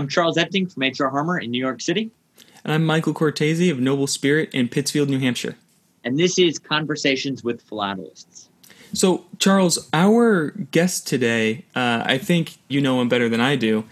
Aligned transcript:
I'm 0.00 0.08
Charles 0.08 0.38
Epting 0.38 0.72
from 0.72 0.82
HR 0.82 1.10
Harmer 1.10 1.38
in 1.38 1.50
New 1.50 1.58
York 1.58 1.82
City. 1.82 2.10
And 2.64 2.72
I'm 2.72 2.86
Michael 2.86 3.12
Cortese 3.12 3.68
of 3.68 3.80
Noble 3.80 4.06
Spirit 4.06 4.48
in 4.54 4.66
Pittsfield, 4.66 5.10
New 5.10 5.18
Hampshire. 5.18 5.56
And 6.04 6.18
this 6.18 6.38
is 6.38 6.58
Conversations 6.58 7.44
with 7.44 7.62
Philatelists. 7.68 8.46
So, 8.94 9.26
Charles, 9.38 9.90
our 9.92 10.52
guest 10.70 11.06
today, 11.06 11.66
uh, 11.76 12.02
I 12.06 12.16
think 12.16 12.56
you 12.68 12.80
know 12.80 12.98
him 13.02 13.10
better 13.10 13.28
than 13.28 13.42
I 13.42 13.56
do. 13.56 13.84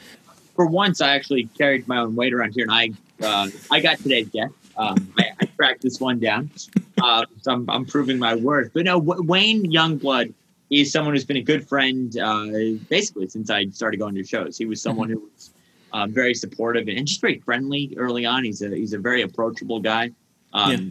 For 0.57 0.65
once, 0.65 1.03
I 1.03 1.15
actually 1.15 1.45
carried 1.59 1.87
my 1.87 1.99
own 1.99 2.17
weight 2.17 2.33
around 2.33 2.53
here, 2.53 2.65
and 2.67 2.73
I 2.73 2.93
uh, 3.23 3.51
I 3.71 3.81
got 3.81 3.99
today's 3.99 4.31
guest. 4.31 4.55
Um, 4.79 5.13
I, 5.19 5.33
I, 5.43 5.45
tracked 5.45 5.83
this 5.83 6.01
one 6.01 6.21
down, 6.21 6.49
uh, 7.03 7.27
so 7.43 7.53
I'm, 7.53 7.69
I'm, 7.69 7.85
proving 7.85 8.19
my 8.19 8.35
worth. 8.35 8.71
But 8.73 8.87
no, 8.87 8.99
w- 8.99 9.23
Wayne 9.23 9.71
Youngblood 9.71 10.33
is 10.71 10.91
someone 10.91 11.13
who's 11.13 11.27
been 11.27 11.37
a 11.37 11.43
good 11.43 11.69
friend 11.69 12.17
uh, 12.19 12.47
basically 12.89 13.29
since 13.29 13.51
I 13.51 13.67
started 13.67 13.99
going 13.99 14.15
to 14.15 14.25
shows. 14.25 14.57
He 14.57 14.65
was 14.65 14.81
someone 14.81 15.11
who 15.11 15.19
was 15.19 15.51
uh, 15.93 16.07
very 16.07 16.35
supportive 16.35 16.89
and 16.89 17.07
just 17.07 17.21
very 17.21 17.39
friendly 17.41 17.95
early 17.97 18.27
on. 18.27 18.45
He's 18.45 18.63
a 18.63 18.69
he's 18.69 18.93
a 18.93 18.99
very 18.99 19.23
approachable 19.23 19.81
guy. 19.81 20.11
Um, 20.53 20.71
yeah. 20.71 20.91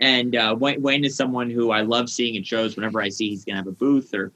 And 0.00 0.34
uh, 0.34 0.56
Wayne, 0.58 0.82
Wayne, 0.82 1.04
is 1.04 1.16
someone 1.16 1.48
who 1.48 1.70
I 1.70 1.82
love 1.82 2.10
seeing 2.10 2.36
at 2.36 2.44
shows. 2.44 2.74
Whenever 2.74 3.00
I 3.00 3.08
see 3.08 3.30
he's 3.30 3.44
going 3.44 3.54
to 3.54 3.58
have 3.58 3.68
a 3.68 3.72
booth 3.72 4.12
or, 4.14 4.32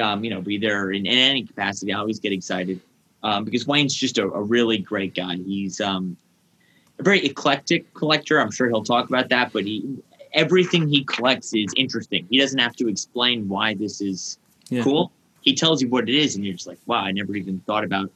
um, 0.00 0.24
you 0.24 0.30
know, 0.30 0.40
be 0.40 0.56
there 0.56 0.92
in, 0.92 1.04
in, 1.04 1.18
any 1.18 1.44
capacity, 1.44 1.92
I 1.92 1.98
always 1.98 2.18
get 2.18 2.32
excited 2.32 2.80
um, 3.22 3.44
because 3.44 3.66
Wayne's 3.66 3.94
just 3.94 4.16
a, 4.16 4.24
a, 4.24 4.42
really 4.42 4.78
great 4.78 5.14
guy. 5.14 5.36
He's 5.36 5.78
um, 5.78 6.16
a 6.98 7.02
very 7.02 7.22
eclectic 7.26 7.92
collector. 7.92 8.40
I'm 8.40 8.50
sure 8.50 8.68
he'll 8.68 8.82
talk 8.82 9.10
about 9.10 9.28
that, 9.28 9.52
but 9.52 9.64
he 9.64 10.02
everything 10.32 10.88
he 10.88 11.04
collects 11.04 11.52
is 11.52 11.72
interesting. 11.76 12.26
He 12.30 12.38
doesn't 12.38 12.58
have 12.58 12.76
to 12.76 12.88
explain 12.88 13.48
why 13.48 13.74
this 13.74 14.00
is 14.00 14.38
yeah. 14.70 14.82
cool. 14.82 15.12
He 15.42 15.54
tells 15.54 15.82
you 15.82 15.88
what 15.88 16.08
it 16.08 16.14
is, 16.14 16.36
and 16.36 16.44
you're 16.44 16.54
just 16.54 16.66
like, 16.66 16.78
wow, 16.86 17.00
I 17.00 17.12
never 17.12 17.34
even 17.34 17.60
thought 17.60 17.84
about 17.84 18.10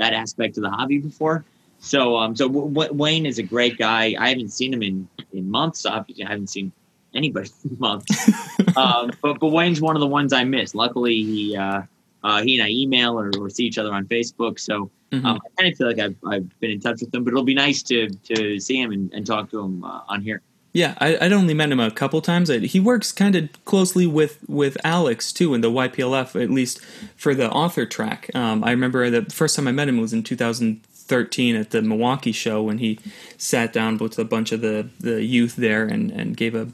that 0.00 0.12
aspect 0.14 0.56
of 0.56 0.64
the 0.64 0.70
hobby 0.70 0.98
before. 0.98 1.44
So, 1.78 2.16
um, 2.16 2.34
so 2.34 2.48
w- 2.48 2.68
w- 2.68 2.92
Wayne 2.92 3.26
is 3.26 3.38
a 3.38 3.42
great 3.42 3.78
guy. 3.78 4.16
I 4.18 4.30
haven't 4.30 4.50
seen 4.50 4.72
him 4.72 4.82
in 4.82 5.08
in 5.32 5.50
months. 5.50 5.86
Obviously, 5.86 6.24
I 6.24 6.30
haven't 6.30 6.48
seen 6.48 6.72
anybody 7.14 7.50
in 7.70 7.78
months. 7.78 8.28
um, 8.76 9.12
but 9.22 9.38
but 9.38 9.48
Wayne's 9.48 9.80
one 9.80 9.96
of 9.96 10.00
the 10.00 10.06
ones 10.06 10.32
I 10.32 10.44
miss. 10.44 10.74
Luckily, 10.74 11.22
he 11.22 11.56
uh, 11.56 11.82
uh, 12.24 12.42
he 12.42 12.58
and 12.58 12.66
I 12.66 12.70
email 12.70 13.18
or, 13.18 13.30
or 13.38 13.48
see 13.48 13.64
each 13.64 13.78
other 13.78 13.92
on 13.92 14.06
Facebook. 14.06 14.58
So 14.58 14.90
mm-hmm. 15.12 15.24
um, 15.24 15.38
I 15.44 15.62
kind 15.62 15.72
of 15.72 15.78
feel 15.78 15.86
like 15.86 15.98
I've, 15.98 16.16
I've 16.26 16.60
been 16.60 16.70
in 16.70 16.80
touch 16.80 17.00
with 17.00 17.14
him. 17.14 17.24
But 17.24 17.32
it'll 17.32 17.44
be 17.44 17.54
nice 17.54 17.82
to 17.84 18.08
to 18.08 18.58
see 18.58 18.80
him 18.80 18.92
and, 18.92 19.12
and 19.12 19.26
talk 19.26 19.50
to 19.50 19.60
him 19.60 19.84
uh, 19.84 20.02
on 20.08 20.22
here. 20.22 20.42
Yeah, 20.72 20.94
I, 20.98 21.18
I'd 21.20 21.32
only 21.32 21.54
met 21.54 21.72
him 21.72 21.80
a 21.80 21.90
couple 21.90 22.20
times. 22.20 22.48
He 22.48 22.78
works 22.78 23.10
kind 23.10 23.34
of 23.34 23.64
closely 23.64 24.06
with, 24.06 24.38
with 24.48 24.76
Alex 24.84 25.32
too 25.32 25.52
in 25.52 25.62
the 25.62 25.70
YPLF, 25.70 26.40
at 26.40 26.50
least 26.50 26.80
for 27.16 27.34
the 27.34 27.50
author 27.50 27.84
track. 27.86 28.30
Um, 28.34 28.62
I 28.62 28.70
remember 28.70 29.10
the 29.10 29.24
first 29.32 29.56
time 29.56 29.66
I 29.66 29.72
met 29.72 29.88
him 29.88 30.00
was 30.00 30.12
in 30.12 30.22
2013 30.22 31.56
at 31.56 31.70
the 31.70 31.82
Milwaukee 31.82 32.30
show 32.30 32.62
when 32.62 32.78
he 32.78 33.00
sat 33.36 33.72
down 33.72 33.98
with 33.98 34.16
a 34.18 34.24
bunch 34.24 34.52
of 34.52 34.60
the, 34.60 34.88
the 35.00 35.24
youth 35.24 35.56
there 35.56 35.86
and, 35.86 36.12
and 36.12 36.36
gave 36.36 36.54
a 36.54 36.68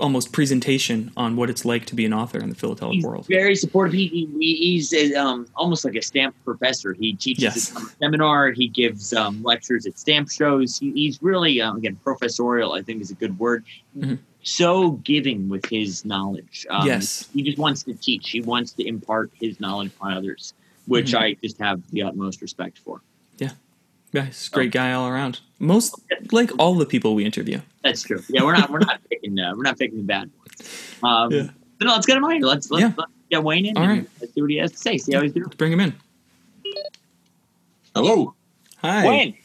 almost 0.00 0.32
presentation 0.32 1.10
on 1.16 1.36
what 1.36 1.50
it's 1.50 1.64
like 1.64 1.86
to 1.86 1.94
be 1.94 2.04
an 2.04 2.12
author 2.12 2.38
in 2.38 2.48
the 2.48 2.54
philatelic 2.54 2.94
he's 2.94 3.04
world. 3.04 3.26
Very 3.26 3.54
supportive. 3.54 3.94
He, 3.94 4.08
he 4.08 4.56
he's 4.56 4.92
a, 4.92 5.14
um, 5.14 5.46
almost 5.54 5.84
like 5.84 5.94
a 5.94 6.02
stamp 6.02 6.34
professor. 6.44 6.92
He 6.92 7.14
teaches 7.14 7.42
yes. 7.42 7.76
a 7.76 7.80
seminar. 8.00 8.50
He 8.50 8.68
gives 8.68 9.12
um, 9.12 9.42
lectures 9.42 9.86
at 9.86 9.98
stamp 9.98 10.30
shows. 10.30 10.78
He, 10.78 10.92
he's 10.92 11.22
really 11.22 11.60
um, 11.60 11.76
again 11.76 11.96
professorial. 12.02 12.72
I 12.72 12.82
think 12.82 13.02
is 13.02 13.10
a 13.10 13.14
good 13.14 13.38
word. 13.38 13.64
Mm-hmm. 13.96 14.16
So 14.42 14.92
giving 14.92 15.48
with 15.48 15.66
his 15.66 16.04
knowledge. 16.04 16.66
Um, 16.70 16.86
yes, 16.86 17.28
he 17.32 17.42
just 17.42 17.58
wants 17.58 17.82
to 17.84 17.94
teach. 17.94 18.30
He 18.30 18.40
wants 18.40 18.72
to 18.72 18.86
impart 18.86 19.30
his 19.34 19.60
knowledge 19.60 19.92
on 20.00 20.12
others, 20.12 20.54
which 20.86 21.08
mm-hmm. 21.08 21.24
I 21.24 21.36
just 21.42 21.58
have 21.58 21.82
the 21.90 22.02
utmost 22.02 22.40
respect 22.40 22.78
for. 22.78 23.00
Yeah, 23.38 23.50
yeah, 24.12 24.26
he's 24.26 24.48
a 24.48 24.50
great 24.50 24.72
guy 24.72 24.92
all 24.92 25.08
around. 25.08 25.40
Most 25.58 26.00
like 26.30 26.50
all 26.58 26.74
the 26.74 26.86
people 26.86 27.14
we 27.14 27.24
interview. 27.24 27.60
That's 27.82 28.02
true. 28.02 28.22
Yeah, 28.28 28.44
we're 28.44 28.56
not 28.56 28.70
we're 28.70 28.78
not 28.78 29.00
picking 29.10 29.38
uh, 29.40 29.54
we're 29.56 29.64
not 29.64 29.78
picking 29.78 29.98
the 29.98 30.04
bad 30.04 30.30
ones. 30.38 30.98
Um, 31.02 31.32
yeah. 31.32 31.50
But 31.78 31.86
no, 31.86 31.92
let's 31.94 32.06
get 32.06 32.16
him 32.16 32.24
on 32.24 32.32
here. 32.32 32.42
Let's 32.42 32.70
let's, 32.70 32.82
yeah. 32.82 32.92
let's 32.96 33.12
get 33.30 33.42
Wayne 33.42 33.66
in. 33.66 33.76
All 33.76 33.86
right. 33.86 34.08
Let's 34.20 34.34
see 34.34 34.40
what 34.40 34.50
he 34.50 34.56
has 34.58 34.72
to 34.72 34.78
say. 34.78 34.98
See 34.98 35.14
how 35.14 35.22
he's 35.22 35.32
doing. 35.32 35.52
Bring 35.56 35.72
him 35.72 35.80
in. 35.80 35.94
Hello. 37.94 38.34
Hi. 38.78 39.06
Wayne. 39.06 39.36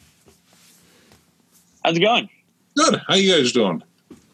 How's 1.84 1.96
it 1.96 2.00
going? 2.00 2.28
Good. 2.76 3.00
How 3.06 3.14
you 3.14 3.34
guys 3.34 3.52
doing? 3.52 3.82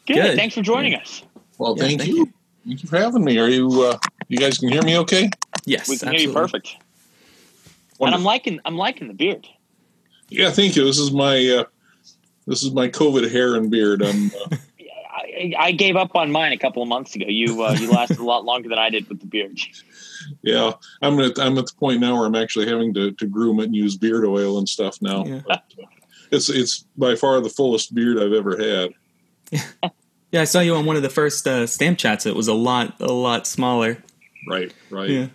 Good. 0.06 0.14
Good. 0.14 0.36
Thanks 0.36 0.54
for 0.54 0.62
joining 0.62 0.92
yeah. 0.92 1.00
us. 1.00 1.22
Well, 1.58 1.76
yeah, 1.76 1.84
thank, 1.84 2.00
thank 2.00 2.10
you. 2.10 2.16
you. 2.19 2.32
Thank 2.66 2.82
you 2.82 2.88
for 2.88 2.98
having 2.98 3.24
me. 3.24 3.38
Are 3.38 3.48
you 3.48 3.69
uh, 3.82 3.98
you 4.28 4.38
guys 4.38 4.58
can 4.58 4.69
hear 4.69 4.82
me 4.82 4.98
okay? 4.98 5.30
Yes, 5.64 5.88
we 5.88 5.96
can 5.96 6.08
absolutely. 6.08 6.19
hear 6.19 6.28
you 6.28 6.34
perfect. 6.34 6.76
Wonderful. 7.98 8.06
And 8.06 8.14
I'm 8.14 8.24
liking 8.24 8.60
I'm 8.64 8.76
liking 8.76 9.08
the 9.08 9.14
beard. 9.14 9.46
Yeah, 10.30 10.50
thank 10.50 10.76
you. 10.76 10.84
This 10.84 10.98
is 10.98 11.12
my 11.12 11.46
uh, 11.48 11.64
this 12.46 12.62
is 12.62 12.72
my 12.72 12.88
COVID 12.88 13.30
hair 13.30 13.56
and 13.56 13.70
beard. 13.70 14.02
I'm. 14.02 14.30
Uh, 14.30 14.56
I, 15.12 15.54
I, 15.58 15.72
gave 15.72 15.96
up 15.96 16.14
on 16.14 16.30
mine 16.30 16.52
a 16.52 16.58
couple 16.58 16.82
of 16.82 16.88
months 16.88 17.14
ago. 17.16 17.26
You 17.28 17.62
uh, 17.62 17.72
you 17.72 17.91
lasted 17.91 18.18
a 18.18 18.24
lot 18.24 18.44
longer 18.44 18.69
than 18.69 18.78
I 18.78 18.90
did 18.90 19.08
with 19.08 19.20
the 19.20 19.26
beard. 19.26 19.58
Yeah, 20.42 20.72
I'm 21.02 21.19
at 21.19 21.38
I'm 21.38 21.56
at 21.58 21.66
the 21.66 21.72
point 21.78 22.00
now 22.00 22.16
where 22.16 22.26
I'm 22.26 22.34
actually 22.34 22.69
having 22.69 22.92
to, 22.94 23.12
to 23.12 23.26
groom 23.26 23.60
it 23.60 23.64
and 23.64 23.76
use 23.76 23.96
beard 23.96 24.24
oil 24.24 24.58
and 24.58 24.69
stuff 24.69 25.00
now. 25.00 25.24
Yeah. 25.24 25.40
But, 25.46 25.64
uh, 25.80 25.86
it's 26.30 26.48
it's 26.48 26.84
by 26.96 27.16
far 27.16 27.40
the 27.40 27.48
fullest 27.48 27.94
beard 27.94 28.19
I've 28.19 28.32
ever 28.32 28.56
had. 28.56 29.90
Yeah, 30.32 30.42
I 30.42 30.44
saw 30.44 30.60
you 30.60 30.76
on 30.76 30.86
one 30.86 30.94
of 30.94 31.02
the 31.02 31.08
first 31.08 31.46
uh, 31.48 31.66
stamp 31.66 31.98
chats. 31.98 32.24
It 32.24 32.36
was 32.36 32.46
a 32.46 32.54
lot 32.54 33.00
a 33.00 33.12
lot 33.12 33.46
smaller. 33.46 34.02
Right, 34.48 34.72
right. 34.88 35.10
Yeah. 35.10 35.26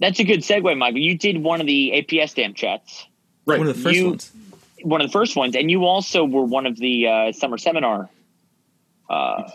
That's 0.00 0.18
a 0.18 0.24
good 0.24 0.40
segue, 0.40 0.76
Michael. 0.76 0.98
You 0.98 1.16
did 1.16 1.42
one 1.42 1.60
of 1.60 1.66
the 1.66 1.92
APS 1.94 2.30
stamp 2.30 2.56
chats. 2.56 3.06
Right. 3.46 3.58
One 3.58 3.68
of 3.68 3.76
the 3.76 3.82
first 3.82 3.96
you, 3.96 4.08
ones 4.08 4.32
one 4.82 5.00
of 5.00 5.08
the 5.08 5.12
first 5.12 5.36
ones, 5.36 5.56
and 5.56 5.70
you 5.70 5.84
also 5.84 6.24
were 6.24 6.44
one 6.44 6.66
of 6.66 6.76
the 6.76 7.08
uh, 7.08 7.32
summer 7.32 7.58
seminar 7.58 8.08
uh, 9.08 9.50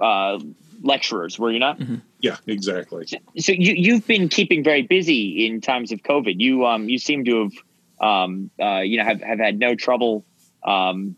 uh, 0.00 0.38
lecturers, 0.82 1.38
were 1.38 1.50
you 1.50 1.58
not? 1.58 1.78
Mm-hmm. 1.78 1.96
Yeah, 2.20 2.36
exactly. 2.46 3.06
So, 3.06 3.16
so, 3.38 3.52
you 3.52 3.74
you've 3.74 4.06
been 4.06 4.28
keeping 4.28 4.64
very 4.64 4.82
busy 4.82 5.46
in 5.46 5.60
times 5.60 5.92
of 5.92 6.02
COVID. 6.02 6.40
You 6.40 6.66
um 6.66 6.88
you 6.88 6.98
seem 6.98 7.24
to 7.26 7.44
have 7.44 7.52
um 8.00 8.50
uh, 8.60 8.80
you 8.80 8.98
know 8.98 9.04
have, 9.04 9.22
have 9.22 9.38
had 9.38 9.58
no 9.58 9.74
trouble 9.74 10.24
um 10.64 11.16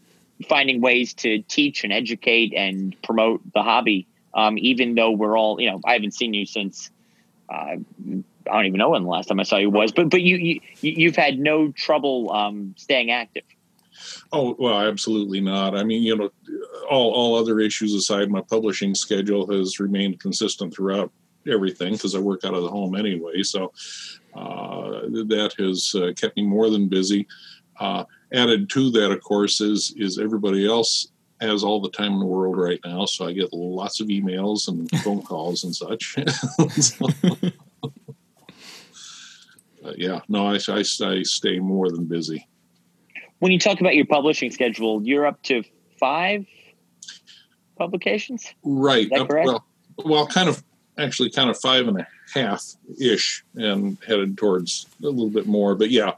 finding 0.48 0.80
ways 0.80 1.14
to 1.14 1.42
teach 1.42 1.84
and 1.84 1.92
educate 1.92 2.54
and 2.54 2.96
promote 3.02 3.40
the 3.52 3.62
hobby. 3.62 4.06
Um, 4.32 4.58
even 4.58 4.94
though 4.94 5.10
we're 5.10 5.38
all 5.38 5.60
you 5.60 5.70
know 5.70 5.80
I 5.84 5.94
haven't 5.94 6.12
seen 6.12 6.34
you 6.34 6.44
since 6.44 6.90
uh, 7.48 7.76
I 8.48 8.52
don't 8.54 8.66
even 8.66 8.78
know 8.78 8.90
when 8.90 9.02
the 9.02 9.08
last 9.08 9.26
time 9.26 9.40
I 9.40 9.44
saw 9.44 9.56
you 9.56 9.70
was, 9.70 9.92
but 9.92 10.08
but 10.08 10.22
you, 10.22 10.36
you 10.36 10.60
you've 10.80 11.16
had 11.16 11.38
no 11.38 11.72
trouble 11.72 12.32
um, 12.32 12.74
staying 12.76 13.10
active. 13.10 13.44
Oh 14.32 14.56
well, 14.58 14.80
absolutely 14.80 15.40
not. 15.40 15.76
I 15.76 15.84
mean, 15.84 16.02
you 16.02 16.16
know, 16.16 16.30
all 16.90 17.12
all 17.12 17.36
other 17.36 17.60
issues 17.60 17.94
aside, 17.94 18.30
my 18.30 18.40
publishing 18.40 18.94
schedule 18.94 19.50
has 19.50 19.80
remained 19.80 20.20
consistent 20.20 20.74
throughout 20.74 21.12
everything 21.48 21.92
because 21.92 22.14
I 22.14 22.18
work 22.18 22.44
out 22.44 22.54
of 22.54 22.62
the 22.62 22.68
home 22.68 22.94
anyway. 22.94 23.42
So 23.42 23.72
uh, 24.34 25.00
that 25.28 25.54
has 25.58 25.94
uh, 25.94 26.12
kept 26.16 26.36
me 26.36 26.44
more 26.44 26.70
than 26.70 26.88
busy. 26.88 27.26
Uh, 27.78 28.04
added 28.32 28.68
to 28.70 28.90
that, 28.92 29.10
of 29.10 29.20
course, 29.22 29.60
is 29.60 29.94
is 29.96 30.18
everybody 30.18 30.66
else 30.66 31.08
has 31.40 31.64
all 31.64 31.80
the 31.80 31.90
time 31.90 32.12
in 32.12 32.18
the 32.18 32.26
world 32.26 32.58
right 32.58 32.80
now. 32.84 33.06
So 33.06 33.26
I 33.26 33.32
get 33.32 33.52
lots 33.52 34.00
of 34.00 34.08
emails 34.08 34.68
and 34.68 34.90
phone 35.00 35.22
calls 35.22 35.64
and 35.64 35.74
such. 35.74 36.18
so, 36.80 37.06
uh, 39.84 39.92
yeah, 39.96 40.20
no, 40.28 40.46
I, 40.46 40.58
I, 40.68 40.84
I 41.02 41.22
stay 41.22 41.58
more 41.58 41.90
than 41.90 42.06
busy. 42.06 42.46
When 43.38 43.52
you 43.52 43.58
talk 43.58 43.80
about 43.80 43.96
your 43.96 44.06
publishing 44.06 44.50
schedule, 44.50 45.02
you're 45.02 45.26
up 45.26 45.42
to 45.44 45.62
five 45.98 46.46
publications, 47.78 48.54
right? 48.62 49.10
Up, 49.12 49.28
well, 49.30 49.66
well, 50.04 50.26
kind 50.26 50.48
of 50.48 50.62
actually, 50.98 51.30
kind 51.30 51.48
of 51.48 51.58
five 51.58 51.88
and 51.88 52.00
a 52.00 52.06
half 52.34 52.62
ish, 53.00 53.42
and 53.54 53.96
headed 54.06 54.36
towards 54.36 54.86
a 55.02 55.06
little 55.06 55.30
bit 55.30 55.46
more. 55.46 55.74
But 55.74 55.90
yeah, 55.90 56.12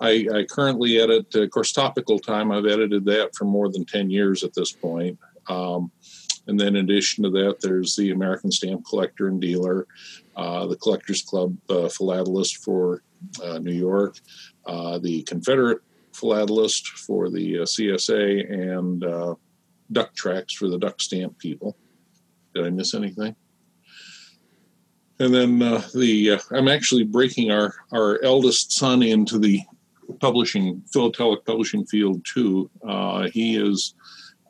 I, 0.00 0.26
I 0.32 0.44
currently 0.48 1.00
edit. 1.00 1.26
Uh, 1.34 1.42
of 1.42 1.50
course, 1.50 1.72
topical 1.72 2.18
time. 2.20 2.52
I've 2.52 2.66
edited 2.66 3.04
that 3.06 3.34
for 3.34 3.44
more 3.44 3.68
than 3.70 3.84
ten 3.84 4.10
years 4.10 4.44
at 4.44 4.54
this 4.54 4.70
point. 4.70 5.18
Um, 5.48 5.90
and 6.46 6.58
then 6.58 6.76
in 6.76 6.84
addition 6.84 7.24
to 7.24 7.30
that, 7.30 7.60
there's 7.60 7.94
the 7.96 8.10
American 8.10 8.50
Stamp 8.50 8.84
Collector 8.88 9.28
and 9.28 9.40
Dealer, 9.40 9.86
uh, 10.27 10.27
the 10.38 10.76
Collectors 10.76 11.22
Club 11.22 11.56
uh, 11.68 11.88
Philatelist 11.88 12.58
for 12.58 13.02
uh, 13.42 13.58
New 13.58 13.72
York, 13.72 14.16
uh, 14.66 14.98
the 14.98 15.22
Confederate 15.22 15.80
philatelist 16.12 16.86
for 16.86 17.30
the 17.30 17.60
uh, 17.60 17.62
CSA, 17.62 18.50
and 18.50 19.04
uh, 19.04 19.34
duck 19.92 20.14
tracks 20.14 20.54
for 20.54 20.68
the 20.68 20.78
duck 20.78 21.00
stamp 21.00 21.38
people. 21.38 21.76
Did 22.54 22.66
I 22.66 22.70
miss 22.70 22.94
anything? 22.94 23.34
And 25.20 25.34
then 25.34 25.62
uh, 25.62 25.82
the 25.94 26.38
I'm 26.52 26.68
actually 26.68 27.04
breaking 27.04 27.50
our 27.50 27.74
our 27.92 28.22
eldest 28.22 28.72
son 28.72 29.02
into 29.02 29.38
the 29.38 29.60
publishing 30.20 30.82
philatelic 30.92 31.44
publishing 31.44 31.84
field 31.86 32.24
too. 32.24 32.70
he 33.32 33.56
is. 33.56 33.94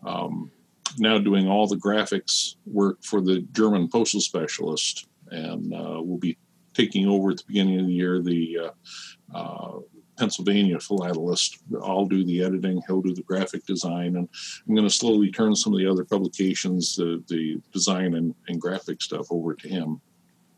Um, 0.06 0.50
now 0.99 1.19
doing 1.19 1.49
all 1.49 1.67
the 1.67 1.76
graphics 1.76 2.56
work 2.67 3.02
for 3.02 3.20
the 3.20 3.41
German 3.52 3.88
postal 3.88 4.20
specialist, 4.20 5.07
and 5.31 5.73
uh, 5.73 6.03
will 6.03 6.19
be 6.19 6.37
taking 6.75 7.07
over 7.07 7.31
at 7.31 7.39
the 7.39 7.45
beginning 7.47 7.81
of 7.81 7.87
the 7.87 7.93
year 7.93 8.21
the 8.21 8.59
uh, 8.65 9.37
uh, 9.37 9.79
Pennsylvania 10.17 10.79
philatelist. 10.79 11.59
I'll 11.83 12.07
do 12.07 12.25
the 12.25 12.43
editing, 12.43 12.83
he'll 12.87 13.03
do 13.03 13.15
the 13.15 13.23
graphic 13.23 13.65
design, 13.67 14.17
and 14.17 14.29
I'm 14.67 14.75
going 14.75 14.87
to 14.87 14.95
slowly 14.95 15.31
turn 15.31 15.55
some 15.55 15.73
of 15.73 15.79
the 15.79 15.87
other 15.87 16.05
publications, 16.05 16.97
the, 16.97 17.23
the 17.29 17.61
design 17.73 18.15
and, 18.15 18.35
and 18.49 18.61
graphic 18.61 19.01
stuff, 19.03 19.27
over 19.31 19.55
to 19.55 19.69
him. 19.69 20.01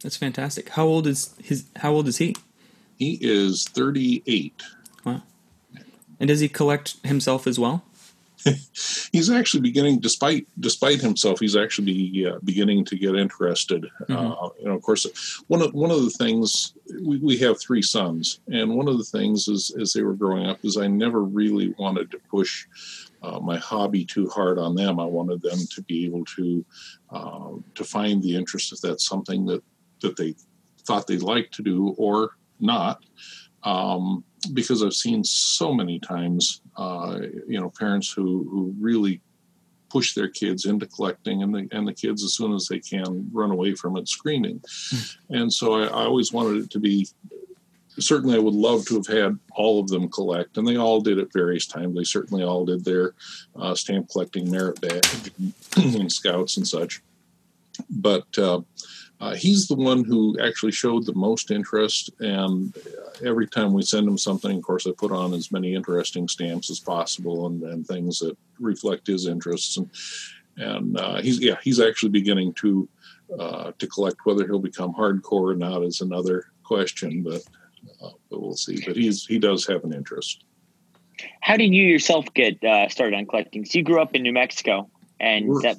That's 0.02 0.16
fantastic. 0.16 0.70
How 0.70 0.86
old 0.86 1.06
is 1.06 1.34
his? 1.42 1.66
How 1.76 1.92
old 1.92 2.08
is 2.08 2.16
he? 2.16 2.34
He 2.96 3.18
is 3.20 3.64
38. 3.64 4.62
Wow. 5.04 5.22
And 6.18 6.28
does 6.28 6.40
he 6.40 6.48
collect 6.48 6.96
himself 7.04 7.46
as 7.46 7.58
well? 7.58 7.84
he's 9.12 9.30
actually 9.30 9.60
beginning, 9.60 10.00
despite 10.00 10.46
despite 10.60 11.00
himself, 11.00 11.40
he's 11.40 11.56
actually 11.56 12.26
uh, 12.26 12.38
beginning 12.44 12.84
to 12.86 12.96
get 12.96 13.14
interested. 13.14 13.86
Mm-hmm. 14.02 14.14
Uh, 14.14 14.48
you 14.58 14.66
know, 14.66 14.74
of 14.74 14.82
course, 14.82 15.42
one 15.48 15.62
of 15.62 15.72
one 15.74 15.90
of 15.90 16.02
the 16.04 16.10
things 16.10 16.74
we, 17.02 17.18
we 17.18 17.36
have 17.38 17.60
three 17.60 17.82
sons, 17.82 18.40
and 18.52 18.74
one 18.74 18.88
of 18.88 18.98
the 18.98 19.04
things 19.04 19.48
is 19.48 19.74
as 19.80 19.92
they 19.92 20.02
were 20.02 20.14
growing 20.14 20.46
up 20.46 20.58
is 20.64 20.76
I 20.76 20.86
never 20.86 21.22
really 21.22 21.74
wanted 21.78 22.10
to 22.10 22.18
push 22.30 22.66
uh, 23.22 23.40
my 23.40 23.58
hobby 23.58 24.04
too 24.04 24.28
hard 24.28 24.58
on 24.58 24.74
them. 24.74 24.98
I 24.98 25.04
wanted 25.04 25.42
them 25.42 25.58
to 25.74 25.82
be 25.82 26.06
able 26.06 26.24
to 26.36 26.64
uh, 27.10 27.50
to 27.74 27.84
find 27.84 28.22
the 28.22 28.36
interest 28.36 28.72
if 28.72 28.80
that's 28.80 29.06
something 29.06 29.46
that 29.46 29.62
that 30.00 30.16
they 30.16 30.34
thought 30.86 31.06
they'd 31.06 31.22
like 31.22 31.50
to 31.52 31.62
do 31.62 31.94
or 31.98 32.36
not. 32.58 33.04
Um, 33.62 34.24
because 34.52 34.82
I've 34.82 34.94
seen 34.94 35.24
so 35.24 35.72
many 35.72 35.98
times, 35.98 36.62
uh, 36.76 37.20
you 37.46 37.60
know, 37.60 37.70
parents 37.70 38.10
who, 38.10 38.46
who 38.50 38.74
really 38.78 39.20
push 39.90 40.14
their 40.14 40.28
kids 40.28 40.64
into 40.64 40.86
collecting, 40.86 41.42
and 41.42 41.54
the 41.54 41.68
and 41.72 41.86
the 41.86 41.92
kids, 41.92 42.22
as 42.24 42.34
soon 42.34 42.54
as 42.54 42.66
they 42.68 42.78
can, 42.78 43.28
run 43.32 43.50
away 43.50 43.74
from 43.74 43.96
it 43.96 44.08
screaming. 44.08 44.60
Mm. 44.60 45.16
And 45.30 45.52
so 45.52 45.74
I, 45.74 45.86
I, 45.86 46.04
always 46.04 46.32
wanted 46.32 46.64
it 46.64 46.70
to 46.70 46.78
be. 46.78 47.08
Certainly, 47.98 48.36
I 48.36 48.40
would 48.40 48.54
love 48.54 48.86
to 48.86 48.94
have 48.94 49.06
had 49.06 49.38
all 49.54 49.80
of 49.80 49.88
them 49.88 50.08
collect, 50.08 50.56
and 50.56 50.66
they 50.66 50.76
all 50.76 51.00
did 51.00 51.18
at 51.18 51.32
various 51.32 51.66
times. 51.66 51.94
They 51.94 52.04
certainly 52.04 52.44
all 52.44 52.64
did 52.64 52.84
their 52.84 53.14
uh, 53.56 53.74
stamp 53.74 54.08
collecting 54.08 54.50
merit 54.50 54.80
badge 54.80 55.32
and 55.76 56.12
scouts 56.12 56.56
and 56.56 56.66
such. 56.66 57.02
But 57.90 58.26
uh, 58.38 58.60
uh, 59.20 59.34
he's 59.34 59.68
the 59.68 59.74
one 59.74 60.02
who 60.02 60.38
actually 60.40 60.72
showed 60.72 61.04
the 61.04 61.14
most 61.14 61.50
interest, 61.50 62.10
and 62.20 62.74
every 63.22 63.46
time 63.46 63.74
we 63.74 63.82
send 63.82 64.08
him 64.08 64.16
something, 64.16 64.56
of 64.56 64.62
course, 64.62 64.86
I 64.86 64.92
put 64.96 65.12
on 65.12 65.34
as 65.34 65.52
many 65.52 65.74
interesting 65.74 66.26
stamps 66.26 66.70
as 66.70 66.80
possible 66.80 67.46
and, 67.46 67.62
and 67.62 67.86
things 67.86 68.20
that 68.20 68.36
reflect 68.58 69.06
his 69.06 69.26
interests. 69.26 69.76
And 69.76 69.90
and 70.56 70.98
uh, 70.98 71.20
he's 71.20 71.38
yeah, 71.40 71.56
he's 71.62 71.80
actually 71.80 72.10
beginning 72.10 72.54
to 72.54 72.88
uh, 73.38 73.72
to 73.78 73.86
collect. 73.86 74.24
Whether 74.24 74.46
he'll 74.46 74.58
become 74.58 74.94
hardcore 74.94 75.52
or 75.52 75.56
not 75.56 75.82
is 75.82 76.00
another 76.00 76.46
question, 76.62 77.22
but 77.22 77.42
uh, 78.02 78.12
but 78.30 78.40
we'll 78.40 78.56
see. 78.56 78.82
But 78.86 78.96
he's 78.96 79.26
he 79.26 79.38
does 79.38 79.66
have 79.66 79.84
an 79.84 79.92
interest. 79.92 80.44
How 81.40 81.58
did 81.58 81.74
you 81.74 81.84
yourself 81.84 82.32
get 82.32 82.62
uh, 82.64 82.88
started 82.88 83.16
on 83.16 83.26
collecting? 83.26 83.66
So 83.66 83.78
you 83.78 83.84
grew 83.84 84.00
up 84.00 84.14
in 84.14 84.22
New 84.22 84.32
Mexico, 84.32 84.88
and 85.18 85.50
that 85.62 85.76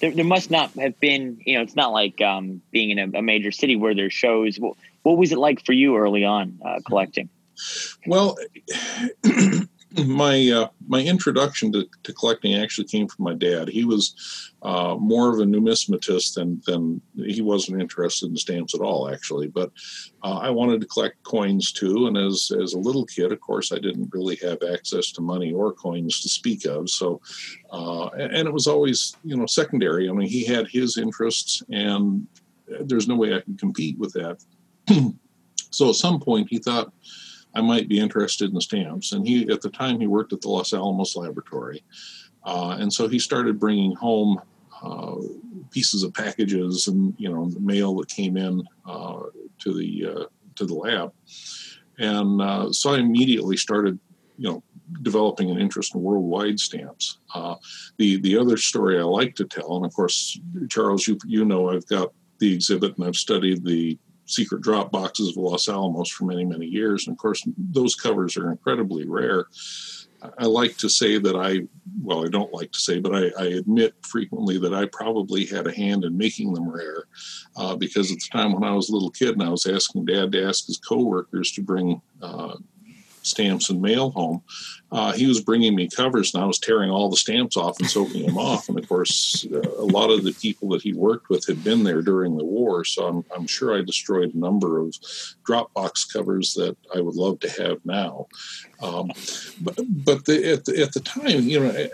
there, 0.00 0.10
there 0.10 0.24
must 0.24 0.50
not 0.50 0.70
have 0.72 0.98
been, 1.00 1.40
you 1.44 1.56
know, 1.56 1.62
it's 1.62 1.76
not 1.76 1.92
like 1.92 2.20
um, 2.20 2.62
being 2.70 2.90
in 2.90 2.98
a, 2.98 3.18
a, 3.18 3.22
major 3.22 3.50
city 3.50 3.76
where 3.76 3.94
there's 3.94 4.12
shows. 4.12 4.58
What, 4.58 4.76
what, 5.02 5.16
was 5.16 5.32
it 5.32 5.38
like 5.38 5.64
for 5.64 5.72
you 5.72 5.96
early 5.96 6.24
on 6.24 6.58
uh, 6.64 6.80
collecting? 6.86 7.28
Well, 8.06 8.36
my 10.04 10.50
uh, 10.50 10.68
my 10.86 11.00
introduction 11.00 11.72
to, 11.72 11.88
to, 12.02 12.12
collecting 12.12 12.54
actually 12.54 12.86
came 12.86 13.08
from 13.08 13.24
my 13.24 13.34
dad. 13.34 13.68
He 13.68 13.84
was 13.84 14.52
uh, 14.62 14.96
more 14.98 15.32
of 15.32 15.40
a 15.40 15.44
numismatist 15.44 16.34
than 16.34 16.60
than 16.66 17.00
he 17.14 17.40
wasn't 17.40 17.80
interested 17.80 18.30
in 18.30 18.36
stamps 18.36 18.74
at 18.74 18.80
all, 18.80 19.08
actually. 19.08 19.48
But 19.48 19.70
uh, 20.22 20.38
I 20.38 20.50
wanted 20.50 20.80
to 20.80 20.86
collect 20.86 21.22
coins 21.22 21.72
too, 21.72 22.06
and 22.06 22.16
as 22.16 22.50
as 22.60 22.74
a 22.74 22.78
little 22.78 23.06
kid, 23.06 23.32
of 23.32 23.40
course, 23.40 23.72
I 23.72 23.78
didn't 23.78 24.10
really 24.12 24.36
have 24.36 24.58
access 24.72 25.12
to 25.12 25.22
money 25.22 25.52
or 25.52 25.72
coins 25.72 26.20
to 26.20 26.28
speak 26.28 26.66
of. 26.66 26.90
So, 26.90 27.20
uh, 27.70 28.06
and 28.08 28.48
it 28.48 28.52
was 28.52 28.66
always 28.66 29.16
you 29.24 29.36
know 29.36 29.46
secondary. 29.46 30.08
I 30.08 30.12
mean, 30.12 30.28
he 30.28 30.44
had 30.44 30.68
his 30.68 30.98
interests, 30.98 31.62
and 31.70 32.26
there's 32.80 33.08
no 33.08 33.16
way 33.16 33.34
I 33.34 33.40
could 33.40 33.58
compete 33.58 33.98
with 33.98 34.12
that. 34.14 34.42
so 35.70 35.88
at 35.88 35.94
some 35.94 36.20
point, 36.20 36.48
he 36.50 36.58
thought 36.58 36.92
I 37.56 37.62
might 37.62 37.88
be 37.88 37.98
interested 37.98 38.52
in 38.52 38.60
stamps. 38.60 39.12
And 39.12 39.26
he, 39.26 39.50
at 39.50 39.62
the 39.62 39.70
time, 39.70 39.98
he 39.98 40.06
worked 40.06 40.34
at 40.34 40.42
the 40.42 40.50
Los 40.50 40.74
Alamos 40.74 41.16
Laboratory. 41.16 41.82
Uh, 42.44 42.76
and 42.78 42.92
so 42.92 43.08
he 43.08 43.18
started 43.18 43.58
bringing 43.58 43.92
home 43.92 44.38
uh, 44.82 45.16
pieces 45.70 46.02
of 46.02 46.12
packages 46.12 46.86
and, 46.86 47.14
you 47.16 47.32
know, 47.32 47.48
the 47.48 47.60
mail 47.60 47.96
that 47.96 48.08
came 48.08 48.36
in 48.36 48.62
uh, 48.86 49.22
to 49.58 49.72
the, 49.72 50.06
uh, 50.06 50.24
to 50.54 50.66
the 50.66 50.74
lab. 50.74 51.12
And 51.98 52.42
uh, 52.42 52.72
so 52.72 52.94
I 52.94 52.98
immediately 52.98 53.56
started, 53.56 53.98
you 54.36 54.50
know, 54.50 54.62
developing 55.00 55.50
an 55.50 55.58
interest 55.58 55.94
in 55.94 56.02
worldwide 56.02 56.60
stamps. 56.60 57.18
Uh, 57.34 57.54
the, 57.96 58.20
the 58.20 58.36
other 58.36 58.58
story 58.58 59.00
I 59.00 59.02
like 59.02 59.34
to 59.36 59.46
tell, 59.46 59.76
and 59.76 59.86
of 59.86 59.94
course, 59.94 60.38
Charles, 60.68 61.08
you, 61.08 61.18
you 61.24 61.46
know, 61.46 61.70
I've 61.70 61.86
got 61.86 62.12
the 62.38 62.52
exhibit 62.52 62.98
and 62.98 63.06
I've 63.06 63.16
studied 63.16 63.64
the 63.64 63.98
secret 64.26 64.60
drop 64.60 64.90
boxes 64.90 65.30
of 65.30 65.36
Los 65.36 65.68
Alamos 65.68 66.10
for 66.10 66.24
many, 66.24 66.44
many 66.44 66.66
years. 66.66 67.06
And 67.06 67.14
of 67.14 67.18
course, 67.18 67.42
those 67.56 67.94
covers 67.94 68.36
are 68.36 68.50
incredibly 68.50 69.06
rare. 69.06 69.46
I 70.38 70.46
like 70.46 70.76
to 70.78 70.88
say 70.88 71.18
that 71.18 71.36
I, 71.36 71.60
well, 72.02 72.24
I 72.24 72.28
don't 72.28 72.52
like 72.52 72.72
to 72.72 72.78
say, 72.78 72.98
but 72.98 73.14
I, 73.14 73.30
I 73.42 73.46
admit 73.48 73.94
frequently 74.02 74.58
that 74.58 74.74
I 74.74 74.86
probably 74.86 75.46
had 75.46 75.66
a 75.66 75.74
hand 75.74 76.04
in 76.04 76.16
making 76.16 76.52
them 76.52 76.68
rare 76.68 77.04
uh, 77.56 77.76
because 77.76 78.10
at 78.10 78.18
the 78.18 78.28
time 78.32 78.52
when 78.52 78.64
I 78.64 78.72
was 78.72 78.88
a 78.88 78.92
little 78.92 79.10
kid 79.10 79.30
and 79.30 79.42
I 79.42 79.50
was 79.50 79.66
asking 79.66 80.06
dad 80.06 80.32
to 80.32 80.44
ask 80.44 80.66
his 80.66 80.78
coworkers 80.78 81.52
to 81.52 81.62
bring 81.62 82.00
uh, 82.22 82.56
stamps 83.26 83.70
and 83.70 83.82
mail 83.82 84.10
home, 84.10 84.42
uh, 84.92 85.12
he 85.12 85.26
was 85.26 85.40
bringing 85.40 85.74
me 85.74 85.88
covers 85.88 86.32
and 86.32 86.42
I 86.42 86.46
was 86.46 86.58
tearing 86.58 86.90
all 86.90 87.10
the 87.10 87.16
stamps 87.16 87.56
off 87.56 87.78
and 87.80 87.90
soaking 87.90 88.26
them 88.26 88.38
off. 88.38 88.68
And 88.68 88.78
of 88.78 88.88
course, 88.88 89.46
uh, 89.52 89.58
a 89.58 89.84
lot 89.84 90.10
of 90.10 90.24
the 90.24 90.32
people 90.32 90.68
that 90.70 90.82
he 90.82 90.92
worked 90.92 91.28
with 91.28 91.46
had 91.46 91.64
been 91.64 91.82
there 91.82 92.02
during 92.02 92.36
the 92.36 92.44
war. 92.44 92.84
So 92.84 93.06
I'm, 93.06 93.24
I'm 93.34 93.46
sure 93.46 93.76
I 93.76 93.82
destroyed 93.82 94.34
a 94.34 94.38
number 94.38 94.80
of 94.80 94.94
drop 95.44 95.72
box 95.74 96.04
covers 96.04 96.54
that 96.54 96.76
I 96.94 97.00
would 97.00 97.16
love 97.16 97.40
to 97.40 97.50
have 97.62 97.84
now. 97.84 98.28
Um, 98.82 99.10
but 99.60 99.80
but 99.88 100.24
the, 100.26 100.52
at, 100.52 100.64
the, 100.66 100.82
at 100.82 100.92
the 100.92 101.00
time, 101.00 101.42
you 101.42 101.60
know, 101.60 101.88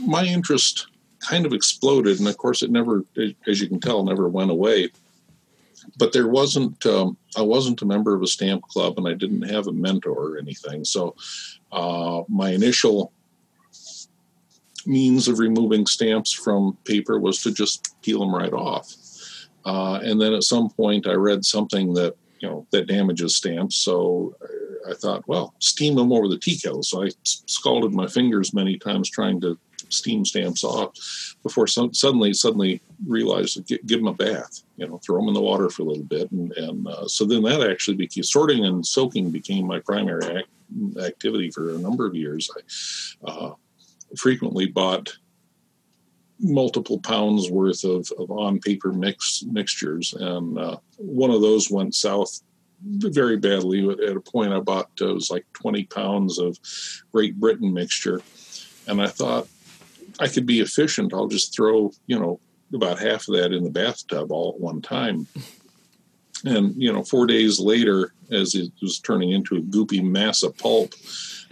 my 0.00 0.24
interest 0.24 0.88
kind 1.20 1.46
of 1.46 1.52
exploded. 1.52 2.18
And 2.18 2.28
of 2.28 2.36
course, 2.36 2.62
it 2.62 2.70
never, 2.70 3.04
as 3.46 3.60
you 3.60 3.68
can 3.68 3.80
tell, 3.80 4.04
never 4.04 4.28
went 4.28 4.50
away 4.50 4.90
but 5.98 6.12
there 6.12 6.28
wasn't 6.28 6.84
um, 6.86 7.16
I 7.36 7.42
wasn't 7.42 7.82
a 7.82 7.86
member 7.86 8.14
of 8.14 8.22
a 8.22 8.26
stamp 8.26 8.62
club 8.68 8.98
and 8.98 9.08
I 9.08 9.14
didn't 9.14 9.42
have 9.42 9.66
a 9.66 9.72
mentor 9.72 10.12
or 10.12 10.38
anything. 10.38 10.84
So 10.84 11.14
uh, 11.72 12.22
my 12.28 12.50
initial 12.50 13.12
means 14.86 15.28
of 15.28 15.38
removing 15.38 15.86
stamps 15.86 16.32
from 16.32 16.76
paper 16.84 17.18
was 17.18 17.42
to 17.42 17.52
just 17.52 18.00
peel 18.02 18.20
them 18.20 18.34
right 18.34 18.52
off. 18.52 18.94
Uh, 19.64 19.98
and 20.02 20.20
then 20.20 20.32
at 20.32 20.44
some 20.44 20.70
point 20.70 21.08
I 21.08 21.14
read 21.14 21.44
something 21.44 21.94
that 21.94 22.14
you 22.40 22.48
know 22.48 22.66
that 22.70 22.86
damages 22.86 23.36
stamps, 23.36 23.76
so 23.76 24.36
I 24.88 24.94
thought, 24.94 25.26
well, 25.26 25.54
steam 25.58 25.96
them 25.96 26.12
over 26.12 26.28
the 26.28 26.38
tea 26.38 26.58
kettle. 26.58 26.82
So 26.82 27.04
I 27.04 27.10
scalded 27.24 27.92
my 27.92 28.06
fingers 28.06 28.54
many 28.54 28.78
times 28.78 29.10
trying 29.10 29.40
to 29.40 29.58
steam 29.88 30.24
stamps 30.24 30.64
off 30.64 30.90
before 31.42 31.66
some, 31.66 31.92
suddenly 31.94 32.32
suddenly 32.32 32.80
realized 33.06 33.64
give, 33.66 33.84
give 33.86 33.98
them 33.98 34.08
a 34.08 34.14
bath 34.14 34.62
you 34.76 34.86
know 34.86 34.98
throw 34.98 35.18
them 35.18 35.28
in 35.28 35.34
the 35.34 35.40
water 35.40 35.68
for 35.68 35.82
a 35.82 35.84
little 35.84 36.04
bit. 36.04 36.30
And, 36.30 36.52
and 36.52 36.86
uh, 36.86 37.08
so 37.08 37.24
then 37.24 37.42
that 37.42 37.68
actually 37.68 37.96
became 37.96 38.24
sorting 38.24 38.64
and 38.64 38.86
soaking 38.86 39.30
became 39.30 39.66
my 39.66 39.80
primary 39.80 40.38
act, 40.38 40.48
activity 41.02 41.50
for 41.50 41.74
a 41.74 41.78
number 41.78 42.06
of 42.06 42.14
years. 42.14 42.50
I 43.26 43.30
uh, 43.30 43.54
frequently 44.16 44.66
bought 44.66 45.16
multiple 46.38 47.00
pounds 47.00 47.50
worth 47.50 47.82
of, 47.84 48.10
of 48.18 48.30
on 48.30 48.60
paper 48.60 48.92
mix 48.92 49.42
mixtures. 49.50 50.12
And 50.14 50.58
uh, 50.58 50.76
one 50.98 51.30
of 51.30 51.40
those 51.40 51.70
went 51.70 51.94
south 51.94 52.42
very 52.82 53.38
badly. 53.38 53.88
At 53.88 54.16
a 54.16 54.20
point 54.20 54.52
i 54.52 54.60
bought 54.60 54.90
uh, 55.00 55.08
it 55.08 55.14
was 55.14 55.30
like 55.30 55.46
20 55.54 55.84
pounds 55.84 56.38
of 56.38 56.58
great 57.12 57.40
britain 57.40 57.72
mixture. 57.72 58.20
And 58.86 59.00
i 59.00 59.06
thought 59.06 59.48
I 60.18 60.28
could 60.28 60.46
be 60.46 60.60
efficient. 60.60 61.12
I'll 61.12 61.28
just 61.28 61.54
throw, 61.54 61.92
you 62.06 62.18
know, 62.18 62.40
about 62.74 62.98
half 62.98 63.28
of 63.28 63.36
that 63.36 63.52
in 63.52 63.64
the 63.64 63.70
bathtub 63.70 64.32
all 64.32 64.54
at 64.54 64.60
one 64.60 64.80
time. 64.82 65.26
And, 66.44 66.74
you 66.80 66.92
know, 66.92 67.02
four 67.02 67.26
days 67.26 67.58
later, 67.58 68.12
as 68.30 68.54
it 68.54 68.70
was 68.82 68.98
turning 68.98 69.30
into 69.30 69.56
a 69.56 69.62
goopy 69.62 70.02
mass 70.02 70.42
of 70.42 70.56
pulp, 70.58 70.94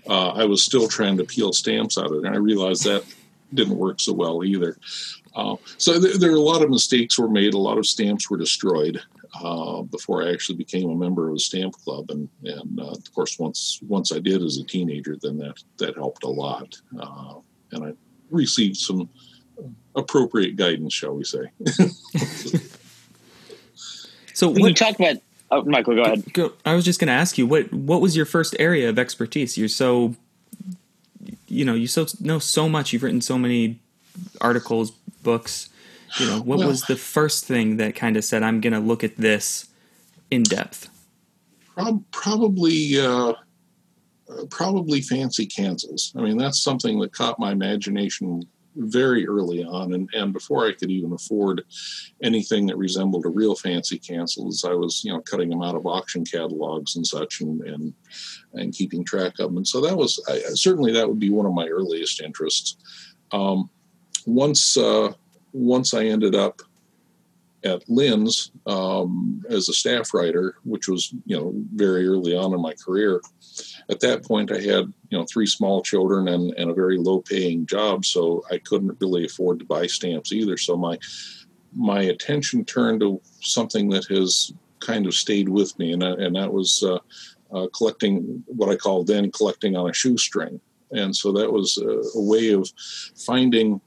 uh, 0.09 0.31
I 0.31 0.45
was 0.45 0.65
still 0.65 0.89
trying 0.89 1.17
to 1.19 1.25
peel 1.25 1.53
stamps 1.53 1.97
out 1.97 2.07
of 2.07 2.13
it. 2.13 2.25
And 2.25 2.35
I 2.35 2.39
realized 2.39 2.85
that 2.85 3.05
didn't 3.53 3.77
work 3.77 4.01
so 4.01 4.13
well 4.13 4.45
either. 4.45 4.77
Uh, 5.35 5.57
so 5.79 6.01
th- 6.01 6.17
there 6.17 6.33
are 6.33 6.37
a 6.37 6.41
lot 6.41 6.63
of 6.63 6.71
mistakes 6.71 7.19
were 7.19 7.29
made. 7.29 7.55
A 7.55 7.59
lot 7.59 7.79
of 7.79 7.87
stamps 7.87 8.29
were 8.29 8.37
destroyed 8.37 9.01
uh, 9.43 9.83
before 9.83 10.23
I 10.23 10.33
actually 10.33 10.59
became 10.59 10.91
a 10.91 10.97
member 10.97 11.29
of 11.29 11.37
a 11.37 11.41
stamp 11.41 11.75
club. 11.75 12.11
And, 12.11 12.29
and 12.45 12.79
uh, 12.79 12.91
of 12.91 13.15
course, 13.15 13.39
once 13.39 13.81
once 13.89 14.13
I 14.13 14.19
did 14.19 14.43
as 14.43 14.59
a 14.59 14.65
teenager, 14.65 15.17
then 15.21 15.39
that 15.39 15.57
that 15.79 15.97
helped 15.97 16.25
a 16.25 16.29
lot. 16.29 16.77
Uh, 16.99 17.35
and 17.73 17.85
I 17.85 17.93
received 18.35 18.77
some 18.77 19.09
appropriate 19.95 20.57
guidance, 20.57 20.93
shall 20.93 21.15
we 21.15 21.25
say. 21.25 21.51
so 24.35 24.49
when 24.49 24.63
what, 24.63 24.69
you 24.69 24.75
talk 24.75 24.99
about 24.99 25.17
Oh, 25.51 25.63
Michael, 25.63 25.95
go 25.95 26.03
ahead. 26.03 26.33
Go, 26.33 26.53
I 26.65 26.75
was 26.75 26.85
just 26.85 26.99
going 26.99 27.07
to 27.07 27.15
ask 27.15 27.39
you 27.39 27.47
what 27.47 27.73
what 27.73 28.01
was 28.01 28.17
your 28.17 28.27
first 28.27 28.57
area 28.59 28.89
of 28.89 28.99
expertise? 28.99 29.57
You're 29.57 29.69
so 29.69 30.17
you 31.47 31.65
know 31.65 31.75
you 31.75 31.87
so 31.87 32.07
know 32.21 32.41
so 32.41 32.69
much. 32.69 32.93
You've 32.93 33.05
written 33.05 33.21
so 33.21 33.39
many 33.39 33.79
articles, 34.41 34.91
books. 35.23 35.69
You 36.19 36.27
know, 36.27 36.39
what 36.41 36.59
well, 36.59 36.69
was 36.69 36.83
the 36.83 36.97
first 36.97 37.45
thing 37.45 37.77
that 37.77 37.95
kind 37.95 38.17
of 38.17 38.25
said, 38.25 38.43
"I'm 38.43 38.61
going 38.61 38.73
to 38.73 38.81
look 38.81 39.05
at 39.05 39.17
this 39.17 39.69
in 40.31 40.43
depth"? 40.43 40.89
Probably, 42.13 43.01
uh, 43.01 43.35
probably 44.51 45.01
fancy 45.01 45.47
cancels. 45.47 46.13
I 46.17 46.23
mean, 46.23 46.37
that's 46.37 46.63
something 46.63 46.99
that 47.01 47.13
caught 47.13 47.39
my 47.39 47.53
imagination 47.53 48.43
very 48.77 49.27
early 49.27 49.63
on, 49.65 49.93
and, 49.93 50.09
and 50.15 50.33
before 50.33 50.67
I 50.67 50.73
could 50.73 50.91
even 50.91 51.13
afford 51.13 51.63
anything 52.23 52.67
that 52.67 52.77
resembled 52.77 53.25
a 53.25 53.29
real 53.29 53.55
fancy 53.55 53.99
cancels, 53.99 54.65
I 54.65 54.73
was 54.73 55.05
you 55.05 55.13
know 55.13 55.21
cutting 55.21 55.51
them 55.51 55.63
out 55.63 55.77
of 55.77 55.87
auction 55.87 56.25
catalogs 56.25 56.97
and 56.97 57.07
such, 57.07 57.41
and 57.41 57.61
and, 57.63 57.95
and 58.53 58.75
keeping 58.75 59.05
track 59.05 59.39
of 59.39 59.49
them. 59.49 59.59
And 59.59 59.69
so 59.69 59.81
that 59.81 59.97
was 59.97 60.23
I, 60.29 60.41
certainly 60.55 60.93
that 60.93 61.09
would 61.09 61.21
be 61.21 61.31
one 61.31 61.47
of 61.47 61.55
my 61.55 61.69
earliest 61.69 62.21
interests. 62.21 62.77
Um, 63.33 63.71
once 64.27 64.77
uh, 64.77 65.13
once 65.53 65.95
I 65.95 66.07
ended 66.07 66.35
up 66.35 66.61
at 67.65 67.89
Linn's 67.89 68.51
um, 68.67 69.43
as 69.49 69.69
a 69.69 69.73
staff 69.73 70.13
writer, 70.13 70.57
which 70.65 70.89
was 70.89 71.15
you 71.27 71.37
know 71.37 71.53
very 71.75 72.07
early 72.07 72.37
on 72.37 72.53
in 72.53 72.61
my 72.61 72.75
career 72.85 73.21
at 73.91 74.01
that 74.01 74.25
point 74.25 74.53
I 74.53 74.57
had 74.59 74.93
you 75.09 75.19
know 75.19 75.27
three 75.31 75.47
small 75.47 75.83
children 75.83 76.29
and, 76.29 76.53
and 76.55 76.71
a 76.71 76.75
very 76.75 76.99
low 76.99 77.21
paying 77.21 77.67
job, 77.67 78.05
so 78.05 78.43
I 78.51 78.59
couldn't 78.59 78.99
really 79.01 79.25
afford 79.27 79.59
to 79.59 79.65
buy 79.65 79.87
stamps 79.87 80.33
either. 80.33 80.57
So 80.57 80.77
my 80.77 80.99
my 81.75 82.03
attention 82.03 82.65
turned 82.65 83.01
to 83.01 83.21
something 83.41 83.89
that 83.91 84.07
has 84.07 84.53
kind 84.81 85.07
of 85.07 85.15
stayed 85.15 85.49
with 85.49 85.79
me, 85.79 85.93
and 85.93 86.03
and 86.03 86.37
that 86.37 86.53
was 86.53 86.83
uh, 86.83 86.99
uh, 87.55 87.69
collecting 87.77 88.45
what 88.47 88.71
I 88.71 88.77
called 88.77 89.07
then 89.07 89.31
collecting 89.31 89.77
on 89.77 89.91
a 89.91 89.95
shoestring. 89.95 90.61
And 90.93 91.15
so 91.15 91.33
that 91.33 91.53
was 91.53 91.79
a, 91.79 92.19
a 92.19 92.23
way 92.23 92.53
of 92.53 92.71
finding 93.17 93.81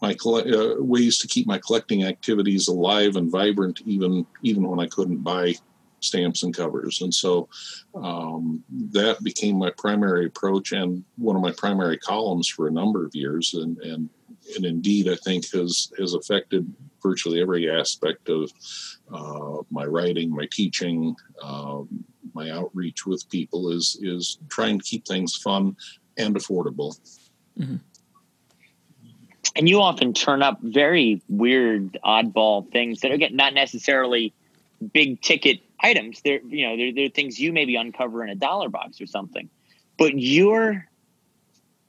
my 0.00 0.14
uh, 0.24 0.74
ways 0.78 1.18
to 1.18 1.28
keep 1.28 1.46
my 1.46 1.58
collecting 1.58 2.04
activities 2.04 2.68
alive 2.68 3.16
and 3.16 3.30
vibrant, 3.30 3.80
even 3.84 4.26
even 4.42 4.66
when 4.68 4.80
I 4.80 4.86
couldn't 4.86 5.18
buy 5.18 5.54
stamps 6.00 6.42
and 6.42 6.54
covers. 6.54 7.02
And 7.02 7.12
so 7.12 7.48
um, 7.94 8.62
that 8.92 9.22
became 9.22 9.58
my 9.58 9.70
primary 9.76 10.26
approach 10.26 10.72
and 10.72 11.04
one 11.16 11.36
of 11.36 11.42
my 11.42 11.52
primary 11.52 11.98
columns 11.98 12.48
for 12.48 12.68
a 12.68 12.72
number 12.72 13.04
of 13.04 13.14
years. 13.14 13.54
And, 13.54 13.78
and, 13.78 14.08
and 14.54 14.64
indeed, 14.64 15.08
I 15.08 15.16
think 15.16 15.50
has, 15.52 15.92
has 15.98 16.14
affected 16.14 16.72
virtually 17.02 17.40
every 17.40 17.70
aspect 17.70 18.28
of 18.28 18.50
uh, 19.12 19.62
my 19.70 19.84
writing, 19.84 20.34
my 20.34 20.48
teaching, 20.52 21.14
um, 21.42 22.04
my 22.34 22.50
outreach 22.50 23.06
with 23.06 23.28
people 23.30 23.70
is, 23.70 23.98
is 24.02 24.38
trying 24.48 24.78
to 24.78 24.84
keep 24.84 25.06
things 25.06 25.36
fun 25.36 25.76
and 26.16 26.34
affordable. 26.36 26.98
Mm-hmm. 27.58 27.76
And 29.56 29.68
you 29.68 29.80
often 29.80 30.12
turn 30.12 30.42
up 30.42 30.58
very 30.62 31.20
weird, 31.28 31.98
oddball 32.04 32.70
things 32.70 33.00
that 33.00 33.10
are 33.10 33.18
not 33.30 33.54
necessarily 33.54 34.32
big 34.80 35.20
ticket 35.20 35.60
items. 35.80 36.20
They're 36.22 36.40
you 36.42 36.68
know 36.68 36.76
they're, 36.76 36.94
they're 36.94 37.08
things 37.08 37.38
you 37.38 37.52
maybe 37.52 37.76
uncover 37.76 38.22
in 38.22 38.30
a 38.30 38.34
dollar 38.34 38.68
box 38.68 39.00
or 39.00 39.06
something, 39.06 39.48
but 39.96 40.18
you're 40.18 40.86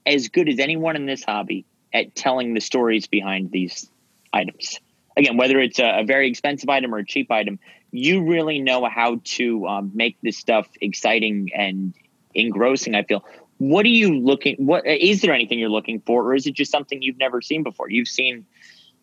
as 0.06 0.30
good 0.30 0.50
as 0.50 0.60
anyone 0.60 0.96
in 0.96 1.06
this 1.06 1.24
hobby 1.24 1.66
at 1.94 2.16
telling 2.16 2.54
the 2.54 2.62
stories 2.62 3.08
behind 3.08 3.52
these 3.52 3.90
items. 4.34 4.80
Again, 5.18 5.38
whether 5.38 5.60
it's 5.60 5.80
a, 5.80 6.00
a 6.00 6.04
very 6.04 6.30
expensive 6.30 6.70
item 6.70 6.94
or 6.94 7.00
a 7.00 7.06
cheap 7.06 7.32
item, 7.32 7.60
you 7.92 8.24
really 8.24 8.60
know 8.60 8.86
how 8.86 9.20
to 9.24 9.68
um, 9.68 9.92
make 9.94 10.18
this 10.22 10.38
stuff 10.38 10.68
exciting 10.80 11.50
and 11.56 11.94
engrossing. 12.34 12.96
I 12.96 13.04
feel. 13.04 13.26
What 13.58 13.86
are 13.86 13.90
you 13.90 14.18
looking? 14.18 14.56
What 14.66 14.88
is 14.88 15.22
there 15.22 15.34
anything 15.34 15.60
you're 15.60 15.70
looking 15.70 16.00
for, 16.00 16.24
or 16.24 16.36
is 16.36 16.48
it 16.48 16.54
just 16.54 16.72
something 16.72 17.02
you've 17.02 17.18
never 17.18 17.42
seen 17.42 17.64
before? 17.64 17.90
You've 17.90 18.08
seen 18.08 18.46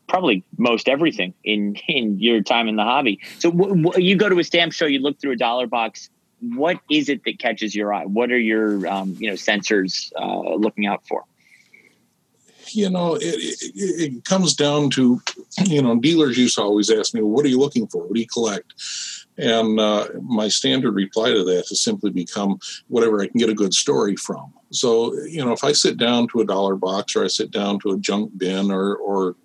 probably 0.09 0.45
most 0.59 0.89
everything 0.89 1.35
in 1.45 1.77
in 1.89 2.19
your 2.19 2.43
time 2.43 2.69
in 2.69 2.77
the 2.77 2.85
hobby. 2.85 3.21
So 3.39 3.53
you 3.97 4.17
go 4.17 4.29
to 4.29 4.39
a 4.39 4.45
stamp 4.45 4.73
show, 4.73 4.87
you 4.87 5.01
look 5.01 5.21
through 5.21 5.33
a 5.33 5.37
dollar 5.37 5.67
box. 5.67 6.11
What 6.41 6.79
is 6.91 7.09
it 7.09 7.25
that 7.25 7.39
catches 7.39 7.75
your 7.75 7.95
eye? 7.95 8.05
What 8.05 8.31
are 8.31 8.39
your 8.39 8.87
um, 8.87 9.17
you 9.19 9.29
know 9.29 9.35
sensors 9.35 10.13
uh, 10.17 10.55
looking 10.55 10.87
out 10.87 11.03
for? 11.09 11.25
You 12.71 12.91
know, 12.91 13.15
it, 13.15 13.23
it, 13.23 13.71
it, 13.75 14.25
comes 14.25 14.55
down 14.55 14.91
to 14.91 15.21
you 15.65 15.81
know 15.81 15.99
dealers 15.99 16.37
used 16.37 16.57
to 16.57 16.63
always 16.63 16.91
ask 16.91 17.15
me, 17.15 17.23
"What 17.23 17.45
are 17.47 17.49
you 17.49 17.59
looking 17.59 17.87
for? 17.87 18.03
What 18.03 18.15
do 18.15 18.21
you 18.21 18.27
collect?" 18.27 18.75
And 19.39 19.79
uh, 19.79 20.09
my 20.23 20.49
standard 20.49 20.93
reply 20.93 21.31
to 21.31 21.45
that 21.45 21.67
has 21.69 21.83
simply 21.83 22.11
become 22.11 22.59
whatever 22.89 23.23
I 23.23 23.29
can 23.29 23.39
get 23.39 23.51
a 23.51 23.55
good 23.55 23.75
story 23.75 24.17
from. 24.17 24.53
So, 24.71 25.15
you 25.25 25.45
know, 25.45 25.53
if 25.53 25.63
I 25.63 25.73
sit 25.73 25.99
down 25.99 26.29
to 26.29 26.41
a 26.41 26.47
dollar 26.47 26.75
box 26.75 27.15
or 27.15 27.25
I 27.25 27.29
sit 27.29 27.51
down 27.51 27.79
to 27.81 27.91
a 27.91 27.99
junk 27.99 28.33
bin 28.37 28.71
or, 28.71 28.97
or 28.97 29.37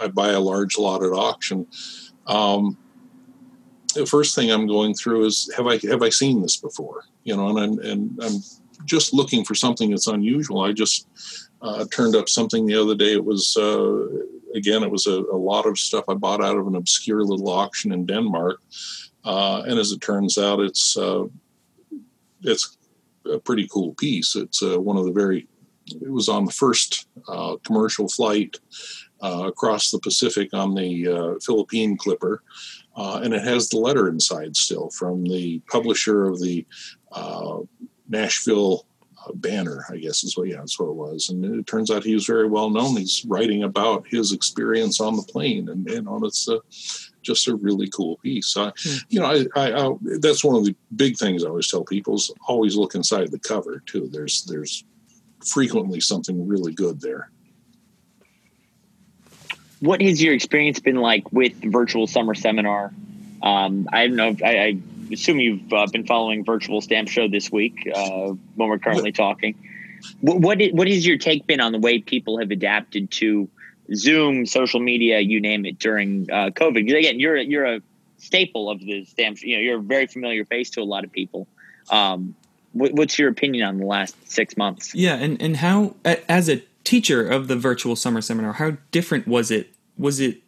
I 0.00 0.08
buy 0.08 0.30
a 0.30 0.40
large 0.40 0.78
lot 0.78 1.02
at 1.02 1.12
auction, 1.12 1.66
um, 2.26 2.76
the 3.94 4.06
first 4.06 4.34
thing 4.34 4.50
I'm 4.50 4.66
going 4.66 4.94
through 4.94 5.24
is 5.26 5.50
have 5.56 5.66
I 5.66 5.78
have 5.88 6.02
I 6.02 6.10
seen 6.10 6.42
this 6.42 6.56
before? 6.56 7.04
You 7.24 7.36
know, 7.36 7.48
and 7.48 7.58
I'm 7.58 7.78
and 7.78 8.22
I'm 8.22 8.42
just 8.84 9.14
looking 9.14 9.44
for 9.44 9.54
something 9.54 9.90
that's 9.90 10.06
unusual. 10.06 10.60
I 10.60 10.72
just 10.72 11.08
uh, 11.62 11.86
turned 11.90 12.14
up 12.14 12.28
something 12.28 12.66
the 12.66 12.80
other 12.80 12.94
day. 12.94 13.12
It 13.12 13.24
was 13.24 13.56
uh, 13.56 14.06
again, 14.54 14.82
it 14.82 14.90
was 14.90 15.06
a, 15.06 15.20
a, 15.32 15.36
lot 15.36 15.66
of 15.66 15.78
stuff 15.78 16.04
I 16.08 16.14
bought 16.14 16.44
out 16.44 16.56
of 16.56 16.66
an 16.66 16.76
obscure 16.76 17.22
little 17.22 17.48
auction 17.50 17.92
in 17.92 18.06
Denmark, 18.06 18.60
uh, 19.24 19.62
and 19.66 19.78
as 19.78 19.92
it 19.92 20.00
turns 20.00 20.36
out, 20.38 20.60
it's 20.60 20.96
uh, 20.96 21.24
it's 22.42 22.76
a 23.24 23.38
pretty 23.38 23.66
cool 23.72 23.94
piece. 23.94 24.36
It's 24.36 24.62
uh, 24.62 24.80
one 24.80 24.96
of 24.96 25.04
the 25.04 25.12
very 25.12 25.48
it 25.88 26.10
was 26.10 26.28
on 26.28 26.44
the 26.44 26.52
first 26.52 27.06
uh, 27.28 27.56
commercial 27.64 28.08
flight 28.08 28.58
uh, 29.22 29.44
across 29.46 29.90
the 29.90 29.98
Pacific 29.98 30.52
on 30.52 30.74
the 30.74 31.08
uh, 31.08 31.34
Philippine 31.44 31.96
Clipper. 31.96 32.42
Uh, 32.96 33.20
and 33.22 33.34
it 33.34 33.42
has 33.42 33.68
the 33.68 33.78
letter 33.78 34.08
inside 34.08 34.56
still 34.56 34.90
from 34.90 35.24
the 35.24 35.60
publisher 35.70 36.26
of 36.26 36.40
the 36.40 36.66
uh, 37.12 37.58
Nashville 38.08 38.86
uh, 39.26 39.32
banner, 39.34 39.84
I 39.90 39.98
guess 39.98 40.24
is 40.24 40.36
what, 40.36 40.48
yeah, 40.48 40.56
that's 40.56 40.78
what 40.78 40.88
it 40.88 40.94
was. 40.94 41.28
And 41.28 41.44
it 41.44 41.66
turns 41.66 41.90
out 41.90 42.04
he 42.04 42.14
was 42.14 42.26
very 42.26 42.48
well 42.48 42.70
known. 42.70 42.96
He's 42.96 43.24
writing 43.26 43.64
about 43.64 44.06
his 44.06 44.32
experience 44.32 45.00
on 45.00 45.16
the 45.16 45.22
plane, 45.22 45.68
and 45.68 45.86
you 45.88 46.02
know, 46.02 46.20
it's 46.24 46.48
a, 46.48 46.60
just 47.22 47.48
a 47.48 47.56
really 47.56 47.88
cool 47.90 48.16
piece. 48.18 48.54
Mm. 48.54 49.04
you 49.10 49.20
know, 49.20 49.26
I, 49.26 49.46
I, 49.56 49.86
I, 49.86 49.96
that's 50.20 50.44
one 50.44 50.56
of 50.56 50.64
the 50.64 50.74
big 50.94 51.18
things 51.18 51.44
I 51.44 51.48
always 51.48 51.68
tell 51.68 51.84
people 51.84 52.14
is 52.14 52.32
always 52.48 52.76
look 52.76 52.94
inside 52.94 53.30
the 53.30 53.38
cover 53.38 53.82
too. 53.84 54.08
There's 54.10 54.44
there's 54.44 54.84
frequently 55.44 56.00
something 56.00 56.48
really 56.48 56.72
good 56.72 57.00
there 57.00 57.30
what 59.80 60.00
has 60.00 60.22
your 60.22 60.34
experience 60.34 60.80
been 60.80 60.96
like 60.96 61.32
with 61.32 61.54
virtual 61.62 62.06
summer 62.06 62.34
seminar? 62.34 62.92
Um, 63.42 63.88
I 63.92 64.06
don't 64.06 64.16
know. 64.16 64.28
If, 64.28 64.42
I, 64.42 64.58
I, 64.58 64.78
assume 65.12 65.38
you've 65.38 65.72
uh, 65.72 65.86
been 65.92 66.04
following 66.04 66.44
virtual 66.44 66.80
stamp 66.80 67.08
show 67.08 67.28
this 67.28 67.50
week 67.52 67.88
uh, 67.94 68.32
when 68.56 68.68
we're 68.68 68.78
currently 68.78 69.12
talking. 69.12 69.54
What, 70.20 70.40
what 70.40 70.60
is, 70.60 70.72
what 70.72 70.88
has 70.88 71.06
your 71.06 71.18
take 71.18 71.46
been 71.46 71.60
on 71.60 71.72
the 71.72 71.78
way 71.78 72.00
people 72.00 72.38
have 72.38 72.50
adapted 72.50 73.10
to 73.12 73.48
Zoom, 73.94 74.46
social 74.46 74.80
media, 74.80 75.20
you 75.20 75.40
name 75.40 75.64
it, 75.64 75.78
during 75.78 76.28
uh, 76.30 76.50
COVID? 76.50 76.74
Because 76.74 76.94
again, 76.94 77.20
you're 77.20 77.36
you're 77.36 77.64
a 77.66 77.82
staple 78.18 78.70
of 78.70 78.80
the 78.80 79.04
stamp. 79.04 79.40
You 79.42 79.56
know, 79.56 79.62
you're 79.62 79.78
a 79.78 79.82
very 79.82 80.06
familiar 80.06 80.44
face 80.44 80.70
to 80.70 80.80
a 80.80 80.84
lot 80.84 81.04
of 81.04 81.12
people. 81.12 81.46
Um, 81.90 82.34
what, 82.72 82.92
what's 82.92 83.18
your 83.18 83.28
opinion 83.28 83.66
on 83.66 83.78
the 83.78 83.86
last 83.86 84.16
six 84.28 84.56
months? 84.56 84.94
Yeah, 84.94 85.14
and 85.14 85.40
and 85.40 85.56
how 85.56 85.94
as 86.04 86.48
a 86.48 86.62
teacher 86.86 87.28
of 87.28 87.48
the 87.48 87.56
virtual 87.56 87.96
summer 87.96 88.22
seminar, 88.22 88.54
how 88.54 88.78
different 88.92 89.26
was 89.26 89.50
it? 89.50 89.74
Was 89.98 90.20
it 90.20 90.40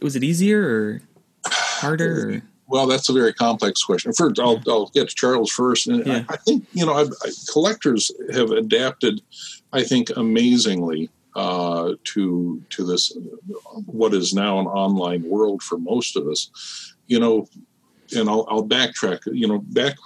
was 0.00 0.16
it 0.16 0.24
easier 0.24 0.62
or 0.62 1.02
harder? 1.46 2.30
Or? 2.30 2.42
Well, 2.66 2.86
that's 2.86 3.08
a 3.08 3.12
very 3.12 3.34
complex 3.34 3.82
question. 3.82 4.12
First, 4.12 4.38
I'll, 4.38 4.62
I'll 4.68 4.86
get 4.88 5.08
to 5.08 5.14
Charles 5.14 5.50
first. 5.50 5.88
And 5.88 6.06
yeah. 6.06 6.24
I, 6.28 6.34
I, 6.34 6.36
think 6.36 6.64
you 6.72 6.86
know, 6.86 6.94
I, 6.94 7.02
I, 7.02 7.30
collectors 7.52 8.12
have 8.32 8.50
adapted, 8.50 9.20
I 9.72 9.82
think, 9.82 10.10
amazingly 10.16 11.10
uh, 11.36 11.94
to 12.04 12.62
to 12.70 12.84
this 12.84 13.16
what 13.86 14.14
is 14.14 14.32
now 14.32 14.58
an 14.58 14.66
online 14.66 15.22
world 15.28 15.62
for 15.62 15.78
most 15.78 16.16
of 16.16 16.26
us. 16.28 16.94
You 17.08 17.18
know, 17.18 17.46
and 18.16 18.28
I'll, 18.28 18.46
I'll 18.48 18.66
backtrack. 18.66 19.20
You 19.26 19.48
know, 19.48 19.58
back 19.58 19.96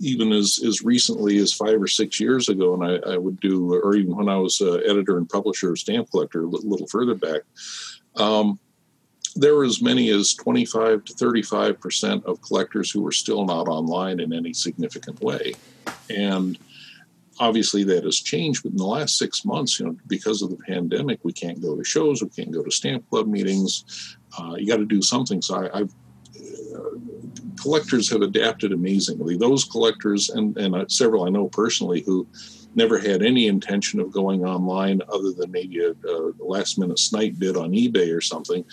even 0.00 0.32
as, 0.32 0.60
as 0.66 0.82
recently 0.82 1.38
as 1.38 1.52
five 1.52 1.80
or 1.80 1.86
six 1.86 2.20
years 2.20 2.48
ago, 2.48 2.74
and 2.74 2.84
I, 2.84 3.14
I 3.14 3.16
would 3.16 3.40
do, 3.40 3.74
or 3.74 3.94
even 3.94 4.16
when 4.16 4.28
I 4.28 4.36
was 4.36 4.60
editor 4.60 5.18
and 5.18 5.28
publisher 5.28 5.70
of 5.70 5.78
Stamp 5.78 6.10
Collector, 6.10 6.42
a 6.42 6.46
little 6.46 6.86
further 6.86 7.14
back, 7.14 7.42
um, 8.16 8.58
there 9.36 9.54
were 9.54 9.64
as 9.64 9.80
many 9.80 10.10
as 10.10 10.34
25 10.34 11.04
to 11.04 11.12
35 11.14 11.80
percent 11.80 12.24
of 12.24 12.42
collectors 12.42 12.90
who 12.90 13.02
were 13.02 13.12
still 13.12 13.44
not 13.44 13.68
online 13.68 14.20
in 14.20 14.32
any 14.32 14.52
significant 14.52 15.20
way. 15.20 15.54
And 16.10 16.58
obviously 17.40 17.84
that 17.84 18.04
has 18.04 18.16
changed, 18.16 18.62
but 18.62 18.72
in 18.72 18.78
the 18.78 18.86
last 18.86 19.16
six 19.16 19.44
months, 19.44 19.78
you 19.78 19.86
know, 19.86 19.96
because 20.06 20.42
of 20.42 20.50
the 20.50 20.56
pandemic, 20.56 21.20
we 21.22 21.32
can't 21.32 21.62
go 21.62 21.76
to 21.76 21.84
shows, 21.84 22.22
we 22.22 22.28
can't 22.30 22.50
go 22.50 22.62
to 22.62 22.70
stamp 22.70 23.08
club 23.10 23.26
meetings. 23.26 24.16
Uh, 24.38 24.54
you 24.58 24.66
got 24.66 24.78
to 24.78 24.86
do 24.86 25.02
something. 25.02 25.40
So 25.40 25.68
I, 25.72 25.78
have 25.78 25.92
collectors 27.58 28.08
have 28.10 28.22
adapted 28.22 28.72
amazingly. 28.72 29.36
Those 29.36 29.64
collectors, 29.64 30.30
and, 30.30 30.56
and 30.56 30.74
uh, 30.74 30.86
several 30.88 31.24
I 31.24 31.30
know 31.30 31.48
personally, 31.48 32.02
who 32.02 32.26
never 32.74 32.98
had 32.98 33.22
any 33.22 33.46
intention 33.46 34.00
of 34.00 34.12
going 34.12 34.44
online 34.44 35.00
other 35.12 35.32
than 35.32 35.50
maybe 35.50 35.84
a, 35.84 35.90
a 35.90 36.32
last 36.38 36.78
minute 36.78 36.98
snipe 36.98 37.38
bid 37.38 37.56
on 37.56 37.72
eBay 37.72 38.16
or 38.16 38.20
something, 38.20 38.64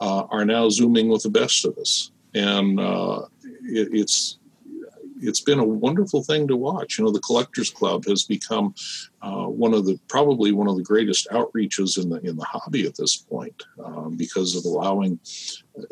uh, 0.00 0.24
are 0.30 0.44
now 0.44 0.68
zooming 0.68 1.08
with 1.08 1.22
the 1.22 1.30
best 1.30 1.64
of 1.64 1.76
us. 1.78 2.10
And 2.34 2.80
uh, 2.80 3.22
it, 3.64 3.88
it's 3.92 4.38
it's 5.22 5.40
been 5.40 5.60
a 5.60 5.64
wonderful 5.64 6.22
thing 6.22 6.48
to 6.48 6.56
watch. 6.56 6.98
You 6.98 7.04
know, 7.04 7.12
the 7.12 7.20
Collectors 7.20 7.70
Club 7.70 8.04
has 8.06 8.24
become 8.24 8.74
uh, 9.22 9.46
one 9.46 9.72
of 9.72 9.86
the 9.86 9.98
probably 10.08 10.52
one 10.52 10.68
of 10.68 10.76
the 10.76 10.82
greatest 10.82 11.28
outreaches 11.30 12.02
in 12.02 12.10
the 12.10 12.20
in 12.20 12.36
the 12.36 12.44
hobby 12.44 12.86
at 12.86 12.96
this 12.96 13.16
point 13.16 13.62
um, 13.84 14.16
because 14.16 14.56
of 14.56 14.64
allowing 14.64 15.18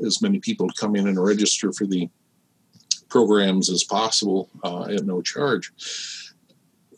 as 0.04 0.20
many 0.20 0.40
people 0.40 0.68
to 0.68 0.74
come 0.78 0.96
in 0.96 1.08
and 1.08 1.22
register 1.22 1.72
for 1.72 1.86
the 1.86 2.08
programs 3.10 3.68
as 3.68 3.84
possible 3.84 4.48
uh, 4.64 4.84
at 4.84 5.04
no 5.04 5.20
charge. 5.20 5.72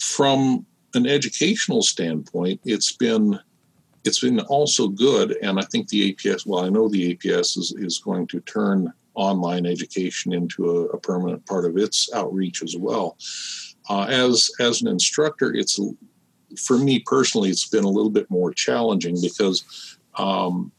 From 0.00 0.66
an 0.95 1.07
educational 1.07 1.83
standpoint, 1.83 2.61
it's 2.64 2.92
been 2.92 3.38
it's 4.04 4.21
been 4.21 4.40
also 4.40 4.88
good, 4.88 5.37
and 5.42 5.61
I 5.61 5.62
think 5.62 5.88
the 5.88 6.12
APS. 6.12 6.45
Well, 6.45 6.64
I 6.64 6.69
know 6.69 6.88
the 6.88 7.14
APS 7.14 7.57
is, 7.57 7.75
is 7.78 7.99
going 7.99 8.26
to 8.28 8.40
turn 8.40 8.92
online 9.14 9.66
education 9.66 10.33
into 10.33 10.71
a, 10.71 10.87
a 10.87 10.99
permanent 10.99 11.47
part 11.47 11.64
of 11.64 11.76
its 11.76 12.12
outreach 12.12 12.62
as 12.62 12.76
well. 12.76 13.16
Uh, 13.88 14.07
as 14.09 14.50
as 14.61 14.83
an 14.83 14.88
instructor, 14.88 15.54
it's 15.54 15.78
for 16.59 16.78
me 16.78 17.00
personally, 17.00 17.50
it's 17.50 17.69
been 17.69 17.85
a 17.85 17.88
little 17.88 18.11
bit 18.11 18.31
more 18.31 18.52
challenging 18.52 19.16
because 19.21 19.97
um, 20.16 20.73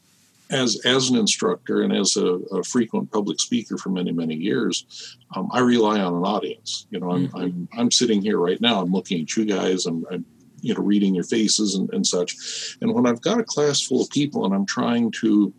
as 0.54 0.80
as 0.86 1.10
an 1.10 1.18
instructor 1.18 1.82
and 1.82 1.92
as 1.92 2.16
a, 2.16 2.26
a, 2.26 2.64
frequent 2.64 3.12
public 3.12 3.40
speaker 3.40 3.78
for 3.78 3.90
many 3.90 4.12
many 4.12 4.36
years, 4.36 5.18
um, 5.36 5.50
I 5.52 5.60
rely 5.60 6.00
on 6.00 6.14
an 6.14 6.24
audience. 6.24 6.88
You 6.92 7.00
know, 7.00 7.12
I'm, 7.12 7.28
mm-hmm. 7.28 7.38
I'm 7.38 7.70
I'm 7.78 7.92
sitting 7.92 8.22
here 8.22 8.38
right 8.38 8.62
now. 8.62 8.82
I'm 8.82 8.92
looking 8.92 9.22
at 9.22 9.36
you 9.36 9.46
guys. 9.46 9.86
I'm, 9.86 10.06
I'm 10.12 10.26
you 10.62 10.74
know 10.74 10.82
reading 10.82 11.16
your 11.16 11.24
faces 11.24 11.76
and, 11.76 11.92
and 11.94 12.06
such. 12.06 12.78
And 12.82 12.94
when 12.94 13.08
I've 13.08 13.22
got 13.22 13.40
a 13.40 13.44
class 13.44 13.82
full 13.82 14.02
of 14.02 14.10
people 14.12 14.46
and 14.46 14.54
I'm 14.54 14.66
trying 14.66 15.12
to 15.22 15.54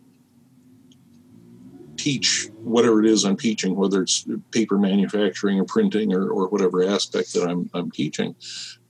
teach 2.05 2.49
whatever 2.61 3.03
it 3.03 3.09
is 3.09 3.23
I'm 3.23 3.35
teaching, 3.35 3.75
whether 3.75 4.03
it's 4.03 4.27
paper 4.51 4.77
manufacturing 4.77 5.59
or 5.59 5.65
printing 5.65 6.13
or, 6.13 6.29
or 6.29 6.47
whatever 6.49 6.83
aspect 6.83 7.33
that 7.33 7.49
I'm, 7.49 7.67
I'm 7.73 7.89
teaching. 7.89 8.35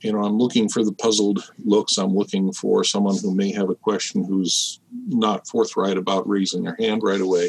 You 0.02 0.12
know, 0.12 0.22
I'm 0.22 0.36
looking 0.36 0.68
for 0.68 0.84
the 0.84 0.92
puzzled 0.92 1.50
looks. 1.64 1.96
I'm 1.96 2.14
looking 2.14 2.52
for 2.52 2.84
someone 2.84 3.16
who 3.16 3.34
may 3.34 3.52
have 3.52 3.70
a 3.70 3.74
question 3.74 4.22
who's 4.22 4.80
not 5.06 5.48
forthright 5.48 5.96
about 5.96 6.28
raising 6.28 6.64
their 6.64 6.76
hand 6.78 7.02
right 7.02 7.20
away. 7.22 7.48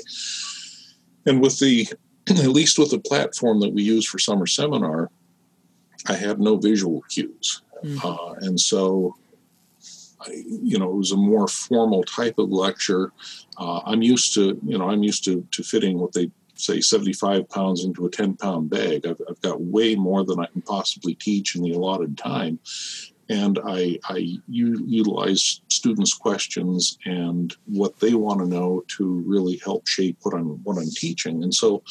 And 1.25 1.41
with 1.41 1.59
the, 1.59 1.86
at 2.29 2.47
least 2.47 2.79
with 2.79 2.91
the 2.91 3.00
platform 3.00 3.59
that 3.59 3.74
we 3.74 3.83
use 3.83 4.07
for 4.07 4.19
summer 4.19 4.47
seminar, 4.47 5.12
I 6.05 6.13
have 6.13 6.39
no 6.39 6.55
visual 6.55 7.01
cues. 7.09 7.62
Mm. 7.83 8.05
Uh, 8.05 8.36
and 8.39 8.57
so 8.57 9.17
you 10.34 10.77
know, 10.77 10.89
it 10.89 10.96
was 10.96 11.12
a 11.12 11.17
more 11.17 11.48
formal 11.48 12.03
type 12.03 12.38
of 12.38 12.50
lecture. 12.50 13.12
Uh, 13.57 13.81
I'm 13.86 14.01
used 14.01 14.34
to, 14.36 14.60
you 14.65 14.77
know, 14.77 14.89
I'm 14.89 15.03
used 15.03 15.24
to, 15.25 15.46
to 15.51 15.63
fitting 15.63 16.00
what 16.00 16.13
they 16.13 16.31
say 16.60 16.81
75 16.81 17.50
pounds 17.50 17.84
into 17.84 18.05
a 18.05 18.10
10 18.10 18.36
pound 18.36 18.69
bag. 18.69 19.05
I've, 19.05 19.22
I've 19.29 19.41
got 19.41 19.62
way 19.62 19.96
more 19.96 20.24
than 20.24 20.39
I 20.39 20.48
can 20.48 20.62
possibly 20.62 21.15
teach 21.15 21.55
in 21.55 21.63
the 21.63 21.72
allotted 21.72 22.17
time. 22.17 22.60
And 23.29 23.60
I, 23.65 24.00
I 24.05 24.39
u- 24.48 24.86
utilize 24.88 25.62
students' 25.67 26.13
questions 26.13 26.98
and 27.05 27.53
what 27.66 28.00
they 28.00 28.13
want 28.13 28.40
to 28.40 28.48
know 28.48 28.85
to 28.98 29.24
really 29.25 29.59
help 29.63 29.85
shape 29.85 30.18
what 30.22 30.33
I'm 30.33 30.63
what 30.63 30.77
I'm 30.77 30.90
teaching. 30.90 31.44
And 31.44 31.53
so, 31.53 31.83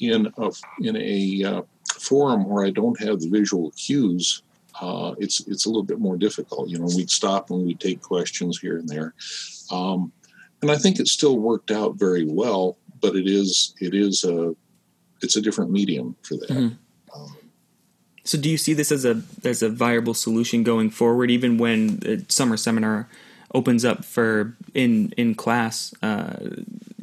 in 0.00 0.32
a 0.38 0.50
in 0.80 0.96
a 0.96 1.44
uh, 1.44 1.62
forum 1.98 2.48
where 2.48 2.64
I 2.64 2.70
don't 2.70 2.98
have 3.00 3.20
the 3.20 3.28
visual 3.28 3.72
cues, 3.72 4.42
uh, 4.80 5.14
it's 5.18 5.46
it's 5.46 5.66
a 5.66 5.68
little 5.68 5.82
bit 5.82 5.98
more 5.98 6.16
difficult. 6.16 6.68
You 6.68 6.78
know, 6.78 6.88
we'd 6.96 7.10
stop 7.10 7.50
and 7.50 7.66
we'd 7.66 7.80
take 7.80 8.00
questions 8.00 8.58
here 8.58 8.78
and 8.78 8.88
there, 8.88 9.14
um, 9.70 10.12
and 10.62 10.70
I 10.70 10.76
think 10.76 10.98
it 10.98 11.08
still 11.08 11.38
worked 11.38 11.70
out 11.70 11.96
very 11.96 12.24
well. 12.24 12.78
But 13.00 13.16
it 13.16 13.26
is 13.26 13.74
it 13.80 13.94
is 13.94 14.24
a 14.24 14.54
it's 15.22 15.36
a 15.36 15.42
different 15.42 15.70
medium 15.70 16.16
for 16.22 16.36
that. 16.36 16.48
Mm-hmm. 16.48 17.20
Um, 17.20 17.36
so, 18.24 18.38
do 18.38 18.48
you 18.48 18.56
see 18.56 18.74
this 18.74 18.90
as 18.90 19.04
a 19.04 19.22
as 19.44 19.62
a 19.62 19.68
viable 19.68 20.14
solution 20.14 20.62
going 20.62 20.90
forward, 20.90 21.30
even 21.30 21.58
when 21.58 21.98
the 21.98 22.24
summer 22.28 22.56
seminar 22.56 23.08
opens 23.54 23.84
up 23.84 24.04
for 24.04 24.56
in 24.74 25.12
in 25.16 25.34
class 25.34 25.94
uh, 26.02 26.36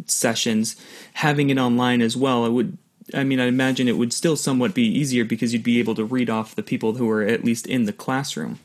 sessions, 0.06 0.76
having 1.14 1.50
it 1.50 1.58
online 1.58 2.02
as 2.02 2.18
well? 2.18 2.46
It 2.46 2.52
would 2.52 2.78
I 3.14 3.24
mean, 3.24 3.40
I 3.40 3.46
imagine 3.46 3.88
it 3.88 3.98
would 3.98 4.14
still 4.14 4.36
somewhat 4.36 4.74
be 4.74 4.84
easier 4.84 5.24
because 5.24 5.54
you'd 5.54 5.64
be 5.64 5.80
able 5.80 5.96
to 5.96 6.04
read 6.04 6.30
off 6.30 6.56
the 6.56 6.64
people 6.64 6.96
who 6.96 7.10
are 7.10 7.24
at 7.24 7.44
least 7.44 7.66
in 7.66 7.86
the 7.86 7.94
classroom. 7.94 8.60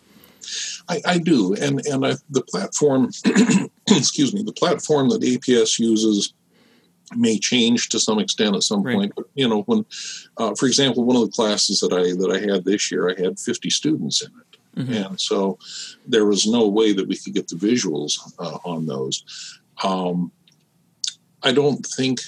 I, 0.89 1.01
I 1.07 1.19
do, 1.19 1.55
and 1.55 1.81
and 1.87 2.05
I, 2.05 2.15
the 2.31 2.43
platform, 2.43 3.11
excuse 3.89 4.35
me, 4.35 4.43
the 4.43 4.53
platform 4.53 5.09
that 5.11 5.23
APS 5.23 5.79
uses 5.79 6.35
may 7.15 7.39
change 7.39 7.91
to 7.91 8.01
some 8.01 8.19
extent 8.19 8.57
at 8.57 8.63
some 8.63 8.83
right. 8.83 8.97
point. 8.97 9.13
But 9.15 9.27
you 9.35 9.49
know, 9.49 9.63
when, 9.63 9.85
uh, 10.39 10.55
for 10.57 10.67
example, 10.67 11.05
one 11.05 11.17
of 11.17 11.23
the 11.23 11.33
classes 11.33 11.81
that 11.81 11.93
I 11.93 12.17
that 12.19 12.31
I 12.31 12.53
had 12.53 12.65
this 12.65 12.91
year, 12.91 13.11
I 13.11 13.21
had 13.21 13.39
50 13.39 13.71
students 13.71 14.23
in 14.23 14.29
it, 14.29 14.81
mm-hmm. 14.81 14.93
and 14.93 15.21
so 15.21 15.59
there 16.07 16.27
was 16.27 16.47
no 16.47 16.67
way 16.67 16.93
that 16.93 17.07
we 17.07 17.17
could 17.17 17.35
get 17.35 17.49
the 17.49 17.57
visuals 17.57 18.19
uh, 18.39 18.59
on 18.65 18.87
those. 18.87 19.61
Um, 19.85 20.33
I 21.43 21.53
don't 21.53 21.85
think 21.87 22.21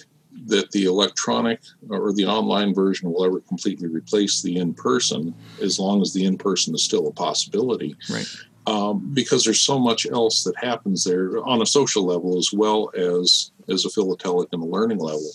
that 0.47 0.71
the 0.73 0.85
electronic 0.85 1.61
or 1.89 2.13
the 2.13 2.27
online 2.27 2.75
version 2.75 3.13
will 3.13 3.25
ever 3.25 3.41
completely 3.41 3.89
replace 3.89 4.43
the 4.43 4.57
in 4.57 4.75
person 4.75 5.35
as 5.63 5.79
long 5.79 6.03
as 6.03 6.13
the 6.13 6.25
in 6.25 6.37
person 6.37 6.75
is 6.75 6.85
still 6.85 7.09
a 7.09 7.13
possibility. 7.13 7.97
Right. 8.11 8.27
Um, 8.67 9.11
because 9.13 9.45
there's 9.45 9.61
so 9.61 9.79
much 9.79 10.07
else 10.07 10.43
that 10.45 10.57
happens 10.57 11.05
there 11.05 11.39
on 11.47 11.61
a 11.61 11.67
social 11.67 12.05
level 12.05 12.39
as 12.39 12.51
well 12.53 12.91
as 12.97 13.53
as 13.69 13.85
a 13.85 13.91
philatelic 13.91 14.49
and 14.53 14.63
a 14.63 14.67
learning 14.67 14.99
level. 14.99 15.31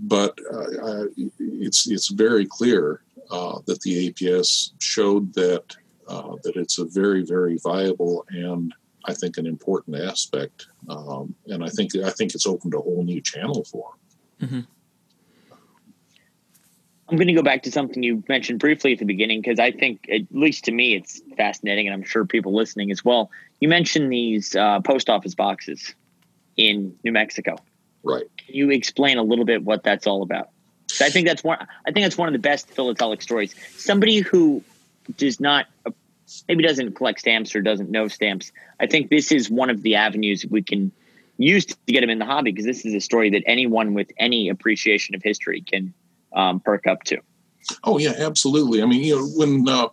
But 0.00 0.38
uh, 0.52 1.04
it's 1.38 1.88
it's 1.88 2.08
very 2.08 2.46
clear 2.46 3.02
uh, 3.30 3.60
that 3.66 3.80
the 3.82 4.10
APS 4.10 4.72
showed 4.80 5.32
that 5.34 5.76
uh, 6.08 6.34
that 6.42 6.56
it's 6.56 6.78
a 6.78 6.84
very 6.84 7.24
very 7.24 7.58
viable 7.62 8.24
and 8.30 8.74
I 9.04 9.14
think 9.14 9.36
an 9.36 9.46
important 9.46 9.96
aspect, 9.96 10.68
um, 10.88 11.34
and 11.46 11.64
I 11.64 11.68
think 11.68 11.94
I 11.96 12.10
think 12.10 12.34
it's 12.34 12.46
opened 12.46 12.74
a 12.74 12.78
whole 12.78 13.02
new 13.04 13.20
channel 13.20 13.64
for 13.64 13.90
them. 13.90 14.01
Mm-hmm. 14.42 14.60
I'm 17.08 17.16
going 17.16 17.28
to 17.28 17.34
go 17.34 17.42
back 17.42 17.64
to 17.64 17.70
something 17.70 18.02
you 18.02 18.24
mentioned 18.28 18.58
briefly 18.58 18.94
at 18.94 18.98
the 18.98 19.04
beginning 19.04 19.42
because 19.42 19.58
I 19.58 19.70
think, 19.70 20.08
at 20.10 20.22
least 20.30 20.64
to 20.64 20.72
me, 20.72 20.94
it's 20.94 21.20
fascinating, 21.36 21.86
and 21.86 21.94
I'm 21.94 22.04
sure 22.04 22.24
people 22.24 22.54
listening 22.54 22.90
as 22.90 23.04
well. 23.04 23.30
You 23.60 23.68
mentioned 23.68 24.10
these 24.10 24.56
uh, 24.56 24.80
post 24.80 25.10
office 25.10 25.34
boxes 25.34 25.94
in 26.56 26.96
New 27.04 27.12
Mexico. 27.12 27.56
Right. 28.02 28.24
Can 28.38 28.54
you 28.54 28.70
explain 28.70 29.18
a 29.18 29.22
little 29.22 29.44
bit 29.44 29.62
what 29.62 29.82
that's 29.82 30.06
all 30.06 30.22
about? 30.22 30.48
I 31.00 31.10
think 31.10 31.26
that's 31.26 31.44
one. 31.44 31.58
I 31.86 31.92
think 31.92 32.04
that's 32.04 32.18
one 32.18 32.28
of 32.28 32.32
the 32.32 32.38
best 32.38 32.68
philatelic 32.68 33.22
stories. 33.22 33.54
Somebody 33.76 34.20
who 34.20 34.62
does 35.16 35.40
not 35.40 35.66
maybe 36.48 36.64
doesn't 36.64 36.94
collect 36.94 37.20
stamps 37.20 37.54
or 37.54 37.60
doesn't 37.60 37.90
know 37.90 38.08
stamps, 38.08 38.52
I 38.80 38.86
think 38.86 39.10
this 39.10 39.32
is 39.32 39.50
one 39.50 39.70
of 39.70 39.82
the 39.82 39.96
avenues 39.96 40.46
we 40.48 40.62
can 40.62 40.92
use 41.38 41.66
to 41.66 41.76
get 41.86 42.00
them 42.00 42.10
in 42.10 42.18
the 42.18 42.24
hobby 42.24 42.52
because 42.52 42.64
this 42.64 42.84
is 42.84 42.94
a 42.94 43.00
story 43.00 43.30
that 43.30 43.42
anyone 43.46 43.94
with 43.94 44.10
any 44.18 44.48
appreciation 44.48 45.14
of 45.14 45.22
history 45.22 45.62
can 45.62 45.92
um, 46.34 46.60
perk 46.60 46.86
up 46.86 47.02
to. 47.04 47.18
Oh 47.84 47.98
yeah, 47.98 48.14
absolutely. 48.18 48.82
I 48.82 48.86
mean, 48.86 49.02
you 49.02 49.16
know, 49.16 49.26
when 49.36 49.68
uh, 49.68 49.88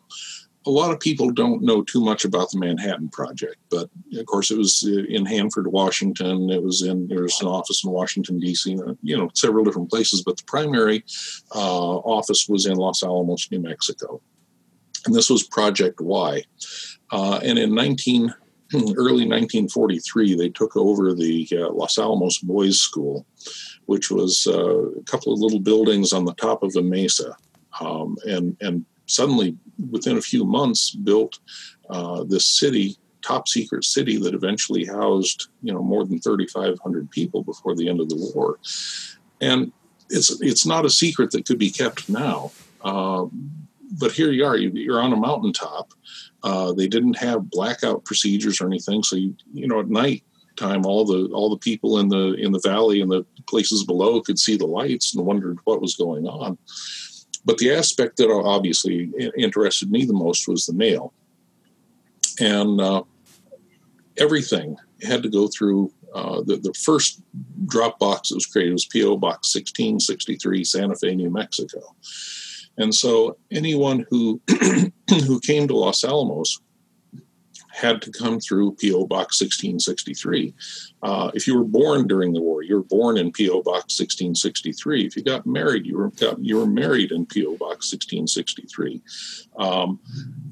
a 0.65 0.69
lot 0.69 0.91
of 0.91 0.99
people 0.99 1.29
don't 1.31 1.61
know 1.61 1.83
too 1.83 2.01
much 2.01 2.25
about 2.25 2.51
the 2.51 2.59
Manhattan 2.59 3.09
Project, 3.09 3.57
but 3.69 3.89
of 4.17 4.25
course 4.25 4.51
it 4.51 4.57
was 4.57 4.83
uh, 4.87 5.03
in 5.07 5.25
Hanford, 5.25 5.67
Washington. 5.67 6.49
It 6.49 6.63
was 6.63 6.81
in 6.81 7.07
there 7.07 7.23
was 7.23 7.39
an 7.41 7.47
office 7.47 7.83
in 7.83 7.91
Washington 7.91 8.39
D.C. 8.39 8.79
Uh, 8.79 8.93
you 9.01 9.17
know, 9.17 9.29
several 9.35 9.63
different 9.63 9.89
places, 9.89 10.23
but 10.23 10.37
the 10.37 10.43
primary 10.43 11.03
uh, 11.53 11.97
office 11.97 12.47
was 12.49 12.65
in 12.65 12.77
Los 12.77 13.03
Alamos, 13.03 13.49
New 13.51 13.59
Mexico 13.59 14.21
and 15.05 15.15
this 15.15 15.29
was 15.29 15.43
Project 15.43 16.01
Y. 16.01 16.43
Uh, 17.11 17.39
and 17.43 17.57
in 17.57 17.73
19, 17.73 18.33
early 18.73 19.25
1943, 19.25 20.35
they 20.35 20.49
took 20.49 20.75
over 20.75 21.13
the 21.13 21.47
uh, 21.53 21.69
Los 21.69 21.97
Alamos 21.97 22.39
Boys 22.39 22.79
School, 22.79 23.25
which 23.85 24.11
was 24.11 24.47
uh, 24.47 24.89
a 24.91 25.03
couple 25.03 25.33
of 25.33 25.39
little 25.39 25.59
buildings 25.59 26.13
on 26.13 26.25
the 26.25 26.35
top 26.35 26.63
of 26.63 26.75
a 26.75 26.81
mesa. 26.81 27.35
Um, 27.79 28.17
and, 28.25 28.55
and 28.61 28.85
suddenly, 29.05 29.57
within 29.89 30.17
a 30.17 30.21
few 30.21 30.45
months, 30.45 30.91
built 30.91 31.39
uh, 31.89 32.23
this 32.23 32.45
city, 32.45 32.97
top 33.21 33.47
secret 33.47 33.83
city 33.83 34.17
that 34.17 34.33
eventually 34.33 34.85
housed, 34.85 35.47
you 35.61 35.73
know, 35.73 35.81
more 35.81 36.05
than 36.05 36.19
3,500 36.19 37.09
people 37.11 37.43
before 37.43 37.75
the 37.75 37.89
end 37.89 37.99
of 37.99 38.09
the 38.09 38.31
war. 38.33 38.59
And 39.41 39.71
it's 40.09 40.41
it's 40.41 40.65
not 40.65 40.85
a 40.85 40.89
secret 40.89 41.31
that 41.31 41.45
could 41.45 41.59
be 41.59 41.69
kept 41.69 42.09
now. 42.09 42.51
Uh, 42.83 43.25
but 43.97 44.11
here 44.11 44.31
you 44.31 44.45
are, 44.45 44.57
you, 44.57 44.93
are 44.93 45.01
on 45.01 45.13
a 45.13 45.17
mountaintop. 45.17 45.93
Uh, 46.43 46.71
they 46.71 46.87
didn't 46.87 47.17
have 47.17 47.49
blackout 47.49 48.05
procedures 48.05 48.61
or 48.61 48.67
anything, 48.67 49.03
so 49.03 49.15
you 49.15 49.35
you 49.53 49.67
know 49.67 49.79
at 49.79 49.89
night 49.89 50.23
time, 50.59 50.85
all 50.85 51.05
the 51.05 51.29
all 51.33 51.49
the 51.49 51.57
people 51.57 51.99
in 51.99 52.09
the 52.09 52.33
in 52.33 52.51
the 52.51 52.61
valley 52.63 53.01
and 53.01 53.11
the 53.11 53.25
places 53.47 53.83
below 53.83 54.21
could 54.21 54.37
see 54.37 54.57
the 54.57 54.67
lights 54.67 55.15
and 55.15 55.25
wondered 55.25 55.57
what 55.63 55.81
was 55.81 55.95
going 55.95 56.27
on. 56.27 56.57
But 57.45 57.57
the 57.57 57.73
aspect 57.73 58.17
that 58.17 58.29
obviously 58.29 59.11
interested 59.37 59.89
me 59.89 60.05
the 60.05 60.13
most 60.13 60.47
was 60.47 60.65
the 60.65 60.73
mail, 60.73 61.13
and 62.39 62.79
uh, 62.79 63.03
everything 64.17 64.77
had 65.01 65.23
to 65.23 65.29
go 65.29 65.47
through 65.47 65.91
uh, 66.13 66.41
the, 66.45 66.57
the 66.57 66.73
first 66.73 67.21
drop 67.67 67.97
box 67.99 68.29
that 68.29 68.35
was 68.35 68.45
created 68.45 68.73
was 68.73 68.85
PO 68.85 69.17
Box 69.17 69.55
1663, 69.55 70.63
Santa 70.63 70.95
Fe, 70.95 71.15
New 71.15 71.29
Mexico. 71.29 71.79
And 72.79 72.95
so 72.95 73.37
anyone 73.51 74.05
who 74.09 74.41
who 75.09 75.39
came 75.41 75.67
to 75.67 75.75
Los 75.75 76.03
Alamos 76.03 76.59
had 77.79 78.01
to 78.01 78.11
come 78.11 78.39
through 78.39 78.75
PO 78.81 79.05
Box 79.05 79.39
1663. 79.41 80.53
Uh, 81.01 81.31
if 81.33 81.47
you 81.47 81.57
were 81.57 81.63
born 81.63 82.07
during 82.07 82.33
the 82.33 82.41
war, 82.41 82.61
you 82.61 82.75
were 82.75 82.83
born 82.83 83.17
in 83.17 83.31
PO 83.31 83.61
Box 83.63 83.99
1663. 83.99 85.05
If 85.05 85.15
you 85.15 85.23
got 85.23 85.45
married, 85.45 85.85
you 85.85 85.97
were 85.97 86.09
got, 86.09 86.43
you 86.43 86.57
were 86.57 86.65
married 86.65 87.11
in 87.11 87.25
PO 87.25 87.57
Box 87.57 87.91
1663. 87.91 89.01
Um, 89.57 89.99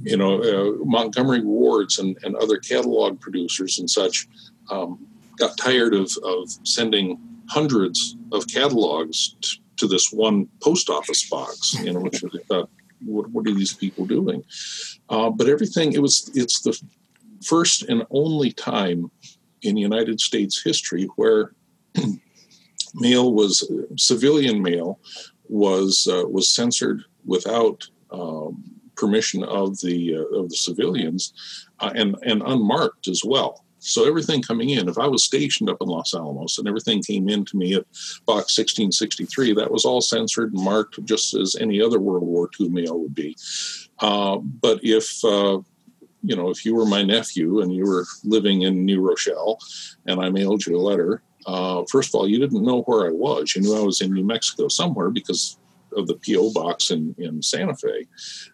you 0.02 0.16
know, 0.16 0.42
uh, 0.42 0.86
Montgomery 0.86 1.42
Wards 1.42 2.00
and, 2.00 2.18
and 2.24 2.36
other 2.36 2.58
catalog 2.58 3.20
producers 3.20 3.80
and 3.80 3.90
such 3.90 4.28
um, 4.70 5.06
got 5.38 5.58
tired 5.58 5.94
of, 5.94 6.12
of 6.24 6.50
sending 6.64 7.20
hundreds 7.50 8.16
of 8.32 8.48
catalogs 8.48 9.36
to 9.78 9.88
this 9.88 10.12
one 10.12 10.48
post 10.62 10.90
office 10.90 11.28
box, 11.30 11.74
you 11.84 11.94
know, 11.94 12.00
which 12.00 12.24
what, 13.06 13.30
what 13.30 13.48
are 13.48 13.54
these 13.54 13.74
people 13.74 14.06
doing? 14.06 14.44
Uh, 15.10 15.30
but 15.30 15.48
everything, 15.48 15.94
it 15.94 16.02
was, 16.02 16.32
it's 16.34 16.62
the 16.62 16.80
first 17.46 17.84
and 17.84 18.04
only 18.10 18.52
time 18.52 19.12
in 19.62 19.78
United 19.78 20.20
States 20.20 20.62
history 20.64 21.08
where 21.16 21.54
mail 22.96 23.34
was 23.34 23.70
civilian 23.98 24.62
mail 24.62 25.00
was 25.50 26.08
uh, 26.12 26.28
was 26.28 26.50
censored 26.50 27.04
without 27.26 27.88
um, 28.12 28.64
permission 28.96 29.44
of 29.44 29.80
the 29.80 30.16
uh, 30.16 30.38
of 30.38 30.50
the 30.50 30.56
civilians 30.56 31.34
uh, 31.80 31.92
and 31.96 32.16
and 32.24 32.42
unmarked 32.46 33.08
as 33.08 33.22
well. 33.26 33.64
So 33.88 34.08
everything 34.08 34.42
coming 34.42 34.70
in, 34.70 34.90
if 34.90 34.98
I 34.98 35.08
was 35.08 35.24
stationed 35.24 35.70
up 35.70 35.78
in 35.82 35.88
Los 35.88 36.14
Alamos 36.14 36.58
and 36.58 36.68
everything 36.68 37.02
came 37.02 37.30
in 37.30 37.46
to 37.46 37.58
me 37.58 37.74
at 37.76 37.86
box 38.26 38.58
1663, 38.58 39.54
that 39.54 39.72
was 39.72 39.86
all 39.86 40.02
censored 40.02 40.54
and 40.54 40.64
marked 40.64 41.04
just 41.06 41.34
as 41.34 41.56
any 41.56 41.82
other 41.82 42.00
World 42.00 42.24
War 42.24 42.50
II 42.60 42.70
mail 42.70 43.00
would 43.00 43.16
be. 43.16 43.36
Uh, 44.00 44.38
but 44.38 44.80
if 44.84 45.24
uh, 45.24 45.60
you 46.24 46.36
know, 46.36 46.50
if 46.50 46.66
you 46.66 46.76
were 46.76 46.86
my 46.86 47.04
nephew 47.04 47.62
and 47.62 47.74
you 47.74 47.86
were 47.86 48.06
living 48.24 48.64
in 48.64 48.86
New 48.86 49.02
Rochelle 49.02 49.60
and 50.06 50.20
I 50.20 50.30
mailed 50.30 50.66
you 50.66 50.76
a 50.76 50.80
letter, 50.80 51.22
uh, 51.46 51.84
first 51.90 52.10
of 52.10 52.16
all, 52.16 52.28
you 52.28 52.40
didn't 52.40 52.66
know 52.66 52.82
where 52.82 53.08
I 53.08 53.12
was. 53.12 53.56
You 53.56 53.62
knew 53.62 53.78
I 53.78 53.84
was 53.84 54.02
in 54.02 54.14
New 54.14 54.26
Mexico 54.26 54.68
somewhere 54.68 55.10
because 55.10 55.58
of 55.96 56.08
the 56.08 56.16
PO 56.16 56.52
box 56.52 56.92
in, 56.92 57.16
in 57.18 57.42
Santa 57.42 57.76
Fe, 57.76 58.06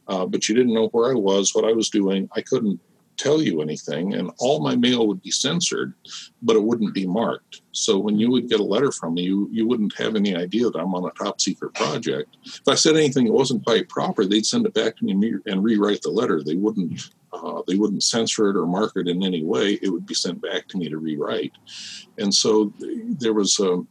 uh, 0.08 0.26
but 0.26 0.48
you 0.48 0.54
didn't 0.54 0.74
know 0.74 0.88
where 0.90 1.12
I 1.12 1.16
was, 1.16 1.56
what 1.56 1.66
I 1.66 1.74
was 1.74 1.90
doing. 1.90 2.30
I 2.36 2.42
couldn't 2.42 2.80
tell 3.18 3.42
you 3.42 3.62
anything, 3.62 4.14
and 4.14 4.32
all 4.40 4.62
my 4.62 4.76
mail 4.76 5.08
would 5.08 5.22
be 5.22 5.32
censored, 5.32 5.94
but 6.42 6.56
it 6.56 6.64
wouldn't 6.64 6.94
be 6.94 7.06
marked. 7.06 7.62
So 7.72 7.98
when 7.98 8.20
you 8.20 8.30
would 8.32 8.50
get 8.50 8.60
a 8.60 8.64
letter 8.64 8.92
from 8.92 9.16
me, 9.16 9.24
you, 9.24 9.50
you 9.52 9.68
wouldn't 9.68 9.98
have 9.98 10.16
any 10.16 10.36
idea 10.36 10.70
that 10.70 10.80
I'm 10.80 10.96
on 10.96 11.06
a 11.06 11.12
top 11.12 11.42
secret 11.42 11.74
project. 11.74 12.38
If 12.46 12.68
I 12.68 12.76
said 12.76 12.96
anything 12.96 13.26
that 13.26 13.34
wasn't 13.34 13.66
quite 13.66 13.90
proper, 13.90 14.26
they'd 14.26 14.46
send 14.46 14.66
it 14.66 14.74
back 14.74 14.98
to 14.98 15.06
me 15.06 15.34
and 15.46 15.64
rewrite 15.64 16.02
the 16.02 16.10
letter. 16.10 16.44
They 16.44 16.56
wouldn't 16.56 17.10
uh, 17.34 17.64
they 17.68 17.76
wouldn't 17.76 18.04
censor 18.04 18.50
it 18.50 18.56
or 18.56 18.68
mark 18.68 18.92
it 18.96 19.08
in 19.08 19.24
any 19.24 19.44
way. 19.44 19.80
It 19.82 19.90
would 19.90 20.06
be 20.06 20.14
sent 20.14 20.40
back 20.42 20.68
to 20.68 20.78
me 20.78 20.88
to 20.90 21.00
rewrite. 21.00 21.54
And 22.20 22.34
so 22.34 22.72
there 22.80 23.34
was 23.34 23.60
a, 23.60 23.74
um, 23.74 23.88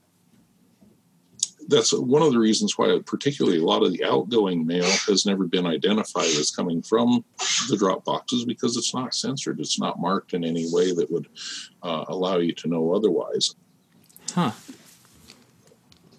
that's 1.73 1.93
one 1.93 2.23
of 2.23 2.33
the 2.33 2.39
reasons 2.39 2.77
why, 2.77 2.99
particularly 3.05 3.59
a 3.59 3.65
lot 3.65 3.83
of 3.83 3.93
the 3.93 4.05
outgoing 4.05 4.67
mail 4.67 4.89
has 5.07 5.27
never 5.27 5.47
been 5.47 5.67
identified 5.67 6.27
as 6.27 6.51
coming 6.51 6.83
from 6.83 7.25
the 7.69 7.77
drop 7.77 8.05
boxes 8.05 8.45
because 8.45 8.77
it's 8.77 8.95
not 8.95 9.15
censored. 9.15 9.59
It's 9.59 9.81
not 9.81 10.01
marked 10.01 10.35
in 10.35 10.45
any 10.45 10.71
way 10.71 10.93
that 10.93 11.11
would 11.11 11.27
uh, 11.83 12.05
allow 12.09 12.37
you 12.39 12.53
to 12.53 12.69
know 12.69 12.95
otherwise. 12.95 13.55
Huh. 14.35 14.53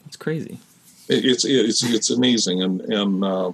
It's 0.07 0.17
crazy. 0.17 0.59
It, 1.07 1.25
it's 1.25 1.45
it's 1.45 1.83
it's 1.83 2.09
amazing, 2.09 2.61
and 2.61 2.81
and 2.81 3.23
uh, 3.23 3.51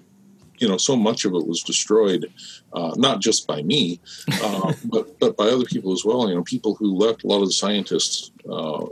you 0.59 0.67
know 0.67 0.77
so 0.77 0.95
much 0.95 1.25
of 1.25 1.33
it 1.33 1.47
was 1.47 1.61
destroyed 1.63 2.31
uh, 2.73 2.93
not 2.97 3.21
just 3.21 3.47
by 3.47 3.61
me 3.61 3.99
uh, 4.43 4.73
but 4.85 5.19
but 5.19 5.35
by 5.35 5.45
other 5.45 5.65
people 5.65 5.93
as 5.93 6.05
well 6.05 6.29
you 6.29 6.35
know 6.35 6.43
people 6.43 6.75
who 6.75 6.95
left 6.95 7.23
a 7.23 7.27
lot 7.27 7.41
of 7.41 7.47
the 7.47 7.53
scientists 7.53 8.31
uh, 8.51 8.85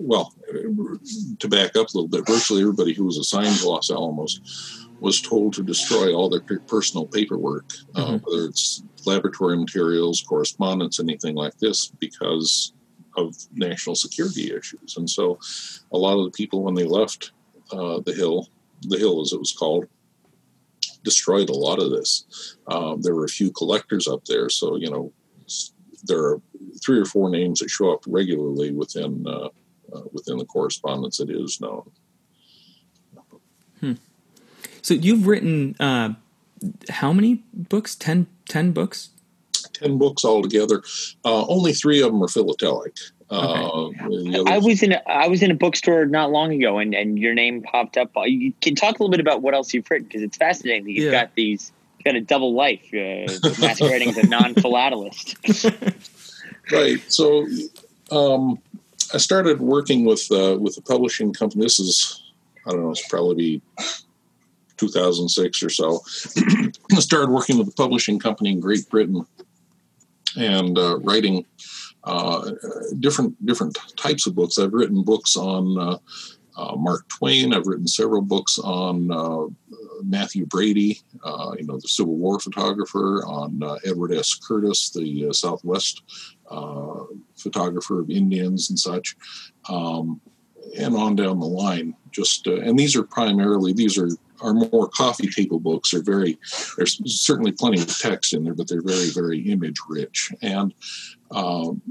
well 0.00 0.34
to 1.38 1.48
back 1.48 1.76
up 1.76 1.88
a 1.88 1.96
little 1.96 2.08
bit 2.08 2.26
virtually 2.26 2.60
everybody 2.60 2.92
who 2.92 3.04
was 3.04 3.18
assigned 3.18 3.56
to 3.56 3.68
los 3.68 3.90
alamos 3.90 4.86
was 5.00 5.20
told 5.20 5.52
to 5.52 5.62
destroy 5.62 6.12
all 6.14 6.28
their 6.28 6.58
personal 6.60 7.06
paperwork 7.06 7.64
uh, 7.94 8.04
mm-hmm. 8.04 8.24
whether 8.24 8.46
it's 8.46 8.82
laboratory 9.06 9.56
materials 9.56 10.24
correspondence 10.26 10.98
anything 10.98 11.34
like 11.34 11.56
this 11.58 11.88
because 11.98 12.72
of 13.16 13.36
national 13.54 13.94
security 13.94 14.52
issues 14.52 14.96
and 14.96 15.08
so 15.08 15.38
a 15.92 15.98
lot 15.98 16.18
of 16.18 16.24
the 16.24 16.36
people 16.36 16.62
when 16.62 16.74
they 16.74 16.84
left 16.84 17.32
uh, 17.72 18.00
the 18.06 18.12
hill 18.12 18.48
the 18.82 18.98
hill 18.98 19.20
as 19.20 19.32
it 19.32 19.38
was 19.38 19.52
called 19.52 19.86
destroyed 21.04 21.50
a 21.50 21.54
lot 21.54 21.78
of 21.78 21.90
this. 21.90 22.56
Um, 22.66 23.02
there 23.02 23.14
were 23.14 23.26
a 23.26 23.28
few 23.28 23.52
collectors 23.52 24.08
up 24.08 24.24
there, 24.24 24.48
so 24.48 24.76
you 24.76 24.90
know 24.90 25.12
there 26.04 26.24
are 26.24 26.40
three 26.84 26.98
or 26.98 27.04
four 27.04 27.30
names 27.30 27.60
that 27.60 27.70
show 27.70 27.92
up 27.92 28.02
regularly 28.06 28.72
within 28.72 29.24
uh, 29.28 29.48
uh, 29.94 30.00
within 30.12 30.38
the 30.38 30.44
correspondence 30.44 31.18
that 31.18 31.30
is 31.30 31.60
known. 31.60 31.90
Hmm. 33.80 33.92
So 34.82 34.94
you've 34.94 35.26
written 35.26 35.76
uh, 35.80 36.14
how 36.90 37.12
many 37.12 37.42
books? 37.52 37.94
Ten, 37.94 38.26
ten 38.48 38.72
books. 38.72 39.10
Ten 39.72 39.98
books 39.98 40.24
altogether. 40.24 40.82
Uh, 41.24 41.46
only 41.46 41.72
three 41.72 42.00
of 42.02 42.12
them 42.12 42.22
are 42.22 42.28
philatelic. 42.28 42.96
Okay. 43.30 43.98
Uh, 44.38 44.44
I 44.46 44.58
was 44.58 44.82
in 44.82 44.92
a, 44.92 45.02
I 45.06 45.28
was 45.28 45.42
in 45.42 45.50
a 45.50 45.54
bookstore 45.54 46.04
not 46.06 46.30
long 46.30 46.52
ago, 46.52 46.78
and, 46.78 46.94
and 46.94 47.18
your 47.18 47.34
name 47.34 47.62
popped 47.62 47.96
up. 47.96 48.10
You 48.24 48.52
can 48.60 48.74
talk 48.74 48.98
a 48.98 49.02
little 49.02 49.10
bit 49.10 49.20
about 49.20 49.42
what 49.42 49.54
else 49.54 49.72
you've 49.72 49.90
written 49.90 50.06
because 50.06 50.22
it's 50.22 50.36
fascinating 50.36 50.84
that 50.84 50.92
you've 50.92 51.12
yeah. 51.12 51.22
got 51.22 51.34
these 51.34 51.72
you've 51.98 52.04
got 52.04 52.16
a 52.16 52.20
double 52.20 52.54
life, 52.54 52.84
uh, 52.92 53.26
masquerading 53.60 54.10
as 54.10 54.18
a 54.18 54.26
non-philatelist. 54.26 55.94
right. 56.72 57.00
So, 57.10 57.46
um, 58.10 58.58
I 59.12 59.18
started 59.18 59.60
working 59.60 60.04
with 60.04 60.30
uh, 60.30 60.56
with 60.58 60.76
a 60.78 60.82
publishing 60.82 61.32
company. 61.32 61.64
This 61.64 61.78
is 61.78 62.22
I 62.66 62.70
don't 62.70 62.82
know. 62.82 62.90
It's 62.90 63.06
probably 63.08 63.60
2006 64.76 65.62
or 65.62 65.70
so. 65.70 66.00
I 66.92 67.00
started 67.00 67.30
working 67.30 67.58
with 67.58 67.68
a 67.68 67.72
publishing 67.72 68.18
company 68.18 68.50
in 68.50 68.60
Great 68.60 68.88
Britain 68.88 69.26
and 70.36 70.78
uh, 70.78 70.98
writing 71.00 71.44
uh, 72.04 72.52
different 72.98 73.44
different 73.46 73.76
types 73.96 74.26
of 74.26 74.34
books. 74.34 74.58
I've 74.58 74.72
written 74.72 75.02
books 75.02 75.36
on 75.36 75.78
uh, 75.78 75.98
uh, 76.56 76.76
Mark 76.76 77.08
Twain. 77.08 77.52
I've 77.52 77.66
written 77.66 77.86
several 77.86 78.22
books 78.22 78.58
on 78.58 79.10
uh, 79.10 79.46
Mathew 80.02 80.46
Brady, 80.46 81.00
you 81.58 81.66
know, 81.66 81.78
the 81.78 81.88
Civil 81.88 82.16
War 82.16 82.38
photographer, 82.38 83.24
on 83.26 83.60
Edward 83.84 84.12
S. 84.12 84.34
Curtis, 84.34 84.90
the 84.90 85.32
Southwest 85.32 86.02
photographer 87.36 88.00
of 88.00 88.10
Indians 88.10 88.70
and 88.70 88.78
such, 88.78 89.16
um, 89.68 90.20
and 90.78 90.96
on 90.96 91.16
down 91.16 91.40
the 91.40 91.46
line. 91.46 91.94
Just 92.10 92.46
and 92.46 92.78
these 92.78 92.96
are 92.96 93.02
primarily 93.02 93.72
these 93.72 93.98
are 93.98 94.10
are 94.40 94.54
more 94.54 94.88
coffee 94.88 95.28
table 95.28 95.60
books. 95.60 95.90
They're 95.90 96.02
very 96.02 96.38
there's 96.76 96.98
certainly 97.20 97.52
plenty 97.52 97.80
of 97.80 97.98
text 97.98 98.34
in 98.34 98.44
there, 98.44 98.54
but 98.54 98.68
they're 98.68 98.82
very 98.82 99.10
very 99.10 99.40
image 99.50 99.78
rich 99.88 100.32
and 100.42 100.72
um, 101.30 101.82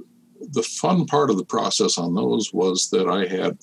the 0.52 0.64
fun 0.64 1.06
part 1.06 1.30
of 1.30 1.38
the 1.38 1.46
process 1.46 1.98
on 1.98 2.14
those 2.14 2.54
was 2.54 2.90
that 2.90 3.08
I 3.08 3.26
had 3.26 3.58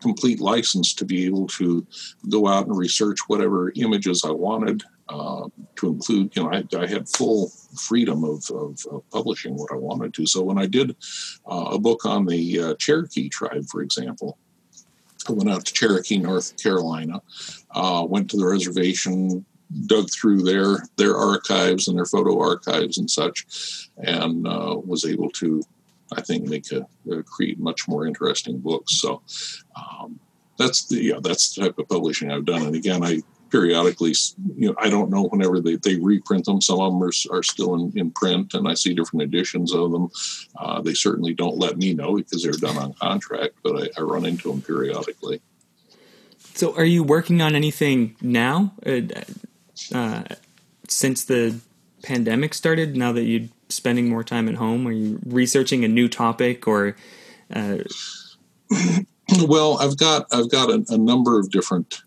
complete 0.00 0.40
license 0.40 0.92
to 0.94 1.04
be 1.04 1.24
able 1.24 1.46
to 1.46 1.86
go 2.28 2.46
out 2.46 2.66
and 2.66 2.76
research 2.76 3.18
whatever 3.26 3.72
images 3.76 4.22
I 4.24 4.30
wanted 4.30 4.82
uh, 5.08 5.48
to 5.76 5.88
include. 5.88 6.34
You 6.36 6.44
know, 6.44 6.52
I, 6.52 6.64
I 6.78 6.86
had 6.86 7.08
full 7.08 7.50
freedom 7.76 8.24
of, 8.24 8.44
of, 8.50 8.84
of, 8.90 9.08
publishing 9.10 9.56
what 9.56 9.72
I 9.72 9.76
wanted 9.76 10.14
to. 10.14 10.26
So 10.26 10.42
when 10.42 10.58
I 10.58 10.66
did 10.66 10.96
uh, 11.46 11.70
a 11.72 11.78
book 11.78 12.04
on 12.06 12.26
the 12.26 12.60
uh, 12.60 12.74
Cherokee 12.76 13.28
tribe, 13.28 13.66
for 13.70 13.82
example, 13.82 14.38
I 15.28 15.32
went 15.32 15.50
out 15.50 15.64
to 15.66 15.72
Cherokee, 15.72 16.18
North 16.18 16.60
Carolina, 16.62 17.22
uh, 17.70 18.06
went 18.08 18.30
to 18.30 18.36
the 18.36 18.46
reservation, 18.46 19.44
dug 19.86 20.08
through 20.10 20.42
their 20.42 20.84
their 20.96 21.16
archives 21.16 21.88
and 21.88 21.96
their 21.96 22.06
photo 22.06 22.40
archives 22.40 22.98
and 22.98 23.10
such, 23.10 23.90
and 23.98 24.46
uh, 24.46 24.76
was 24.84 25.04
able 25.04 25.30
to, 25.30 25.62
I 26.12 26.20
think, 26.20 26.46
make 26.48 26.70
a, 26.72 26.86
a 27.10 27.22
create 27.22 27.58
much 27.58 27.88
more 27.88 28.06
interesting 28.06 28.58
books. 28.58 29.00
So 29.00 29.22
um, 29.76 30.20
that's 30.58 30.86
the 30.86 31.02
yeah, 31.02 31.20
that's 31.22 31.54
the 31.54 31.62
type 31.62 31.78
of 31.78 31.88
publishing 31.88 32.30
I've 32.30 32.44
done. 32.44 32.62
And 32.62 32.76
again, 32.76 33.02
I 33.02 33.22
periodically, 33.54 34.12
you 34.56 34.66
know, 34.66 34.74
I 34.78 34.90
don't 34.90 35.10
know 35.10 35.28
whenever 35.28 35.60
they, 35.60 35.76
they 35.76 35.94
reprint 35.94 36.44
them. 36.44 36.60
Some 36.60 36.80
of 36.80 36.92
them 36.92 37.00
are, 37.00 37.38
are 37.38 37.42
still 37.44 37.76
in, 37.76 37.92
in 37.96 38.10
print, 38.10 38.52
and 38.52 38.66
I 38.66 38.74
see 38.74 38.94
different 38.94 39.22
editions 39.22 39.72
of 39.72 39.92
them. 39.92 40.10
Uh, 40.58 40.80
they 40.80 40.92
certainly 40.92 41.34
don't 41.34 41.56
let 41.56 41.78
me 41.78 41.94
know 41.94 42.16
because 42.16 42.42
they're 42.42 42.50
done 42.50 42.76
on 42.76 42.94
contract, 42.94 43.54
but 43.62 43.80
I, 43.80 43.88
I 43.96 44.02
run 44.02 44.26
into 44.26 44.50
them 44.50 44.60
periodically. 44.60 45.40
So, 46.54 46.74
are 46.76 46.84
you 46.84 47.04
working 47.04 47.40
on 47.42 47.54
anything 47.54 48.16
now 48.20 48.72
uh, 48.84 49.02
uh, 49.94 50.24
since 50.88 51.24
the 51.24 51.60
pandemic 52.02 52.54
started? 52.54 52.96
Now 52.96 53.12
that 53.12 53.22
you're 53.22 53.48
spending 53.68 54.08
more 54.08 54.24
time 54.24 54.48
at 54.48 54.56
home, 54.56 54.84
are 54.88 54.92
you 54.92 55.20
researching 55.24 55.84
a 55.84 55.88
new 55.88 56.08
topic 56.08 56.66
or? 56.66 56.96
Uh... 57.54 57.78
well, 59.46 59.78
I've 59.78 59.96
got 59.96 60.26
I've 60.32 60.50
got 60.50 60.70
a, 60.70 60.84
a 60.88 60.98
number 60.98 61.38
of 61.38 61.52
different 61.52 62.02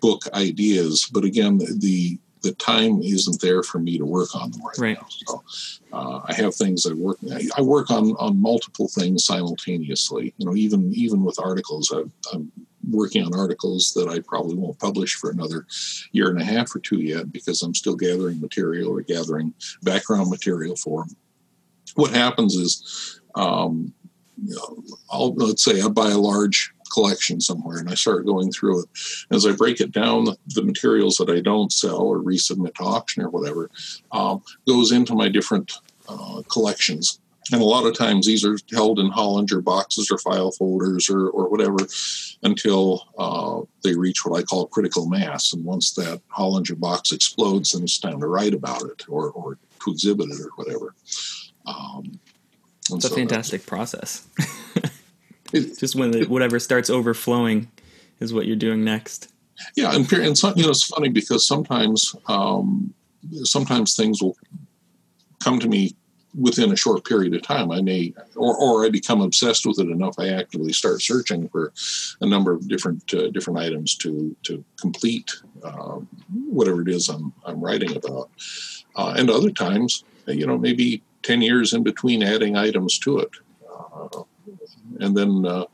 book 0.00 0.22
ideas, 0.34 1.08
but 1.12 1.24
again, 1.24 1.58
the 1.58 2.18
the 2.42 2.52
time 2.52 3.02
isn't 3.02 3.40
there 3.40 3.62
for 3.62 3.78
me 3.78 3.98
to 3.98 4.04
work 4.04 4.34
on 4.34 4.50
them 4.50 4.62
right, 4.62 4.78
right. 4.78 4.96
now. 4.96 5.06
So 5.26 5.42
uh, 5.92 6.20
I 6.26 6.32
have 6.34 6.54
things 6.54 6.86
I 6.86 6.94
work. 6.94 7.18
I 7.56 7.60
work 7.62 7.90
on 7.90 8.12
on 8.18 8.40
multiple 8.40 8.88
things 8.88 9.24
simultaneously. 9.24 10.34
You 10.38 10.46
know, 10.46 10.54
even 10.54 10.92
even 10.94 11.22
with 11.22 11.38
articles, 11.38 11.92
i 11.92 12.00
am 12.34 12.50
working 12.88 13.24
on 13.24 13.38
articles 13.38 13.92
that 13.94 14.08
I 14.08 14.20
probably 14.20 14.56
won't 14.56 14.78
publish 14.78 15.14
for 15.14 15.30
another 15.30 15.66
year 16.12 16.30
and 16.30 16.40
a 16.40 16.44
half 16.44 16.74
or 16.74 16.78
two 16.78 17.00
yet 17.00 17.30
because 17.30 17.62
I'm 17.62 17.74
still 17.74 17.94
gathering 17.94 18.40
material 18.40 18.90
or 18.90 19.02
gathering 19.02 19.52
background 19.82 20.30
material 20.30 20.76
for 20.76 21.04
them. 21.04 21.16
What 21.94 22.12
happens 22.12 22.54
is, 22.54 23.20
um, 23.34 23.92
you 24.42 24.54
know, 24.54 24.82
I'll 25.10 25.34
let's 25.34 25.64
say 25.64 25.82
I 25.82 25.88
buy 25.88 26.10
a 26.10 26.18
large 26.18 26.72
collection 26.90 27.40
somewhere 27.40 27.78
and 27.78 27.88
I 27.88 27.94
start 27.94 28.26
going 28.26 28.52
through 28.52 28.82
it. 28.82 28.88
As 29.30 29.46
I 29.46 29.52
break 29.52 29.80
it 29.80 29.92
down, 29.92 30.24
the, 30.24 30.60
materials 30.62 31.16
that 31.16 31.30
I 31.30 31.40
don't 31.40 31.72
sell 31.72 32.02
or 32.02 32.18
resubmit 32.18 32.74
to 32.74 32.82
auction 32.84 33.24
or 33.24 33.30
whatever 33.30 33.70
um, 34.12 34.42
goes 34.68 34.92
into 34.92 35.14
my 35.14 35.28
different 35.28 35.72
uh, 36.08 36.42
collections. 36.50 37.18
And 37.52 37.60
a 37.60 37.64
lot 37.64 37.86
of 37.86 37.96
times 37.96 38.26
these 38.26 38.44
are 38.44 38.56
held 38.72 38.98
in 38.98 39.10
Hollinger 39.10 39.64
boxes 39.64 40.10
or 40.10 40.18
file 40.18 40.52
folders 40.52 41.10
or, 41.10 41.28
or 41.30 41.48
whatever 41.48 41.78
until 42.42 43.08
uh, 43.18 43.62
they 43.82 43.96
reach 43.96 44.24
what 44.24 44.38
I 44.38 44.42
call 44.42 44.66
critical 44.66 45.06
mass. 45.06 45.52
And 45.52 45.64
once 45.64 45.92
that 45.94 46.20
Hollinger 46.28 46.78
box 46.78 47.10
explodes, 47.10 47.72
then 47.72 47.82
it's 47.82 47.98
time 47.98 48.20
to 48.20 48.26
write 48.26 48.54
about 48.54 48.82
it 48.82 49.04
or, 49.08 49.30
or 49.30 49.58
to 49.84 49.90
exhibit 49.90 50.30
it 50.30 50.40
or 50.40 50.50
whatever. 50.56 50.94
Um, 51.66 52.20
it's 52.90 53.06
so 53.06 53.12
a 53.12 53.16
fantastic 53.16 53.66
process. 53.66 54.26
just 55.52 55.96
when 55.96 56.10
the, 56.10 56.24
whatever 56.26 56.58
starts 56.58 56.90
overflowing 56.90 57.70
is 58.20 58.32
what 58.32 58.46
you're 58.46 58.56
doing 58.56 58.84
next. 58.84 59.32
Yeah, 59.76 59.94
and, 59.94 60.10
and 60.12 60.42
you 60.56 60.62
know 60.62 60.70
it's 60.70 60.86
funny 60.86 61.10
because 61.10 61.46
sometimes 61.46 62.14
um, 62.26 62.94
sometimes 63.42 63.96
things 63.96 64.22
will 64.22 64.36
come 65.42 65.58
to 65.60 65.68
me 65.68 65.94
within 66.38 66.70
a 66.72 66.76
short 66.76 67.04
period 67.04 67.34
of 67.34 67.42
time. 67.42 67.70
I 67.70 67.80
may 67.80 68.14
or, 68.36 68.56
or 68.56 68.84
I 68.84 68.90
become 68.90 69.20
obsessed 69.20 69.66
with 69.66 69.78
it 69.78 69.88
enough. 69.88 70.14
I 70.18 70.28
actively 70.28 70.72
start 70.72 71.02
searching 71.02 71.48
for 71.48 71.72
a 72.20 72.26
number 72.26 72.52
of 72.52 72.68
different 72.68 73.12
uh, 73.14 73.30
different 73.30 73.58
items 73.58 73.96
to 73.96 74.34
to 74.44 74.64
complete 74.80 75.30
uh, 75.64 75.98
whatever 76.46 76.82
it 76.82 76.88
is 76.88 77.08
I'm 77.08 77.32
I'm 77.44 77.60
writing 77.60 77.96
about. 77.96 78.30
Uh, 78.96 79.14
and 79.16 79.30
other 79.30 79.50
times, 79.50 80.04
you 80.26 80.46
know, 80.46 80.58
maybe 80.58 81.02
ten 81.22 81.42
years 81.42 81.72
in 81.72 81.82
between 81.82 82.22
adding 82.22 82.56
items 82.56 82.98
to 83.00 83.18
it. 83.18 83.30
And 85.00 85.16
then 85.16 85.46
uh, 85.46 85.64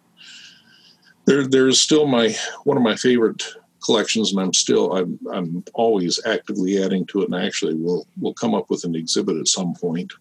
there 1.27 1.47
there's 1.47 1.81
still 1.81 2.07
my 2.07 2.35
one 2.65 2.77
of 2.77 2.83
my 2.83 2.97
favorite 2.97 3.45
collections, 3.85 4.33
and 4.33 4.41
I'm 4.41 4.55
still 4.55 4.97
I'm 4.97 5.19
I'm 5.33 5.65
always 5.75 6.21
actively 6.27 6.83
adding 6.83 7.07
to 7.07 7.23
it, 7.23 7.31
and 7.31 7.35
actually 7.35 7.75
will 7.75 8.07
will 8.21 8.35
come 8.35 8.55
up 8.55 8.71
with 8.71 8.85
an 8.85 8.95
exhibit 8.95 9.37
at 9.37 9.49
some 9.49 9.75
point 9.75 10.12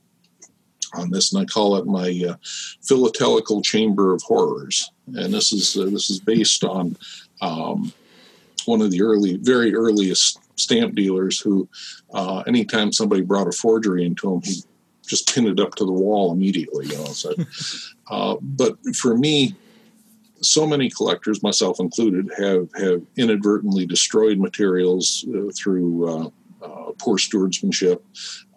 on 0.93 1.09
this, 1.09 1.33
and 1.33 1.41
I 1.41 1.45
call 1.45 1.75
it 1.75 1.85
my 1.85 2.07
uh, 2.29 2.35
philatelical 2.87 3.63
chamber 3.63 4.13
of 4.13 4.21
horrors, 4.21 4.91
and 5.07 5.33
this 5.33 5.51
is 5.51 5.77
uh, 5.77 5.85
this 5.85 6.09
is 6.09 6.19
based 6.19 6.63
on 6.63 6.95
um, 7.41 7.91
one 8.65 8.81
of 8.81 8.91
the 8.91 9.01
early, 9.01 9.37
very 9.37 9.75
earliest 9.75 10.39
stamp 10.57 10.95
dealers 10.95 11.39
who, 11.39 11.67
uh, 12.13 12.43
anytime 12.47 12.91
somebody 12.91 13.21
brought 13.21 13.47
a 13.47 13.51
forgery 13.51 14.05
into 14.05 14.33
him, 14.33 14.41
he 14.41 14.63
just 15.05 15.33
pin 15.33 15.47
it 15.47 15.59
up 15.59 15.75
to 15.75 15.85
the 15.85 15.91
wall 15.91 16.31
immediately. 16.31 16.87
You 16.87 16.97
know, 16.97 17.05
so, 17.05 17.33
uh, 18.09 18.35
but 18.41 18.77
for 18.95 19.17
me, 19.17 19.55
so 20.41 20.65
many 20.67 20.89
collectors, 20.89 21.43
myself 21.43 21.79
included, 21.79 22.29
have 22.37 22.69
have 22.75 23.01
inadvertently 23.17 23.85
destroyed 23.85 24.37
materials 24.37 25.25
uh, 25.33 25.51
through 25.55 26.07
uh, 26.07 26.29
uh, 26.65 26.91
poor 26.97 27.17
stewardship, 27.17 28.03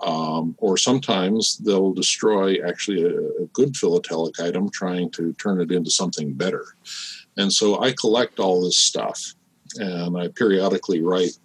um, 0.03 0.55
or 0.59 0.77
sometimes 0.77 1.59
they'll 1.59 1.93
destroy 1.93 2.57
actually 2.67 3.03
a, 3.03 3.43
a, 3.43 3.47
good 3.53 3.77
philatelic 3.77 4.39
item, 4.41 4.71
trying 4.71 5.11
to 5.11 5.33
turn 5.35 5.61
it 5.61 5.71
into 5.71 5.91
something 5.91 6.33
better. 6.33 6.65
And 7.37 7.53
so 7.53 7.83
I 7.83 7.93
collect 7.93 8.39
all 8.39 8.65
this 8.65 8.79
stuff, 8.79 9.35
and 9.77 10.17
I 10.17 10.29
periodically 10.29 11.03
write 11.03 11.39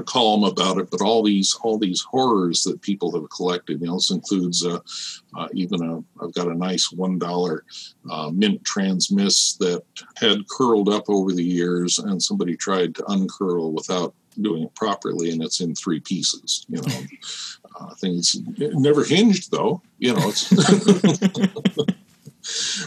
a 0.00 0.04
column 0.04 0.44
about 0.44 0.78
it, 0.78 0.90
but 0.90 1.00
all 1.00 1.22
these 1.22 1.56
all 1.62 1.78
these 1.78 2.02
horrors 2.02 2.64
that 2.64 2.82
people 2.82 3.12
have 3.12 3.30
collected. 3.30 3.80
You 3.80 3.88
know, 3.88 3.94
this 3.94 4.10
includes 4.10 4.64
uh, 4.64 4.80
uh, 5.36 5.48
even 5.52 5.82
a 5.82 6.24
I've 6.24 6.34
got 6.34 6.48
a 6.48 6.54
nice 6.54 6.90
one 6.90 7.18
dollar 7.18 7.64
uh, 8.10 8.30
mint 8.30 8.64
Trans-Miss 8.64 9.54
that 9.58 9.82
had 10.16 10.48
curled 10.48 10.88
up 10.88 11.04
over 11.08 11.32
the 11.32 11.44
years, 11.44 11.98
and 11.98 12.22
somebody 12.22 12.56
tried 12.56 12.94
to 12.96 13.04
uncurl 13.10 13.72
without 13.72 14.14
doing 14.40 14.64
it 14.64 14.74
properly, 14.74 15.30
and 15.30 15.42
it's 15.42 15.60
in 15.60 15.74
three 15.74 16.00
pieces. 16.00 16.66
You 16.68 16.82
know, 16.82 17.00
uh, 17.80 17.94
things 17.94 18.36
never 18.58 19.04
hinged 19.04 19.50
though. 19.50 19.82
You 19.98 20.14
know, 20.14 20.28
it's. 20.28 20.50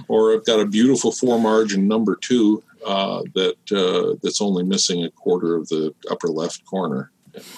or 0.07 0.33
I've 0.33 0.45
got 0.45 0.59
a 0.59 0.65
beautiful 0.65 1.11
four 1.11 1.39
margin 1.39 1.87
number 1.87 2.15
two 2.15 2.63
uh, 2.85 3.23
that 3.33 3.71
uh, 3.71 4.17
that's 4.21 4.41
only 4.41 4.63
missing 4.63 5.03
a 5.03 5.11
quarter 5.11 5.55
of 5.55 5.67
the 5.69 5.93
upper 6.09 6.27
left 6.27 6.65
corner. 6.65 7.11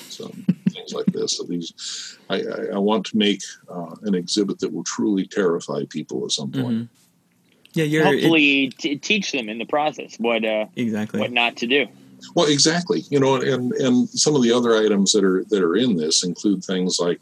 So 0.09 0.31
things 0.69 0.93
like 0.93 1.07
this. 1.07 1.37
So 1.37 1.43
these, 1.43 2.17
I, 2.29 2.35
I, 2.41 2.65
I 2.75 2.77
want 2.77 3.05
to 3.07 3.17
make 3.17 3.41
uh, 3.69 3.95
an 4.03 4.15
exhibit 4.15 4.59
that 4.59 4.71
will 4.71 4.83
truly 4.83 5.25
terrify 5.25 5.83
people 5.89 6.23
at 6.23 6.31
some 6.31 6.51
point. 6.51 6.65
Mm-hmm. 6.65 6.83
Yeah, 7.73 7.83
you're 7.83 8.05
hopefully 8.05 8.65
it, 8.65 8.77
t- 8.77 8.95
teach 8.95 9.33
them 9.33 9.49
in 9.49 9.57
the 9.57 9.65
process 9.65 10.15
what 10.17 10.45
uh, 10.45 10.67
exactly 10.77 11.19
what 11.19 11.33
not 11.33 11.57
to 11.57 11.67
do. 11.67 11.87
Well, 12.35 12.47
exactly. 12.47 13.03
You 13.09 13.19
know, 13.19 13.35
and 13.35 13.71
and 13.73 14.09
some 14.09 14.35
of 14.35 14.41
the 14.41 14.51
other 14.51 14.75
items 14.75 15.11
that 15.11 15.23
are 15.23 15.43
that 15.49 15.63
are 15.63 15.75
in 15.75 15.95
this 15.95 16.23
include 16.23 16.63
things 16.63 16.99
like, 16.99 17.19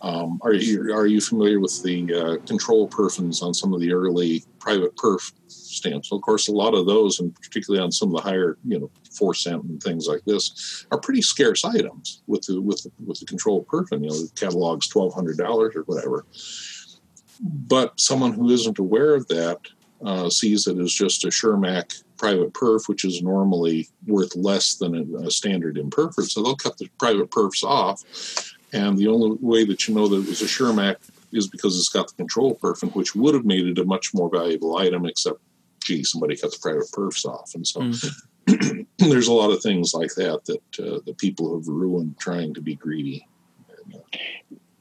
um, 0.00 0.38
are 0.42 0.52
you 0.52 0.94
are 0.94 1.06
you 1.06 1.20
familiar 1.20 1.60
with 1.60 1.82
the 1.82 2.14
uh, 2.14 2.46
control 2.46 2.88
perfins 2.88 3.42
on 3.42 3.54
some 3.54 3.72
of 3.74 3.80
the 3.80 3.92
early 3.92 4.44
private 4.58 4.96
perf 4.96 5.32
stamps? 5.48 6.10
Well, 6.10 6.18
of 6.18 6.22
course, 6.22 6.48
a 6.48 6.52
lot 6.52 6.74
of 6.74 6.86
those, 6.86 7.20
and 7.20 7.34
particularly 7.34 7.82
on 7.82 7.92
some 7.92 8.14
of 8.14 8.22
the 8.22 8.28
higher, 8.28 8.58
you 8.64 8.78
know, 8.78 8.90
four 9.16 9.34
cent 9.34 9.64
and 9.64 9.82
things 9.82 10.06
like 10.06 10.24
this, 10.24 10.86
are 10.90 11.00
pretty 11.00 11.22
scarce 11.22 11.64
items 11.64 12.22
with 12.26 12.42
the 12.42 12.60
with 12.60 12.82
the, 12.82 12.90
with 13.04 13.20
the 13.20 13.26
control 13.26 13.64
perfin. 13.64 14.02
You 14.02 14.08
know, 14.08 14.14
the 14.14 14.30
catalog's 14.34 14.88
twelve 14.88 15.14
hundred 15.14 15.38
dollars 15.38 15.74
or 15.76 15.82
whatever. 15.82 16.26
But 17.40 17.98
someone 18.00 18.32
who 18.32 18.50
isn't 18.50 18.78
aware 18.78 19.14
of 19.14 19.26
that 19.28 19.58
uh, 20.04 20.28
sees 20.30 20.66
it 20.66 20.78
as 20.78 20.92
just 20.92 21.24
a 21.24 21.28
Schermack 21.28 22.02
private 22.16 22.52
perf, 22.52 22.88
which 22.88 23.04
is 23.04 23.22
normally 23.22 23.88
worth 24.06 24.34
less 24.36 24.74
than 24.76 24.94
a, 24.94 25.26
a 25.26 25.30
standard 25.30 25.76
imperf. 25.76 26.14
So 26.24 26.42
they'll 26.42 26.56
cut 26.56 26.78
the 26.78 26.88
private 26.98 27.30
perfs 27.30 27.62
off. 27.62 28.02
And 28.72 28.98
the 28.98 29.08
only 29.08 29.36
way 29.40 29.64
that 29.64 29.86
you 29.86 29.94
know 29.94 30.08
that 30.08 30.16
it 30.16 30.28
was 30.28 30.42
a 30.42 30.46
Schermack 30.46 30.96
is 31.32 31.48
because 31.48 31.78
it's 31.78 31.88
got 31.88 32.08
the 32.08 32.14
control 32.14 32.56
perf, 32.56 32.82
and 32.82 32.92
which 32.94 33.14
would 33.14 33.34
have 33.34 33.44
made 33.44 33.66
it 33.66 33.78
a 33.78 33.84
much 33.84 34.14
more 34.14 34.30
valuable 34.30 34.76
item, 34.76 35.06
except, 35.06 35.40
gee, 35.82 36.04
somebody 36.04 36.36
cut 36.36 36.52
the 36.52 36.58
private 36.60 36.90
perfs 36.92 37.24
off. 37.24 37.52
And 37.54 37.66
so 37.66 37.80
mm-hmm. 37.80 38.80
there's 38.98 39.28
a 39.28 39.32
lot 39.32 39.50
of 39.50 39.62
things 39.62 39.94
like 39.94 40.14
that 40.14 40.44
that, 40.46 40.80
uh, 40.80 41.00
that 41.04 41.18
people 41.18 41.54
have 41.56 41.66
ruined 41.66 42.18
trying 42.18 42.54
to 42.54 42.60
be 42.60 42.74
greedy. 42.74 43.26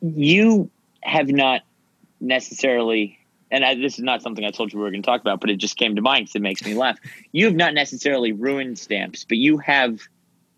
You 0.01 0.69
have 1.01 1.29
not 1.29 1.61
necessarily 2.19 3.19
and 3.53 3.63
I, 3.63 3.75
this 3.75 3.99
is 3.99 4.03
not 4.03 4.23
something 4.23 4.43
I 4.43 4.49
told 4.49 4.73
you 4.73 4.79
we 4.79 4.83
were 4.83 4.89
going 4.89 5.03
to 5.03 5.05
talk 5.05 5.21
about, 5.21 5.39
but 5.39 5.51
it 5.51 5.57
just 5.57 5.77
came 5.77 5.95
to 5.95 6.01
mind 6.01 6.25
because 6.25 6.35
it 6.35 6.41
makes 6.41 6.65
me 6.65 6.73
laugh. 6.73 6.97
You 7.31 7.45
have 7.45 7.55
not 7.55 7.75
necessarily 7.75 8.31
ruined 8.31 8.79
stamps, 8.79 9.25
but 9.25 9.37
you 9.37 9.59
have 9.59 9.99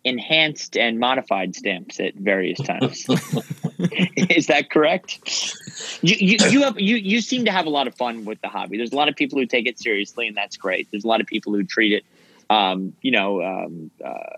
enhanced 0.05 0.77
and 0.77 0.97
modified 0.97 1.55
stamps 1.55 1.99
at 1.99 2.15
various 2.15 2.57
times. 2.59 3.05
is 4.15 4.47
that 4.47 4.69
correct? 4.69 5.19
You, 6.01 6.15
you, 6.15 6.37
you 6.49 6.61
have 6.63 6.79
you 6.79 6.95
you 6.95 7.19
seem 7.19 7.43
to 7.45 7.51
have 7.51 7.65
a 7.65 7.69
lot 7.69 7.87
of 7.87 7.95
fun 7.95 8.23
with 8.23 8.39
the 8.39 8.47
hobby. 8.47 8.77
There's 8.77 8.93
a 8.93 8.95
lot 8.95 9.09
of 9.09 9.15
people 9.17 9.39
who 9.39 9.45
take 9.45 9.67
it 9.67 9.77
seriously, 9.77 10.27
and 10.27 10.37
that's 10.37 10.55
great. 10.55 10.87
There's 10.89 11.03
a 11.03 11.07
lot 11.07 11.19
of 11.19 11.27
people 11.27 11.53
who 11.53 11.65
treat 11.65 11.91
it, 11.91 12.05
um, 12.49 12.93
you 13.01 13.11
know, 13.11 13.43
um, 13.43 13.91
uh, 14.03 14.37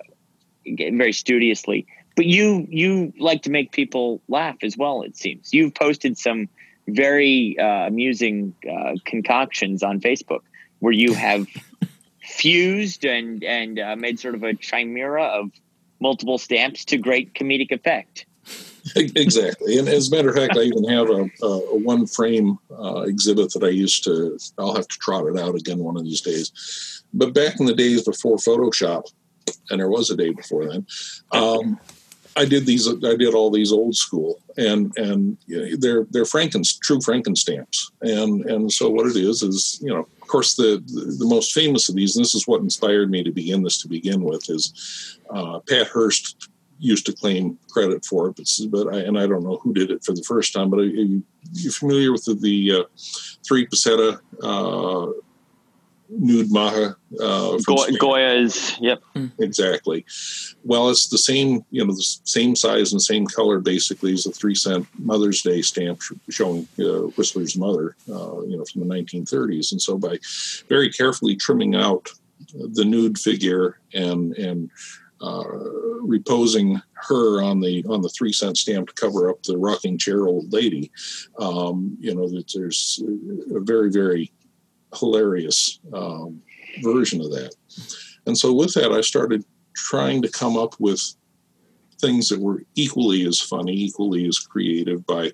very 0.66 1.14
studiously. 1.14 1.86
But 2.16 2.26
you 2.26 2.66
you 2.72 3.14
like 3.20 3.44
to 3.44 3.52
make 3.52 3.72
people 3.72 4.20
laugh 4.28 4.58
as 4.64 4.76
well. 4.76 5.04
It 5.04 5.16
seems 5.16 5.54
you've 5.54 5.76
posted 5.76 6.18
some 6.18 6.50
very 6.88 7.58
uh, 7.60 7.88
amusing 7.88 8.54
uh, 8.70 8.94
concoctions 9.06 9.84
on 9.84 10.00
Facebook 10.00 10.42
where 10.80 10.94
you 10.94 11.14
have 11.14 11.48
fused 12.22 13.06
and 13.06 13.44
and 13.44 13.80
uh, 13.80 13.96
made 13.96 14.20
sort 14.20 14.36
of 14.36 14.44
a 14.44 14.54
chimera 14.54 15.24
of 15.24 15.52
multiple 16.00 16.38
stamps 16.38 16.86
to 16.86 16.98
great 16.98 17.34
comedic 17.34 17.72
effect. 17.72 18.26
exactly. 18.96 19.78
And 19.78 19.88
as 19.88 20.08
a 20.08 20.16
matter 20.16 20.30
of 20.30 20.36
fact, 20.36 20.58
I 20.58 20.62
even 20.62 20.88
have 20.90 21.10
a, 21.10 21.30
a, 21.44 21.48
a 21.48 21.76
one 21.76 22.08
frame 22.08 22.58
uh, 22.72 23.02
exhibit 23.02 23.52
that 23.54 23.64
I 23.64 23.70
used 23.70 24.04
to, 24.06 24.38
I'll 24.58 24.76
have 24.76 24.88
to 24.88 24.98
trot 25.00 25.26
it 25.28 25.38
out 25.38 25.56
again 25.56 25.80
one 25.80 25.98
of 25.98 26.04
these 26.04 26.22
days. 26.22 27.04
But 27.14 27.34
back 27.34 27.60
in 27.60 27.66
the 27.66 27.76
days 27.76 28.04
before 28.04 28.38
Photoshop, 28.38 29.12
and 29.70 29.80
there 29.80 29.90
was 29.90 30.10
a 30.10 30.16
day 30.16 30.32
before 30.32 30.70
then, 30.70 30.86
um, 31.32 31.80
I 32.38 32.46
did 32.46 32.66
these. 32.66 32.88
I 32.88 33.16
did 33.16 33.34
all 33.34 33.50
these 33.50 33.72
old 33.72 33.96
school, 33.96 34.40
and 34.58 34.96
and 34.98 35.38
you 35.48 35.58
know, 35.58 35.78
they're 35.80 36.06
they're 36.12 36.24
Franken 36.24 36.64
true 36.82 37.00
Frankenstamps, 37.00 37.92
and 38.02 38.46
and 38.46 38.72
so 38.72 38.90
what 38.90 39.08
it 39.08 39.16
is 39.16 39.42
is 39.42 39.80
you 39.82 39.92
know 39.94 40.08
of 40.22 40.28
course 40.28 40.56
the, 40.56 40.84
the, 40.86 41.16
the 41.20 41.26
most 41.26 41.54
famous 41.54 41.90
of 41.90 41.96
these, 41.96 42.16
and 42.16 42.24
this 42.24 42.36
is 42.36 42.48
what 42.48 42.62
inspired 42.62 43.10
me 43.10 43.24
to 43.24 43.32
begin 43.32 43.64
this 43.64 43.82
to 43.82 43.88
begin 43.88 44.22
with, 44.24 44.50
is 44.50 45.18
uh, 45.34 45.60
Pat 45.68 45.88
Hurst 45.88 46.50
used 46.80 47.06
to 47.08 47.14
claim 47.14 47.58
credit 47.70 48.06
for 48.06 48.28
it, 48.28 48.36
but, 48.36 48.48
but 48.70 48.94
I, 48.94 49.00
and 49.00 49.18
I 49.18 49.26
don't 49.26 49.44
know 49.44 49.60
who 49.64 49.74
did 49.74 49.90
it 49.90 50.04
for 50.04 50.14
the 50.14 50.24
first 50.28 50.54
time, 50.54 50.70
but 50.70 50.80
are 50.80 50.86
you, 50.86 51.24
are 51.66 51.72
familiar 51.72 52.12
with 52.12 52.26
the, 52.26 52.36
the 52.36 52.82
uh, 52.82 52.84
three 53.48 53.66
Peseta 53.66 54.20
uh, 54.44 55.12
nude 56.10 56.52
maja 56.52 56.96
uh, 57.22 57.58
Go- 57.66 57.88
Goya's. 58.00 58.78
Yep, 58.80 59.04
exactly. 59.40 60.06
Well, 60.64 60.90
it's 60.90 61.08
the 61.08 61.18
same, 61.18 61.66
you 61.72 61.86
know, 61.86 61.94
the 61.94 62.18
same 62.24 62.56
size 62.56 62.92
and 62.92 63.02
same 63.02 63.26
color 63.26 63.60
basically 63.60 64.14
as 64.14 64.26
a 64.26 64.32
three 64.32 64.56
cent 64.56 64.88
Mother's 64.98 65.42
Day 65.42 65.62
stamp 65.62 66.02
showing 66.30 66.68
uh, 66.80 67.08
Whistler's 67.16 67.58
mother, 67.58 67.96
uh, 68.10 68.42
you 68.42 68.58
know, 68.58 68.66
from 68.72 68.88
the 68.88 68.96
1930s. 68.96 69.72
And 69.72 69.82
so 69.82 69.98
by 69.98 70.20
very 70.70 70.92
carefully 70.92 71.36
trimming 71.36 71.76
out 71.76 72.10
the 72.54 72.86
nude 72.86 73.18
figure 73.18 73.80
and 73.94 74.36
and 74.38 74.70
uh, 75.22 75.44
reposing 76.02 76.80
her 76.94 77.42
on 77.42 77.60
the 77.60 77.84
on 77.90 78.02
the 78.02 78.10
three 78.10 78.32
cent 78.32 78.58
stamp 78.58 78.88
to 78.88 78.94
cover 78.94 79.30
up 79.30 79.42
the 79.44 79.58
rocking 79.58 79.98
chair 79.98 80.28
old 80.28 80.52
lady. 80.54 80.92
Um, 81.40 81.98
you 82.00 82.14
know, 82.14 82.30
that 82.30 82.52
there's 82.54 83.02
a 83.56 83.60
very 83.60 83.92
very 83.92 84.32
hilarious 84.96 85.80
um, 85.94 86.42
version 86.82 87.22
of 87.22 87.32
that. 87.32 87.56
And 88.26 88.38
so 88.38 88.54
with 88.54 88.74
that, 88.74 88.92
I 88.92 89.02
started 89.02 89.44
trying 89.74 90.22
to 90.22 90.30
come 90.30 90.58
up 90.58 90.76
with 90.80 91.02
things 92.00 92.30
that 92.30 92.40
were 92.40 92.64
equally 92.76 93.26
as 93.26 93.40
funny, 93.40 93.74
equally 93.74 94.28
as 94.28 94.38
creative 94.38 95.06
by 95.06 95.32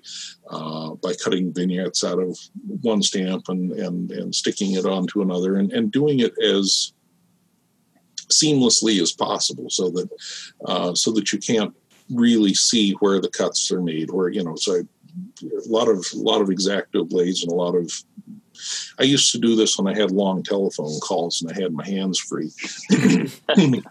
uh, 0.50 0.94
by 0.94 1.12
cutting 1.22 1.52
vignettes 1.52 2.04
out 2.04 2.18
of 2.18 2.38
one 2.82 3.02
stamp 3.02 3.48
and 3.48 3.72
and, 3.72 4.10
and 4.10 4.34
sticking 4.34 4.72
it 4.72 4.86
onto 4.86 5.22
another 5.22 5.56
and, 5.56 5.72
and 5.72 5.92
doing 5.92 6.20
it 6.20 6.32
as 6.42 6.92
seamlessly 8.28 9.00
as 9.02 9.12
possible 9.12 9.68
so 9.68 9.90
that 9.90 10.08
uh, 10.66 10.94
so 10.94 11.12
that 11.12 11.32
you 11.32 11.38
can't 11.38 11.74
really 12.10 12.54
see 12.54 12.92
where 13.00 13.20
the 13.20 13.30
cuts 13.30 13.70
are 13.70 13.82
made 13.82 14.10
where 14.10 14.28
you 14.28 14.42
know 14.42 14.56
so 14.56 14.82
a 15.42 15.68
lot 15.68 15.88
of 15.88 16.04
a 16.14 16.18
lot 16.18 16.40
of 16.40 16.50
X-Acto 16.50 17.08
blades 17.08 17.42
and 17.42 17.52
a 17.52 17.54
lot 17.54 17.74
of 17.74 17.92
I 18.98 19.04
used 19.04 19.32
to 19.32 19.38
do 19.38 19.56
this 19.56 19.78
when 19.78 19.92
I 19.92 19.98
had 19.98 20.10
long 20.10 20.42
telephone 20.42 20.98
calls 21.00 21.42
and 21.42 21.50
I 21.50 21.60
had 21.60 21.72
my 21.72 21.86
hands 21.86 22.18
free. 22.18 22.50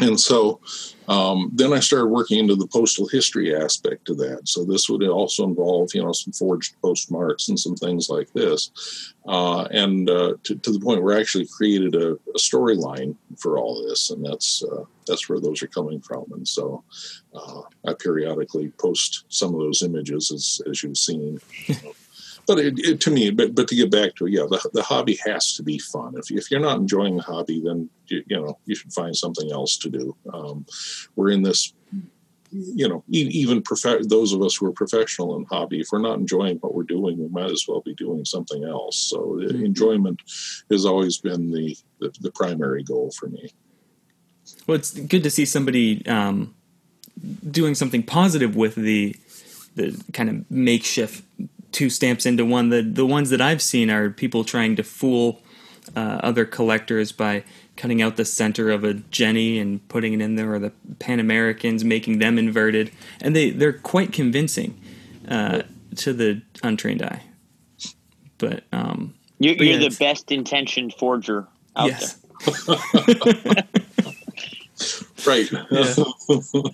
and 0.00 0.20
so 0.20 0.60
um, 1.08 1.50
then 1.52 1.72
I 1.72 1.80
started 1.80 2.06
working 2.06 2.38
into 2.38 2.56
the 2.56 2.66
postal 2.66 3.06
history 3.06 3.54
aspect 3.54 4.08
of 4.08 4.18
that. 4.18 4.48
So 4.48 4.64
this 4.64 4.88
would 4.88 5.02
also 5.04 5.44
involve, 5.44 5.94
you 5.94 6.02
know, 6.02 6.12
some 6.12 6.32
forged 6.32 6.74
postmarks 6.80 7.48
and 7.48 7.58
some 7.58 7.76
things 7.76 8.08
like 8.08 8.32
this, 8.32 9.12
uh, 9.26 9.64
and 9.64 10.08
uh, 10.08 10.34
to, 10.44 10.56
to, 10.56 10.72
the 10.72 10.80
point 10.80 11.02
where 11.02 11.16
I 11.16 11.20
actually 11.20 11.46
created 11.46 11.94
a, 11.94 12.12
a 12.12 12.38
storyline 12.38 13.16
for 13.38 13.58
all 13.58 13.86
this, 13.86 14.10
and 14.10 14.24
that's 14.24 14.64
uh, 14.64 14.84
that's 15.06 15.28
where 15.28 15.40
those 15.40 15.62
are 15.62 15.68
coming 15.68 16.00
from. 16.00 16.24
And 16.32 16.48
so 16.48 16.82
uh, 17.34 17.62
I 17.86 17.94
periodically 17.94 18.70
post 18.78 19.24
some 19.28 19.54
of 19.54 19.60
those 19.60 19.82
images 19.82 20.32
as 20.32 20.60
as 20.70 20.82
you've 20.82 20.98
seen. 20.98 21.38
You 21.66 21.74
know, 21.84 21.92
but 22.46 22.58
it, 22.58 22.78
it, 22.78 23.00
to 23.02 23.10
me, 23.10 23.30
but 23.30 23.54
but 23.54 23.68
to 23.68 23.74
get 23.74 23.90
back 23.90 24.14
to 24.16 24.26
it, 24.26 24.32
yeah, 24.32 24.46
the, 24.48 24.70
the 24.72 24.82
hobby 24.82 25.18
has 25.24 25.54
to 25.54 25.62
be 25.62 25.78
fun. 25.78 26.14
If 26.16 26.30
if 26.30 26.50
you're 26.50 26.60
not 26.60 26.78
enjoying 26.78 27.16
the 27.16 27.22
hobby, 27.22 27.60
then 27.60 27.90
you, 28.06 28.22
you 28.26 28.36
know 28.40 28.58
you 28.66 28.74
should 28.74 28.92
find 28.92 29.16
something 29.16 29.50
else 29.50 29.76
to 29.78 29.90
do. 29.90 30.16
Um, 30.32 30.66
we're 31.16 31.30
in 31.30 31.42
this, 31.42 31.72
you 32.50 32.88
know, 32.88 33.04
even 33.08 33.62
prof- 33.62 34.08
those 34.08 34.32
of 34.32 34.42
us 34.42 34.56
who 34.56 34.66
are 34.66 34.72
professional 34.72 35.36
in 35.36 35.44
hobby, 35.44 35.80
if 35.80 35.88
we're 35.92 35.98
not 36.00 36.18
enjoying 36.18 36.58
what 36.58 36.74
we're 36.74 36.82
doing, 36.82 37.18
we 37.18 37.28
might 37.28 37.50
as 37.50 37.64
well 37.66 37.80
be 37.80 37.94
doing 37.94 38.24
something 38.24 38.64
else. 38.64 38.98
So 38.98 39.18
mm-hmm. 39.18 39.64
enjoyment 39.64 40.22
has 40.70 40.84
always 40.84 41.18
been 41.18 41.50
the, 41.50 41.76
the, 42.00 42.12
the 42.20 42.30
primary 42.32 42.82
goal 42.82 43.10
for 43.18 43.28
me. 43.28 43.50
Well, 44.66 44.76
it's 44.76 44.92
good 44.92 45.22
to 45.22 45.30
see 45.30 45.46
somebody 45.46 46.06
um, 46.06 46.54
doing 47.50 47.74
something 47.74 48.02
positive 48.02 48.56
with 48.56 48.74
the 48.74 49.16
the 49.76 50.00
kind 50.12 50.28
of 50.30 50.50
makeshift 50.50 51.24
two 51.74 51.90
stamps 51.90 52.24
into 52.24 52.46
one. 52.46 52.70
The 52.70 52.80
the 52.80 53.04
ones 53.04 53.28
that 53.30 53.42
I've 53.42 53.60
seen 53.60 53.90
are 53.90 54.08
people 54.08 54.44
trying 54.44 54.76
to 54.76 54.82
fool 54.82 55.42
uh, 55.94 56.20
other 56.22 56.46
collectors 56.46 57.12
by 57.12 57.44
cutting 57.76 58.00
out 58.00 58.16
the 58.16 58.24
center 58.24 58.70
of 58.70 58.84
a 58.84 58.94
Jenny 58.94 59.58
and 59.58 59.86
putting 59.88 60.14
it 60.14 60.22
in 60.22 60.36
there, 60.36 60.54
or 60.54 60.58
the 60.58 60.72
Pan 60.98 61.20
Americans 61.20 61.84
making 61.84 62.20
them 62.20 62.38
inverted, 62.38 62.90
and 63.20 63.36
they 63.36 63.50
they're 63.50 63.72
quite 63.72 64.12
convincing 64.12 64.80
uh, 65.28 65.62
to 65.96 66.14
the 66.14 66.40
untrained 66.62 67.02
eye. 67.02 67.22
But 68.38 68.64
um, 68.72 69.14
you're, 69.38 69.56
but 69.56 69.66
yeah, 69.66 69.76
you're 69.76 69.90
the 69.90 69.96
best 69.98 70.32
intentioned 70.32 70.94
forger 70.94 71.46
out 71.76 71.88
yes. 71.88 72.14
there. 72.14 72.76
right. 75.26 75.50
Yeah. 75.70 75.94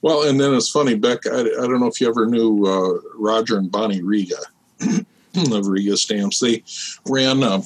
Well, 0.00 0.28
and 0.28 0.40
then 0.40 0.54
it's 0.54 0.70
funny, 0.70 0.94
Beck. 0.94 1.26
I, 1.26 1.40
I 1.40 1.42
don't 1.42 1.80
know 1.80 1.86
if 1.86 2.00
you 2.00 2.08
ever 2.08 2.26
knew 2.26 2.64
uh, 2.66 3.00
Roger 3.16 3.58
and 3.58 3.70
Bonnie 3.70 4.02
Riga 4.02 4.36
of 4.80 5.66
Riga 5.66 5.96
Stamps. 5.96 6.38
They 6.38 6.62
ran 7.08 7.42
a, 7.42 7.62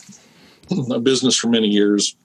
a 0.90 0.98
business 0.98 1.36
for 1.36 1.48
many 1.48 1.68
years, 1.68 2.16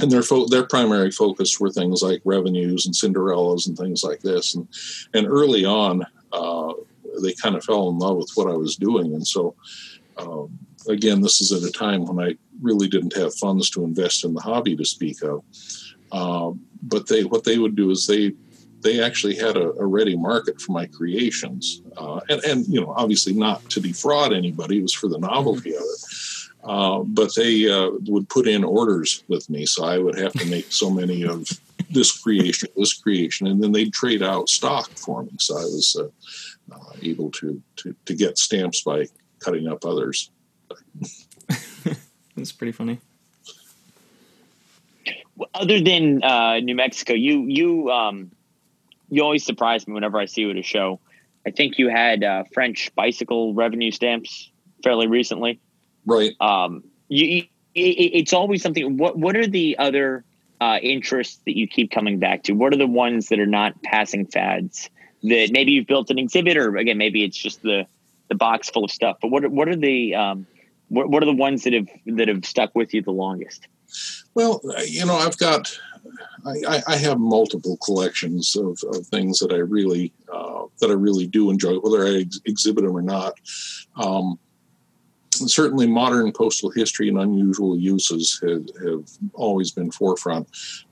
and 0.00 0.10
their 0.10 0.22
fo- 0.22 0.48
their 0.48 0.64
primary 0.64 1.10
focus 1.10 1.60
were 1.60 1.70
things 1.70 2.02
like 2.02 2.20
revenues 2.24 2.86
and 2.86 2.94
Cinderellas 2.94 3.68
and 3.68 3.76
things 3.76 4.02
like 4.02 4.20
this. 4.20 4.54
And 4.54 4.68
and 5.14 5.26
early 5.26 5.64
on, 5.64 6.04
uh, 6.32 6.72
they 7.22 7.32
kind 7.34 7.54
of 7.54 7.64
fell 7.64 7.88
in 7.88 7.98
love 7.98 8.16
with 8.16 8.32
what 8.34 8.50
I 8.50 8.56
was 8.56 8.76
doing, 8.76 9.14
and 9.14 9.26
so. 9.26 9.54
Um, 10.18 10.58
again, 10.88 11.20
this 11.20 11.40
is 11.40 11.52
at 11.52 11.68
a 11.68 11.72
time 11.72 12.06
when 12.06 12.26
I 12.26 12.36
really 12.62 12.88
didn't 12.88 13.16
have 13.16 13.34
funds 13.34 13.68
to 13.70 13.84
invest 13.84 14.24
in 14.24 14.34
the 14.34 14.40
hobby 14.40 14.76
to 14.76 14.84
speak 14.84 15.22
of. 15.22 15.44
Uh, 16.12 16.52
but 16.82 17.08
they, 17.08 17.24
what 17.24 17.44
they 17.44 17.58
would 17.58 17.76
do 17.76 17.90
is 17.90 18.06
they 18.06 18.32
they 18.82 19.02
actually 19.02 19.34
had 19.34 19.56
a, 19.56 19.72
a 19.80 19.86
ready 19.86 20.16
market 20.16 20.60
for 20.60 20.72
my 20.72 20.86
creations, 20.86 21.82
uh, 21.96 22.20
and 22.28 22.42
and 22.44 22.66
you 22.68 22.80
know 22.80 22.92
obviously 22.96 23.32
not 23.32 23.68
to 23.70 23.80
defraud 23.80 24.32
anybody. 24.32 24.78
It 24.78 24.82
was 24.82 24.92
for 24.92 25.08
the 25.08 25.18
novelty 25.18 25.74
of 25.74 25.82
it. 25.82 26.04
Uh, 26.64 27.04
but 27.04 27.32
they 27.36 27.70
uh, 27.70 27.90
would 28.08 28.28
put 28.28 28.48
in 28.48 28.64
orders 28.64 29.22
with 29.28 29.48
me, 29.48 29.64
so 29.66 29.84
I 29.84 29.98
would 29.98 30.18
have 30.18 30.32
to 30.32 30.46
make 30.46 30.72
so 30.72 30.90
many 30.90 31.22
of 31.22 31.48
this 31.90 32.10
creation, 32.20 32.68
this 32.76 32.92
creation, 32.92 33.46
and 33.46 33.62
then 33.62 33.70
they'd 33.70 33.92
trade 33.92 34.22
out 34.22 34.48
stock 34.48 34.90
for 34.90 35.22
me. 35.22 35.30
So 35.38 35.56
I 35.56 35.62
was 35.62 35.96
uh, 35.98 36.74
uh, 36.74 36.92
able 37.02 37.30
to, 37.32 37.62
to 37.76 37.94
to 38.04 38.14
get 38.14 38.38
stamps 38.38 38.82
by 38.82 39.06
cutting 39.38 39.68
up 39.68 39.84
others. 39.84 40.30
That's 42.36 42.52
pretty 42.52 42.72
funny. 42.72 43.00
Other 45.54 45.80
than 45.80 46.22
uh, 46.22 46.60
New 46.60 46.74
Mexico, 46.74 47.12
you 47.12 47.44
you 47.46 47.90
um, 47.90 48.30
you 49.10 49.22
always 49.22 49.44
surprise 49.44 49.86
me 49.86 49.94
whenever 49.94 50.18
I 50.18 50.26
see 50.26 50.42
you 50.42 50.50
at 50.50 50.56
a 50.56 50.62
show. 50.62 51.00
I 51.46 51.50
think 51.50 51.78
you 51.78 51.88
had 51.88 52.24
uh, 52.24 52.44
French 52.52 52.94
bicycle 52.94 53.54
revenue 53.54 53.90
stamps 53.90 54.50
fairly 54.82 55.06
recently. 55.06 55.60
Right. 56.04 56.32
Um, 56.40 56.84
you, 57.08 57.44
it, 57.74 57.80
it's 57.80 58.32
always 58.32 58.62
something. 58.62 58.96
What 58.96 59.18
What 59.18 59.36
are 59.36 59.46
the 59.46 59.76
other 59.78 60.24
uh, 60.60 60.78
interests 60.82 61.40
that 61.44 61.56
you 61.56 61.68
keep 61.68 61.90
coming 61.90 62.18
back 62.18 62.44
to? 62.44 62.52
What 62.52 62.72
are 62.72 62.78
the 62.78 62.86
ones 62.86 63.28
that 63.28 63.38
are 63.38 63.46
not 63.46 63.82
passing 63.82 64.26
fads? 64.26 64.90
That 65.22 65.50
maybe 65.52 65.72
you've 65.72 65.86
built 65.86 66.10
an 66.10 66.18
exhibit, 66.18 66.56
or 66.56 66.76
again, 66.76 66.98
maybe 66.98 67.24
it's 67.24 67.36
just 67.36 67.62
the 67.62 67.86
the 68.28 68.34
box 68.34 68.70
full 68.70 68.84
of 68.84 68.90
stuff. 68.90 69.18
But 69.20 69.28
what 69.28 69.44
are, 69.44 69.50
what 69.50 69.68
are 69.68 69.76
the 69.76 70.14
um, 70.14 70.46
what, 70.88 71.10
what 71.10 71.22
are 71.22 71.26
the 71.26 71.34
ones 71.34 71.64
that 71.64 71.72
have 71.72 71.88
that 72.06 72.28
have 72.28 72.44
stuck 72.44 72.74
with 72.74 72.94
you 72.94 73.02
the 73.02 73.12
longest? 73.12 73.66
Well, 74.36 74.60
you 74.86 75.06
know, 75.06 75.14
I've 75.14 75.38
got 75.38 75.80
I, 76.44 76.82
I, 76.86 76.96
have 76.96 77.18
multiple 77.18 77.78
collections 77.78 78.54
of, 78.54 78.78
of, 78.92 79.06
things 79.06 79.38
that 79.38 79.50
I 79.50 79.56
really 79.56 80.12
uh, 80.30 80.64
that 80.78 80.90
I 80.90 80.92
really 80.92 81.26
do 81.26 81.48
enjoy, 81.48 81.76
whether 81.76 82.06
I 82.06 82.20
ex- 82.20 82.42
exhibit 82.44 82.84
them 82.84 82.94
or 82.94 83.00
not. 83.00 83.32
Um, 83.96 84.38
certainly, 85.32 85.86
modern 85.86 86.32
postal 86.32 86.70
history 86.70 87.08
and 87.08 87.18
unusual 87.18 87.78
uses 87.78 88.38
have, 88.42 88.66
have 88.84 89.08
always 89.32 89.70
been 89.70 89.90
forefront. 89.90 90.46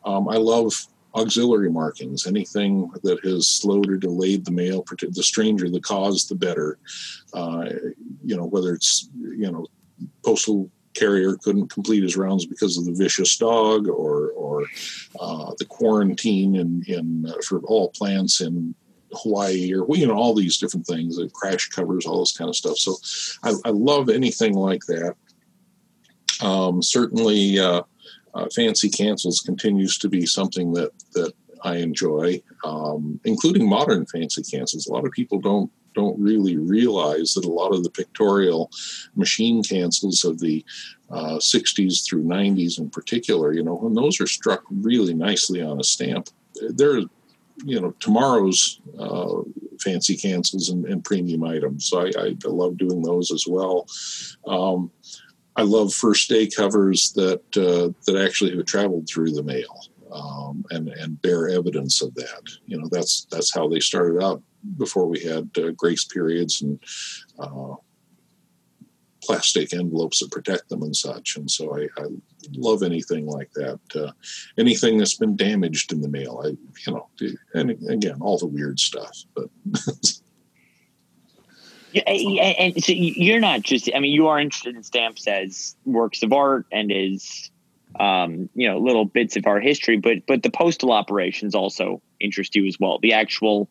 Um, 0.07 0.26
I 0.26 0.36
love 0.36 0.72
auxiliary 1.14 1.70
markings, 1.70 2.26
anything 2.26 2.90
that 3.03 3.22
has 3.24 3.47
slowed 3.47 3.90
or 3.90 3.99
delayed 3.99 4.47
the 4.47 4.53
mail. 4.53 4.86
The 4.99 5.22
stranger 5.22 5.68
the 5.68 5.82
cause, 5.82 6.26
the 6.28 6.34
better. 6.34 6.78
Uh, 7.34 7.66
you 8.24 8.38
know, 8.38 8.47
whether 8.47 8.72
it's 8.72 9.11
you 9.20 9.53
know 9.53 9.66
postal 10.24 10.70
carrier 10.95 11.36
couldn't 11.36 11.68
complete 11.68 12.03
his 12.03 12.16
rounds 12.16 12.47
because 12.47 12.78
of 12.78 12.84
the 12.84 12.92
vicious 12.92 13.36
dog 13.36 13.88
or 13.88 14.30
or 14.30 14.64
uh, 15.20 15.53
the 15.59 15.64
quarantine 15.64 16.57
in 16.57 16.84
in 16.86 17.26
uh, 17.28 17.34
for 17.47 17.59
all 17.61 17.90
plants 17.90 18.40
in 18.40 18.74
Hawaii 19.12 19.72
or 19.74 19.86
you 19.97 20.07
know 20.07 20.14
all 20.14 20.34
these 20.34 20.59
different 20.59 20.86
things, 20.86 21.16
the 21.16 21.28
crash 21.32 21.68
covers, 21.68 22.07
all 22.07 22.20
this 22.20 22.36
kind 22.36 22.49
of 22.49 22.57
stuff. 22.57 22.76
So 22.78 22.97
I, 23.42 23.55
I 23.68 23.70
love 23.70 24.09
anything 24.09 24.55
like 24.55 24.82
that. 24.86 25.14
Um, 26.40 26.82
certainly, 26.82 27.59
uh, 27.59 27.82
uh, 28.34 28.47
fancy 28.55 28.90
cancels 28.90 29.40
continues 29.40 29.99
to 29.99 30.09
be 30.09 30.26
something 30.26 30.72
that 30.72 30.90
that 31.12 31.32
I 31.62 31.76
enjoy, 31.76 32.42
um, 32.64 33.20
including 33.24 33.68
modern 33.68 34.07
fancy 34.07 34.42
cancels. 34.42 34.86
A 34.86 34.92
lot 34.92 35.07
of 35.07 35.12
people 35.12 35.40
don't 35.40 35.70
don't 35.95 36.18
really 36.20 36.57
realize 36.57 37.34
that 37.34 37.45
a 37.45 37.51
lot 37.51 37.74
of 37.74 37.82
the 37.82 37.90
pictorial 37.90 38.70
machine 39.14 39.62
cancels 39.62 40.24
of 40.24 40.40
the 40.40 40.64
uh, 41.11 41.36
60s 41.36 42.05
through 42.05 42.24
90s 42.24 42.78
in 42.78 42.90
particular, 42.90 43.53
you 43.53 43.62
know, 43.62 43.74
when 43.74 43.95
those 43.95 44.20
are 44.20 44.26
struck 44.26 44.62
really 44.70 45.14
nicely 45.14 45.62
on 45.62 45.80
a 45.80 45.84
stamp, 45.84 46.28
they're 46.70 47.03
you 47.64 47.80
know 47.80 47.92
tomorrow's 48.01 48.80
uh, 48.99 49.42
fancy 49.80 50.16
cancels 50.16 50.70
and, 50.70 50.84
and, 50.86 51.05
premium 51.05 51.45
items. 51.45 51.86
So 51.88 52.01
I, 52.01 52.11
I, 52.16 52.49
love 52.49 52.76
doing 52.76 53.03
those 53.03 53.30
as 53.30 53.45
well. 53.47 53.86
Um, 54.47 54.90
I 55.57 55.62
love 55.62 55.95
first 55.95 56.28
day 56.28 56.49
covers 56.49 57.12
that 57.12 57.42
uh, 57.57 57.92
that 58.07 58.20
actually 58.20 58.57
have 58.57 58.66
traveled 58.66 59.09
through 59.09 59.32
the 59.32 59.42
mail 59.42 59.82
um, 60.12 60.64
and 60.70 60.88
and 60.88 61.20
bear 61.22 61.49
evidence 61.49 62.03
of 62.03 62.14
that. 62.14 62.42
You 62.66 62.80
know, 62.80 62.88
that's 62.90 63.26
that's 63.30 63.55
how 63.55 63.68
they 63.68 63.80
started 63.80 64.22
out 64.22 64.42
before 64.76 65.06
we 65.06 65.20
had 65.20 65.50
uh, 65.58 65.70
grace 65.72 66.04
periods 66.04 66.62
and 66.62 66.78
uh, 67.38 67.74
plastic 69.24 69.72
envelopes 69.72 70.20
that 70.20 70.30
protect 70.30 70.68
them 70.68 70.82
and 70.82 70.94
such. 70.94 71.36
And 71.36 71.50
so 71.50 71.76
I, 71.76 71.88
I 72.00 72.06
love 72.52 72.82
anything 72.82 73.26
like 73.26 73.50
that. 73.52 73.80
Uh, 73.94 74.12
anything 74.58 74.98
that's 74.98 75.16
been 75.16 75.36
damaged 75.36 75.92
in 75.92 76.00
the 76.00 76.08
mail, 76.08 76.42
I 76.44 76.48
you 76.48 76.92
know, 76.92 77.08
and 77.54 77.70
again, 77.88 78.18
all 78.20 78.38
the 78.38 78.46
weird 78.46 78.78
stuff, 78.78 79.16
but. 79.34 79.48
and 82.06 82.82
so 82.82 82.92
you're 82.92 83.38
not 83.38 83.62
just 83.62 83.88
i 83.94 84.00
mean 84.00 84.12
you 84.12 84.26
are 84.26 84.40
interested 84.40 84.74
in 84.74 84.82
stamps 84.82 85.28
as 85.28 85.76
works 85.84 86.24
of 86.24 86.32
art 86.32 86.66
and 86.72 86.90
as 86.90 87.52
um, 88.00 88.48
you 88.56 88.68
know 88.68 88.78
little 88.78 89.04
bits 89.04 89.36
of 89.36 89.46
our 89.46 89.60
history 89.60 89.96
but 89.96 90.26
but 90.26 90.42
the 90.42 90.50
postal 90.50 90.90
operations 90.90 91.54
also 91.54 92.02
interest 92.18 92.56
you 92.56 92.66
as 92.66 92.76
well 92.80 92.98
the 92.98 93.12
actual 93.12 93.70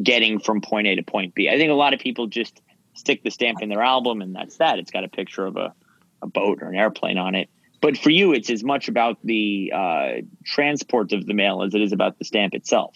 getting 0.00 0.38
from 0.38 0.60
point 0.60 0.86
a 0.86 0.94
to 0.94 1.02
point 1.02 1.34
b 1.34 1.48
i 1.48 1.56
think 1.56 1.70
a 1.70 1.74
lot 1.74 1.92
of 1.92 2.00
people 2.00 2.26
just 2.26 2.60
stick 2.94 3.22
the 3.22 3.30
stamp 3.30 3.60
in 3.62 3.68
their 3.68 3.82
album 3.82 4.22
and 4.22 4.34
that's 4.34 4.56
that 4.56 4.78
it's 4.78 4.90
got 4.90 5.04
a 5.04 5.08
picture 5.08 5.46
of 5.46 5.56
a, 5.56 5.72
a 6.22 6.26
boat 6.26 6.62
or 6.62 6.68
an 6.68 6.76
airplane 6.76 7.18
on 7.18 7.34
it 7.34 7.48
but 7.80 7.96
for 7.96 8.10
you 8.10 8.32
it's 8.32 8.50
as 8.50 8.62
much 8.62 8.88
about 8.88 9.18
the 9.24 9.72
uh, 9.74 10.12
transport 10.44 11.12
of 11.12 11.26
the 11.26 11.34
mail 11.34 11.62
as 11.62 11.74
it 11.74 11.80
is 11.80 11.92
about 11.92 12.18
the 12.18 12.24
stamp 12.24 12.54
itself 12.54 12.94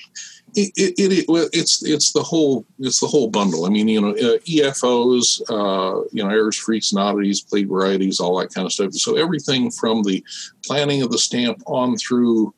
it, 0.56 0.72
it, 0.76 1.12
it, 1.12 1.24
well, 1.28 1.48
it's 1.52 1.84
it's 1.84 2.12
the 2.12 2.22
whole 2.22 2.64
it's 2.78 3.00
the 3.00 3.06
whole 3.06 3.28
bundle. 3.28 3.66
I 3.66 3.68
mean, 3.68 3.88
you 3.88 4.00
know, 4.00 4.10
uh, 4.10 4.38
EFOs, 4.38 5.42
uh, 5.50 6.06
you 6.12 6.22
know, 6.22 6.30
errors, 6.30 6.56
freaks, 6.56 6.92
and 6.92 7.00
oddities, 7.00 7.42
plate 7.42 7.68
varieties, 7.68 8.20
all 8.20 8.38
that 8.38 8.54
kind 8.54 8.64
of 8.64 8.72
stuff. 8.72 8.94
So 8.94 9.16
everything 9.16 9.70
from 9.70 10.02
the 10.02 10.24
planning 10.64 11.02
of 11.02 11.10
the 11.10 11.18
stamp 11.18 11.62
on 11.66 11.98
through 11.98 12.54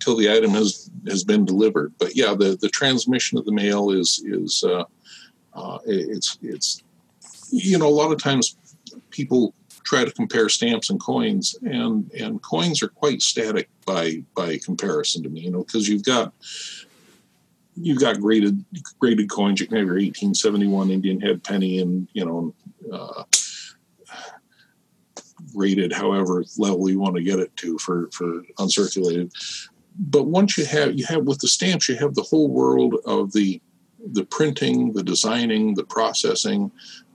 till 0.00 0.16
the 0.16 0.30
item 0.30 0.50
has 0.50 0.90
has 1.06 1.24
been 1.24 1.44
delivered. 1.44 1.92
But 1.98 2.16
yeah, 2.16 2.34
the 2.34 2.56
the 2.60 2.68
transmission 2.68 3.38
of 3.38 3.44
the 3.44 3.52
mail 3.52 3.90
is 3.90 4.22
is 4.26 4.64
uh, 4.66 4.84
uh, 5.54 5.78
it's 5.86 6.38
it's 6.42 6.82
you 7.50 7.78
know 7.78 7.88
a 7.88 7.90
lot 7.90 8.12
of 8.12 8.22
times 8.22 8.56
people 9.10 9.54
try 9.84 10.04
to 10.04 10.10
compare 10.10 10.48
stamps 10.48 10.90
and 10.90 11.00
coins, 11.00 11.54
and 11.62 12.10
and 12.12 12.42
coins 12.42 12.82
are 12.82 12.88
quite 12.88 13.22
static 13.22 13.68
by 13.86 14.22
by 14.34 14.58
comparison 14.58 15.22
to 15.22 15.28
me. 15.28 15.40
You 15.40 15.50
know, 15.50 15.64
because 15.64 15.88
you've 15.88 16.04
got 16.04 16.32
you've 17.76 18.00
got 18.00 18.20
graded 18.20 18.64
graded 18.98 19.30
coins. 19.30 19.60
You 19.60 19.66
can 19.66 19.76
have 19.76 19.86
your 19.86 19.94
1871 19.94 20.90
Indian 20.90 21.20
head 21.20 21.44
penny, 21.44 21.80
and 21.80 22.08
you 22.12 22.24
know, 22.24 22.54
uh, 22.92 23.24
rated 25.54 25.92
however 25.92 26.44
level 26.58 26.90
you 26.90 26.98
want 26.98 27.16
to 27.16 27.22
get 27.22 27.38
it 27.38 27.54
to 27.56 27.78
for 27.78 28.08
for 28.12 28.42
uncirculated. 28.58 29.30
But 29.98 30.24
once 30.24 30.58
you 30.58 30.64
have 30.66 30.98
you 30.98 31.06
have 31.06 31.24
with 31.24 31.38
the 31.38 31.48
stamps, 31.48 31.88
you 31.88 31.96
have 31.96 32.14
the 32.14 32.22
whole 32.22 32.48
world 32.48 32.96
of 33.04 33.32
the 33.32 33.60
the 34.12 34.24
printing, 34.24 34.92
the 34.92 35.02
designing, 35.02 35.74
the 35.74 35.84
processing, 35.84 36.70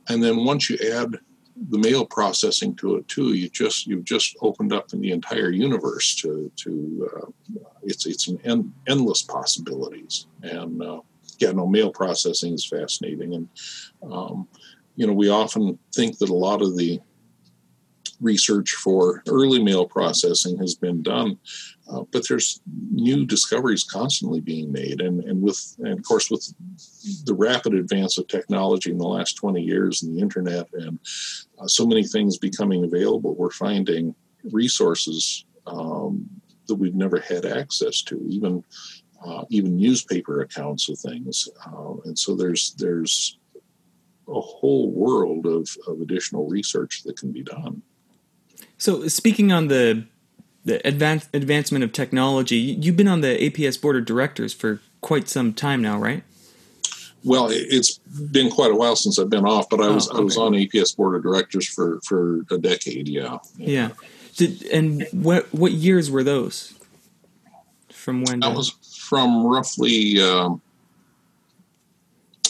and 0.08 0.22
then 0.22 0.44
once 0.44 0.68
you 0.68 0.78
add 0.92 1.18
the 1.68 1.78
mail 1.78 2.06
processing 2.06 2.74
to 2.76 2.96
it 2.96 3.06
too, 3.08 3.34
you 3.34 3.48
just 3.48 3.86
you've 3.86 4.04
just 4.04 4.36
opened 4.40 4.72
up 4.72 4.88
the 4.88 5.12
entire 5.12 5.50
universe 5.50 6.14
to 6.16 6.50
to 6.56 7.10
uh, 7.16 7.26
it's 7.82 8.06
it's 8.06 8.28
an 8.28 8.40
en- 8.44 8.72
endless 8.88 9.22
possibilities. 9.22 10.26
And 10.42 10.82
uh, 10.82 11.00
yeah, 11.38 11.52
no, 11.52 11.66
mail 11.66 11.90
processing 11.90 12.54
is 12.54 12.66
fascinating, 12.66 13.34
and 13.34 13.48
um, 14.10 14.48
you 14.96 15.06
know 15.06 15.12
we 15.12 15.28
often 15.28 15.78
think 15.94 16.18
that 16.18 16.30
a 16.30 16.34
lot 16.34 16.62
of 16.62 16.76
the 16.76 17.00
research 18.20 18.72
for 18.72 19.22
early 19.28 19.62
mail 19.62 19.86
processing 19.86 20.56
has 20.58 20.74
been 20.74 21.02
done, 21.02 21.38
uh, 21.90 22.04
but 22.12 22.26
there's 22.28 22.60
new 22.92 23.26
discoveries 23.26 23.84
constantly 23.84 24.40
being 24.40 24.70
made, 24.70 25.00
and 25.00 25.22
and 25.24 25.42
with 25.42 25.76
and 25.78 25.98
of 25.98 26.04
course 26.04 26.30
with 26.30 26.52
the 27.24 27.34
rapid 27.34 27.74
advance 27.74 28.18
of 28.18 28.28
technology 28.28 28.90
in 28.90 28.98
the 28.98 29.06
last 29.06 29.34
20 29.34 29.60
years 29.60 30.02
and 30.02 30.16
the 30.16 30.20
internet 30.20 30.66
and 30.74 30.98
uh, 31.58 31.66
so 31.66 31.86
many 31.86 32.04
things 32.04 32.38
becoming 32.38 32.84
available, 32.84 33.34
we're 33.34 33.50
finding 33.50 34.14
resources 34.44 35.44
um, 35.66 36.28
that 36.66 36.76
we've 36.76 36.94
never 36.94 37.20
had 37.20 37.44
access 37.44 38.02
to, 38.02 38.20
even 38.28 38.62
uh, 39.26 39.44
even 39.50 39.76
newspaper 39.76 40.42
accounts 40.42 40.88
of 40.88 40.98
things, 40.98 41.48
uh, 41.66 41.94
and 42.04 42.18
so 42.18 42.34
there's 42.34 42.74
there's 42.74 43.38
a 44.28 44.40
whole 44.40 44.92
world 44.92 45.46
of, 45.46 45.68
of 45.88 46.00
additional 46.00 46.46
research 46.48 47.02
that 47.02 47.18
can 47.18 47.32
be 47.32 47.42
done. 47.42 47.82
So 48.78 49.08
speaking 49.08 49.50
on 49.50 49.66
the 49.66 50.06
the 50.64 50.86
advance, 50.86 51.28
advancement 51.32 51.84
of 51.84 51.92
technology, 51.92 52.56
you've 52.56 52.96
been 52.96 53.08
on 53.08 53.20
the 53.20 53.36
APS 53.38 53.80
board 53.80 53.96
of 53.96 54.04
directors 54.04 54.52
for 54.52 54.80
quite 55.00 55.28
some 55.28 55.52
time 55.52 55.80
now, 55.82 55.98
right? 55.98 56.22
Well, 57.22 57.48
it's 57.50 57.98
been 57.98 58.50
quite 58.50 58.70
a 58.70 58.74
while 58.74 58.96
since 58.96 59.18
I've 59.18 59.28
been 59.28 59.44
off, 59.44 59.68
but 59.68 59.80
I 59.80 59.88
was 59.88 60.08
oh, 60.08 60.12
okay. 60.12 60.20
I 60.20 60.24
was 60.24 60.36
on 60.38 60.52
APS 60.52 60.96
board 60.96 61.16
of 61.16 61.22
directors 61.22 61.68
for 61.68 62.00
for 62.00 62.40
a 62.50 62.58
decade. 62.58 63.08
Yeah. 63.08 63.38
Yeah. 63.56 63.90
Did, 64.36 64.62
and 64.66 65.06
what 65.12 65.52
what 65.52 65.72
years 65.72 66.10
were 66.10 66.24
those? 66.24 66.74
From 67.90 68.24
when? 68.24 68.40
That 68.40 68.54
was 68.54 68.70
from 69.06 69.44
roughly 69.44 70.18
um, 70.22 70.62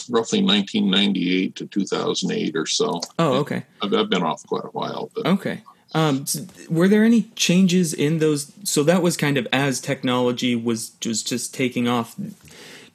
roughly 0.09 0.41
1998 0.41 1.55
to 1.57 1.67
2008 1.67 2.55
or 2.55 2.65
so. 2.65 3.01
Oh, 3.19 3.39
okay. 3.39 3.63
I've, 3.81 3.93
I've 3.93 4.09
been 4.09 4.23
off 4.23 4.45
quite 4.47 4.63
a 4.63 4.69
while. 4.69 5.11
But. 5.13 5.25
Okay. 5.25 5.61
Um, 5.93 6.25
were 6.69 6.87
there 6.87 7.03
any 7.03 7.23
changes 7.35 7.93
in 7.93 8.19
those? 8.19 8.51
So 8.63 8.83
that 8.83 9.01
was 9.01 9.17
kind 9.17 9.37
of 9.37 9.47
as 9.51 9.81
technology 9.81 10.55
was 10.55 10.89
just 11.01 11.27
just 11.27 11.53
taking 11.53 11.87
off. 11.87 12.15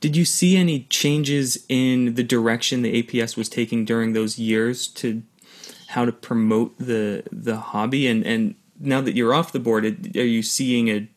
Did 0.00 0.16
you 0.16 0.24
see 0.24 0.56
any 0.56 0.80
changes 0.84 1.64
in 1.68 2.14
the 2.14 2.22
direction 2.22 2.82
the 2.82 3.02
APS 3.02 3.36
was 3.36 3.48
taking 3.48 3.84
during 3.84 4.12
those 4.12 4.38
years 4.38 4.86
to 4.88 5.22
how 5.88 6.04
to 6.04 6.12
promote 6.12 6.78
the 6.78 7.22
the 7.30 7.56
hobby? 7.56 8.06
And 8.06 8.24
and 8.24 8.54
now 8.80 9.02
that 9.02 9.14
you're 9.14 9.34
off 9.34 9.52
the 9.52 9.60
board, 9.60 9.84
are 10.16 10.24
you 10.24 10.42
seeing 10.42 10.88
a 10.88 11.08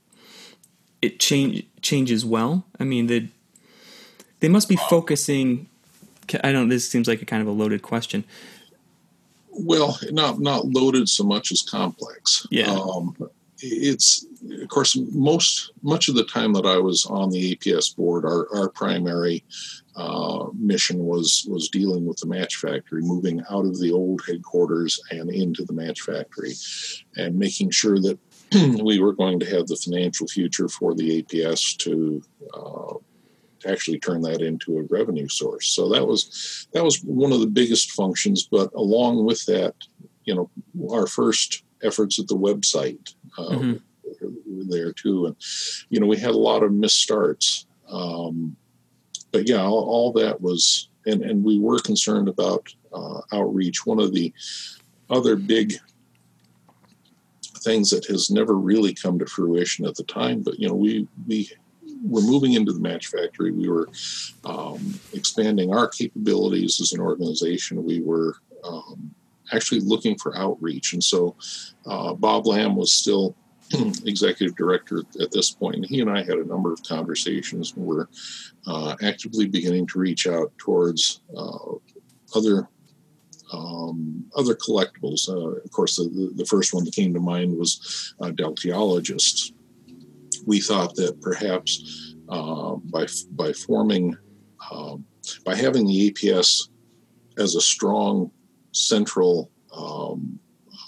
it 1.02 1.20
change 1.20 1.66
changes 1.82 2.26
well? 2.26 2.66
I 2.78 2.84
mean, 2.84 3.08
the 3.08 3.30
they 4.42 4.50
must 4.50 4.68
be 4.68 4.76
focusing. 4.76 5.68
I 6.44 6.52
don't. 6.52 6.68
This 6.68 6.90
seems 6.90 7.08
like 7.08 7.22
a 7.22 7.26
kind 7.26 7.42
of 7.42 7.48
a 7.48 7.52
loaded 7.52 7.82
question 7.84 8.26
well, 9.52 10.00
not 10.12 10.40
not 10.40 10.66
loaded 10.66 11.10
so 11.10 11.24
much 11.24 11.52
as 11.52 11.62
complex. 11.62 12.46
Yeah. 12.50 12.72
Um, 12.72 13.16
it's 13.62 14.26
of 14.62 14.70
course 14.70 14.98
most 15.12 15.74
much 15.82 16.08
of 16.08 16.16
the 16.16 16.24
time 16.24 16.54
that 16.54 16.66
I 16.66 16.78
was 16.78 17.06
on 17.06 17.30
the 17.30 17.56
APS 17.56 17.96
board, 17.96 18.26
our 18.26 18.48
our 18.56 18.70
primary 18.70 19.44
uh, 19.96 20.48
mission 20.58 21.06
was 21.06 21.46
was 21.50 21.70
dealing 21.70 22.06
with 22.06 22.18
the 22.18 22.28
match 22.28 22.56
factory, 22.56 23.02
moving 23.02 23.42
out 23.50 23.66
of 23.66 23.80
the 23.80 23.92
old 23.92 24.22
headquarters 24.28 25.00
and 25.12 25.30
into 25.30 25.66
the 25.66 25.74
match 25.74 26.02
factory, 26.02 26.54
and 27.18 27.38
making 27.38 27.72
sure 27.72 28.00
that 28.00 28.18
we 28.82 29.00
were 29.00 29.14
going 29.14 29.40
to 29.40 29.46
have 29.46 29.68
the 29.68 29.76
financial 29.76 30.28
future 30.28 30.70
for 30.70 30.96
the 30.96 31.22
APS 31.22 31.76
to 31.78 32.22
uh, 32.54 32.94
to 32.94 33.09
actually 33.66 34.00
turn 34.00 34.22
that 34.22 34.42
into 34.42 34.78
a 34.78 34.84
revenue 34.84 35.28
source. 35.28 35.68
So 35.68 35.90
that 35.90 36.06
was 36.06 36.68
that 36.74 36.84
was 36.84 37.02
one 37.04 37.32
of 37.32 37.40
the 37.40 37.48
biggest 37.48 37.92
functions. 37.92 38.48
But 38.50 38.74
along 38.74 39.26
with 39.26 39.46
that, 39.46 39.76
you 40.26 40.36
know, 40.36 40.50
our 40.92 41.08
first 41.08 41.64
efforts 41.84 42.20
at 42.20 42.28
the 42.28 42.38
website 42.38 43.16
uh, 43.38 43.50
mm-hmm. 43.50 44.28
were 44.48 44.66
there 44.66 44.94
too, 44.94 45.28
and 45.28 45.36
you 45.90 46.00
know, 46.00 46.08
we 46.08 46.18
had 46.18 46.32
a 46.32 46.38
lot 46.38 46.64
of 46.64 46.72
misstarts. 46.72 47.66
Um, 47.90 48.56
but 49.32 49.48
yeah, 49.48 49.62
all, 49.62 49.88
all, 49.88 50.12
that 50.14 50.42
was, 50.42 50.90
and 51.06 51.22
and 51.22 51.44
we 51.44 51.60
were 51.60 51.80
concerned 51.80 52.28
about 52.28 52.74
uh, 52.94 53.22
outreach. 53.32 53.86
One 53.86 54.00
of 54.00 54.14
the 54.14 54.34
other 55.10 55.36
big 55.36 55.74
things 57.60 57.90
that 57.90 58.06
has 58.06 58.30
never 58.30 58.56
really 58.56 58.94
come 58.94 59.20
to 59.20 59.26
fruition 59.26 59.86
at 59.86 59.96
the 59.96 60.04
time. 60.04 60.42
But 60.42 60.60
you 60.60 60.68
know, 60.68 60.76
we 60.76 61.08
we 61.28 61.50
were 62.04 62.22
moving 62.22 62.54
into 62.54 62.72
the 62.72 62.80
match 62.80 63.08
factory. 63.08 63.52
We 63.52 63.70
were 63.70 63.90
um, 64.46 65.00
expanding 65.14 65.74
our 65.74 65.88
capabilities 65.88 66.80
as 66.82 66.94
an 66.94 67.00
organization. 67.00 67.84
We 67.84 68.02
were 68.02 68.36
um, 68.64 69.14
actually 69.52 69.82
looking 69.82 70.18
for 70.18 70.38
outreach, 70.38 70.94
and 70.94 71.04
so 71.04 71.36
uh, 71.86 72.14
Bob 72.14 72.48
Lamb 72.48 72.76
was 72.76 72.94
still 72.94 73.36
executive 74.06 74.56
director 74.56 75.04
at 75.22 75.32
this 75.32 75.52
point. 75.52 75.76
And 75.76 75.86
he 75.86 76.02
and 76.02 76.10
I 76.10 76.20
had 76.20 76.38
a 76.38 76.46
number 76.46 76.74
of 76.74 76.82
conversations, 76.84 77.74
and 77.76 77.86
we're 77.86 78.08
uh, 78.66 78.96
actively 79.04 79.48
beginning 79.48 79.88
to 79.88 80.00
reach 80.00 80.28
out 80.28 80.52
towards 80.58 81.22
uh, 81.36 81.76
other 82.36 82.68
um, 83.52 84.26
other 84.36 84.56
collectibles. 84.56 85.28
Uh, 85.28 85.60
of 85.64 85.72
course, 85.72 85.96
the, 85.96 86.32
the 86.36 86.46
first 86.46 86.74
one 86.74 86.84
that 86.86 86.94
came 86.94 87.14
to 87.14 87.20
mind 87.20 87.58
was 87.58 88.14
uh, 88.22 88.28
Deltiologists. 88.28 89.54
We 90.46 90.60
thought 90.62 90.96
that 90.96 91.22
perhaps 91.22 92.16
uh, 92.30 92.76
by 92.76 93.08
by 93.32 93.54
forming 93.54 94.18
um, 94.72 95.06
by 95.46 95.56
having 95.56 95.86
the 95.88 96.12
APS 96.12 96.70
as 97.38 97.56
a 97.56 97.62
strong 97.62 98.32
central 98.72 99.52
um, 99.76 100.40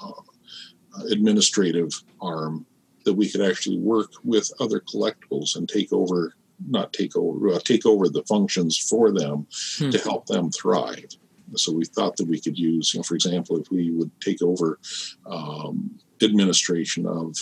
uh, 0.03 1.03
administrative 1.09 1.91
arm, 2.21 2.65
that 3.05 3.13
we 3.13 3.29
could 3.29 3.41
actually 3.41 3.77
work 3.77 4.11
with 4.23 4.51
other 4.59 4.79
collectibles 4.81 5.55
and 5.55 5.67
take 5.67 5.91
over 5.93 6.33
not 6.67 6.93
take 6.93 7.15
over 7.15 7.49
uh, 7.49 7.59
take 7.59 7.85
over 7.85 8.07
the 8.07 8.23
functions 8.23 8.77
for 8.77 9.11
them 9.11 9.47
hmm. 9.77 9.89
to 9.89 9.97
help 9.99 10.27
them 10.27 10.51
thrive 10.51 11.07
so 11.55 11.73
we 11.73 11.85
thought 11.85 12.17
that 12.17 12.27
we 12.27 12.39
could 12.39 12.57
use, 12.57 12.93
you 12.93 12.99
know, 12.99 13.03
for 13.03 13.15
example, 13.15 13.57
if 13.57 13.69
we 13.71 13.91
would 13.91 14.11
take 14.21 14.41
over 14.41 14.79
um, 15.25 15.99
administration 16.21 17.05
of 17.05 17.35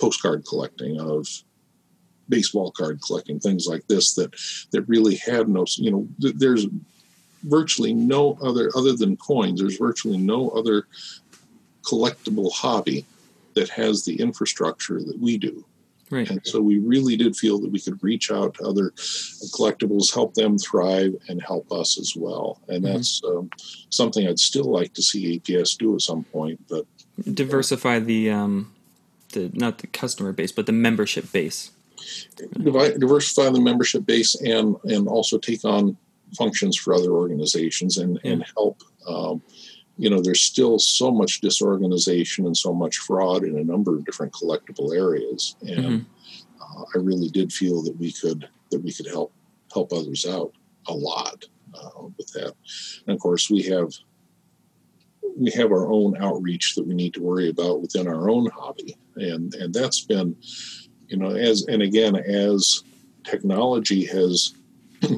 postcard 0.00 0.44
collecting, 0.46 1.00
of 1.00 1.26
baseball 2.28 2.70
card 2.70 3.00
collecting, 3.04 3.40
things 3.40 3.66
like 3.66 3.86
this, 3.88 4.14
that 4.14 4.32
that 4.72 4.82
really 4.82 5.16
had 5.16 5.48
no, 5.48 5.64
you 5.76 5.90
know, 5.90 6.08
th- 6.20 6.36
there's 6.36 6.66
virtually 7.44 7.94
no 7.94 8.38
other 8.42 8.70
other 8.74 8.94
than 8.94 9.16
coins. 9.16 9.60
There's 9.60 9.78
virtually 9.78 10.18
no 10.18 10.50
other 10.50 10.86
collectible 11.82 12.52
hobby 12.52 13.04
that 13.54 13.68
has 13.70 14.04
the 14.04 14.20
infrastructure 14.20 15.02
that 15.02 15.18
we 15.18 15.36
do. 15.36 15.64
Right. 16.10 16.28
And 16.28 16.40
so 16.44 16.60
we 16.60 16.78
really 16.78 17.16
did 17.16 17.36
feel 17.36 17.60
that 17.60 17.70
we 17.70 17.80
could 17.80 18.02
reach 18.02 18.32
out 18.32 18.54
to 18.54 18.64
other 18.64 18.90
collectibles, 19.54 20.12
help 20.12 20.34
them 20.34 20.58
thrive, 20.58 21.14
and 21.28 21.40
help 21.40 21.70
us 21.70 22.00
as 22.00 22.16
well. 22.16 22.60
And 22.68 22.82
mm-hmm. 22.82 22.94
that's 22.94 23.22
um, 23.24 23.48
something 23.90 24.26
I'd 24.26 24.40
still 24.40 24.64
like 24.64 24.92
to 24.94 25.02
see 25.02 25.38
APS 25.38 25.78
do 25.78 25.94
at 25.94 26.00
some 26.00 26.24
point. 26.24 26.60
But 26.68 26.84
diversify 27.32 28.00
the 28.00 28.30
um, 28.30 28.72
the 29.32 29.50
not 29.54 29.78
the 29.78 29.86
customer 29.86 30.32
base, 30.32 30.52
but 30.52 30.66
the 30.66 30.72
membership 30.72 31.30
base. 31.32 31.70
Diversify 32.54 33.50
the 33.50 33.60
membership 33.60 34.06
base 34.06 34.34
and 34.34 34.76
and 34.84 35.08
also 35.08 35.38
take 35.38 35.64
on 35.64 35.96
functions 36.36 36.76
for 36.76 36.94
other 36.94 37.12
organizations 37.12 37.98
and 37.98 38.18
yeah. 38.22 38.32
and 38.32 38.44
help. 38.56 38.82
Um, 39.06 39.42
you 39.96 40.08
know, 40.08 40.22
there's 40.22 40.42
still 40.42 40.78
so 40.78 41.10
much 41.10 41.42
disorganization 41.42 42.46
and 42.46 42.56
so 42.56 42.72
much 42.72 42.96
fraud 42.98 43.44
in 43.44 43.58
a 43.58 43.64
number 43.64 43.96
of 43.96 44.04
different 44.06 44.32
collectible 44.32 44.96
areas, 44.96 45.56
and 45.60 45.84
mm-hmm. 45.84 46.80
uh, 46.80 46.84
I 46.94 46.98
really 46.98 47.28
did 47.28 47.52
feel 47.52 47.82
that 47.82 47.96
we 47.98 48.12
could 48.12 48.48
that 48.70 48.82
we 48.82 48.92
could 48.92 49.06
help 49.06 49.32
help 49.72 49.92
others 49.92 50.26
out 50.26 50.52
a 50.88 50.94
lot 50.94 51.44
uh, 51.74 52.02
with 52.16 52.32
that. 52.32 52.54
And 53.06 53.14
of 53.14 53.20
course, 53.20 53.50
we 53.50 53.62
have 53.64 53.92
we 55.40 55.50
have 55.52 55.72
our 55.72 55.90
own 55.90 56.16
outreach 56.18 56.74
that 56.74 56.86
we 56.86 56.94
need 56.94 57.14
to 57.14 57.22
worry 57.22 57.48
about 57.48 57.80
within 57.80 58.06
our 58.06 58.28
own 58.28 58.50
hobby, 58.50 58.96
and 59.16 59.54
and 59.54 59.72
that's 59.72 60.04
been, 60.04 60.36
you 61.08 61.16
know, 61.16 61.30
as 61.30 61.64
and 61.66 61.82
again 61.82 62.14
as 62.14 62.84
technology 63.24 64.04
has 64.04 64.54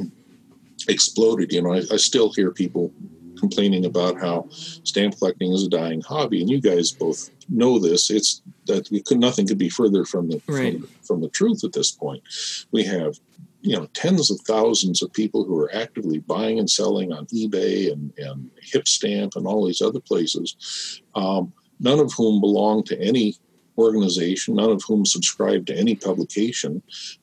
exploded. 0.88 1.52
You 1.52 1.62
know, 1.62 1.74
I, 1.74 1.82
I 1.90 1.96
still 1.96 2.32
hear 2.32 2.52
people 2.52 2.92
complaining 3.36 3.84
about 3.84 4.20
how 4.20 4.46
stamp 4.50 5.18
collecting 5.18 5.52
is 5.52 5.64
a 5.64 5.68
dying 5.68 6.00
hobby, 6.02 6.40
and 6.40 6.48
you 6.48 6.60
guys 6.60 6.92
both 6.92 7.28
know 7.48 7.80
this. 7.80 8.08
It's 8.08 8.42
that 8.66 8.88
we 8.92 9.02
could 9.02 9.18
nothing 9.18 9.48
could 9.48 9.58
be 9.58 9.68
further 9.68 10.04
from 10.04 10.28
the 10.28 10.40
right. 10.46 10.78
from, 10.78 10.88
from 11.02 11.20
the 11.20 11.28
truth 11.28 11.64
at 11.64 11.72
this 11.72 11.90
point. 11.90 12.22
We 12.70 12.84
have 12.84 13.18
you 13.62 13.76
know 13.76 13.86
tens 13.94 14.30
of 14.30 14.40
thousands 14.40 15.02
of 15.02 15.12
people 15.12 15.44
who 15.44 15.58
are 15.58 15.74
actively 15.74 16.18
buying 16.18 16.58
and 16.58 16.68
selling 16.68 17.12
on 17.12 17.26
eBay 17.26 17.90
and 17.90 18.12
and 18.18 18.50
Hipstamp 18.72 19.36
and 19.36 19.46
all 19.46 19.66
these 19.66 19.80
other 19.80 20.00
places, 20.00 21.00
um, 21.14 21.52
none 21.80 21.98
of 21.98 22.12
whom 22.12 22.40
belong 22.40 22.84
to 22.84 23.00
any 23.00 23.36
organization, 23.78 24.56
none 24.56 24.70
of 24.70 24.82
whom 24.86 25.06
subscribe 25.06 25.66
to 25.66 25.76
any 25.76 25.94
publication, 25.94 26.82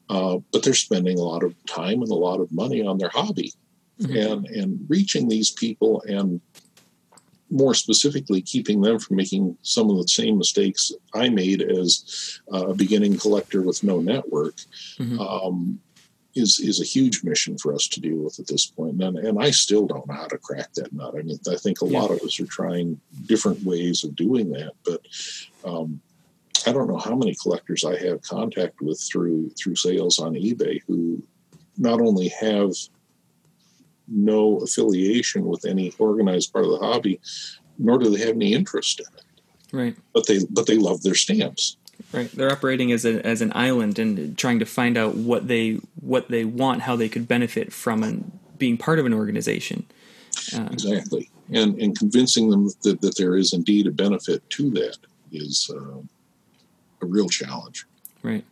uh, 0.10 0.38
but 0.52 0.64
they're 0.64 0.74
spending 0.74 1.20
a 1.20 1.24
lot 1.24 1.44
of 1.44 1.54
time 1.66 2.02
and 2.02 2.12
a 2.12 2.16
lot 2.16 2.40
of 2.40 2.52
money 2.52 2.84
on 2.84 2.98
their 2.98 3.10
hobby 3.10 3.54
mm-hmm. 4.02 4.16
and 4.16 4.48
and 4.48 4.86
reaching 4.90 5.28
these 5.28 5.52
people 5.52 6.02
and 6.08 6.42
more 7.52 7.74
specifically 7.74 8.42
keeping 8.42 8.82
them 8.82 9.00
from 9.00 9.16
making 9.16 9.58
some 9.64 9.90
of 9.90 9.98
the 9.98 10.08
same 10.08 10.38
mistakes 10.38 10.92
I 11.16 11.30
made 11.30 11.64
as 11.64 12.40
a 12.52 12.74
beginning 12.76 13.18
collector 13.18 13.64
with 13.64 13.84
no 13.84 14.00
network 14.00 14.56
mm-hmm. 15.00 15.20
um, 15.20 15.80
is 16.40 16.60
is 16.60 16.82
a 16.82 16.86
huge 16.86 17.24
mission 17.24 17.58
for 17.58 17.74
us 17.74 17.88
to 17.90 18.02
deal 18.02 18.18
with 18.18 18.40
at 18.40 18.48
this 18.48 18.66
point. 18.66 19.02
And, 19.02 19.18
and 19.18 19.42
I 19.42 19.52
still 19.52 19.86
don't 19.86 20.08
know 20.08 20.16
how 20.16 20.28
to 20.28 20.38
crack 20.38 20.74
that 20.74 20.94
nut. 20.94 21.16
I 21.18 21.22
mean, 21.22 21.40
I 21.50 21.56
think 21.56 21.82
a 21.82 21.88
yeah. 21.88 22.00
lot 22.00 22.12
of 22.12 22.20
us 22.22 22.40
are 22.40 22.46
trying 22.46 23.00
different 23.26 23.64
ways 23.64 24.04
of 24.04 24.16
doing 24.16 24.52
that, 24.52 24.74
but 24.84 25.02
um, 25.64 26.02
I 26.66 26.72
don't 26.72 26.88
know 26.88 26.98
how 26.98 27.16
many 27.16 27.36
collectors 27.36 27.84
I 27.84 27.98
have 28.06 28.22
contact 28.22 28.82
with 28.82 29.00
through 29.00 29.52
through 29.52 29.76
sales 29.76 30.20
on 30.20 30.34
eBay 30.34 30.82
who 30.88 31.22
not 31.78 32.02
only 32.02 32.30
have 32.30 32.72
no 34.08 34.58
affiliation 34.58 35.46
with 35.46 35.66
any 35.66 35.94
organized 36.00 36.52
part 36.52 36.66
of 36.66 36.72
the 36.72 36.80
hobby, 36.80 37.20
nor 37.78 37.98
do 37.98 38.10
they 38.10 38.26
have 38.26 38.36
any 38.36 38.54
interest 38.54 39.00
in 39.00 39.06
it. 39.18 39.26
Right. 39.72 39.96
But 40.14 40.28
they 40.28 40.40
but 40.50 40.66
they 40.66 40.78
love 40.78 41.04
their 41.04 41.16
stamps. 41.16 41.78
Right. 42.12 42.32
They're 42.32 42.52
operating 42.52 42.92
as 42.92 43.06
a, 43.06 43.26
as 43.26 43.42
an 43.42 43.52
island 43.54 44.00
and 44.00 44.38
trying 44.38 44.60
to 44.60 44.66
find 44.66 44.98
out 44.98 45.16
what 45.16 45.48
they 45.48 45.80
what 46.00 46.30
they 46.30 46.44
want, 46.46 46.82
how 46.82 46.96
they 46.96 47.10
could 47.10 47.28
benefit 47.28 47.72
from 47.72 48.04
an, 48.04 48.32
being 48.58 48.78
part 48.78 49.00
of 49.00 49.06
an 49.06 49.14
organization. 49.14 49.86
Uh, 50.56 50.68
exactly, 50.72 51.30
and 51.52 51.80
and 51.80 51.98
convincing 51.98 52.50
them 52.50 52.70
that, 52.84 53.02
that 53.02 53.16
there 53.18 53.36
is 53.36 53.54
indeed 53.54 53.86
a 53.86 53.92
benefit 53.92 54.48
to 54.52 54.72
that 54.72 54.98
is 55.32 55.70
uh, 55.74 56.00
a 57.02 57.06
real 57.06 57.30
challenge. 57.30 57.86
Right. 58.24 58.44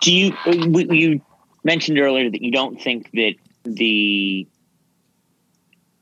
Do 0.00 0.12
you 0.12 0.34
you 0.46 1.20
mentioned 1.62 1.98
earlier 1.98 2.30
that 2.30 2.42
you 2.42 2.50
don't 2.50 2.80
think 2.80 3.10
that 3.12 3.34
the 3.64 4.46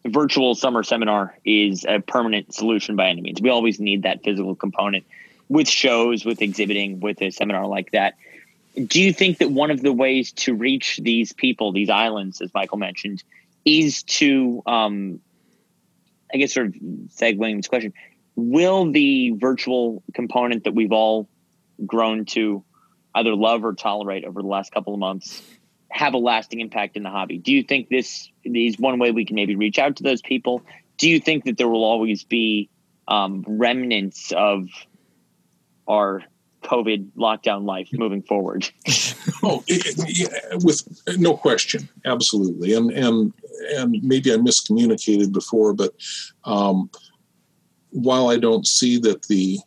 virtual 0.07 0.55
summer 0.55 0.83
seminar 0.83 1.39
is 1.45 1.85
a 1.89 2.01
permanent 2.01 2.55
solution 2.55 2.97
by 2.97 3.09
any 3.09 3.21
means. 3.21 3.41
We 3.41 3.51
always 3.51 3.79
need 3.79 4.03
that 4.03 4.23
physical 4.25 4.55
component 4.55 5.05
with 5.53 5.69
shows, 5.69 6.25
with 6.25 6.41
exhibiting, 6.41 6.99
with 7.01 7.21
a 7.21 7.31
seminar 7.31 7.67
like 7.67 7.91
that. 7.91 8.15
Do 8.75 9.03
you 9.03 9.13
think 9.13 9.37
that 9.39 9.51
one 9.51 9.71
of 9.71 9.83
the 9.83 9.93
ways 9.93 10.33
to 10.33 10.55
reach 10.55 10.99
these 11.03 11.35
people, 11.35 11.73
these 11.73 11.91
islands, 11.91 12.41
as 12.41 12.55
Michael 12.55 12.79
mentioned, 12.79 13.23
is 13.63 14.03
to, 14.05 14.63
um, 14.65 15.21
I 16.33 16.39
guess, 16.39 16.55
sort 16.55 16.69
of 16.69 16.73
segueing 16.73 17.57
this 17.57 17.69
question, 17.69 17.93
will 18.35 18.91
the 18.91 19.33
virtual 19.33 20.03
component 20.15 20.65
that 20.65 20.75
we've 20.75 20.93
all 20.93 21.29
grown 21.85 22.25
to 22.25 22.65
either 23.15 23.35
love 23.35 23.63
or 23.63 23.75
tolerate 23.75 24.25
over 24.25 24.41
the 24.41 24.49
last 24.49 24.73
couple 24.73 24.95
of 24.95 25.01
months 25.01 25.43
have 25.91 26.15
a 26.15 26.19
lasting 26.19 26.61
impact 26.61 26.97
in 26.97 27.03
the 27.03 27.11
hobby. 27.11 27.37
Do 27.37 27.53
you 27.53 27.63
think 27.63 27.91
this 27.91 28.31
is 28.43 28.79
one 28.79 28.99
way 28.99 29.11
we 29.11 29.27
can 29.27 29.37
maybe 29.37 29.55
reach 29.55 29.79
out 29.79 29.97
to 29.97 30.03
those 30.03 30.23
people? 30.23 30.63
Do 30.97 31.11
you 31.11 31.21
think 31.21 31.45
that 31.45 31.59
there 31.59 31.69
will 31.69 31.85
always 31.85 32.25
be 32.25 32.71
um, 33.07 33.45
remnants 33.47 34.33
of 34.33 34.69
our 35.89 36.23
COVID 36.63 37.11
lockdown 37.17 37.65
life 37.65 37.89
moving 37.93 38.23
forward? 38.23 38.69
oh, 39.43 39.63
yeah, 39.67 40.29
with 40.63 40.87
no 41.19 41.37
question, 41.37 41.89
absolutely. 42.05 42.75
And 42.75 42.91
and 42.91 43.33
and 43.75 44.03
maybe 44.03 44.33
I 44.33 44.37
miscommunicated 44.37 45.33
before, 45.33 45.75
but 45.75 45.95
um, 46.45 46.91
while 47.91 48.29
I 48.29 48.39
don't 48.39 48.67
see 48.67 48.99
that 48.99 49.23
the 49.29 49.59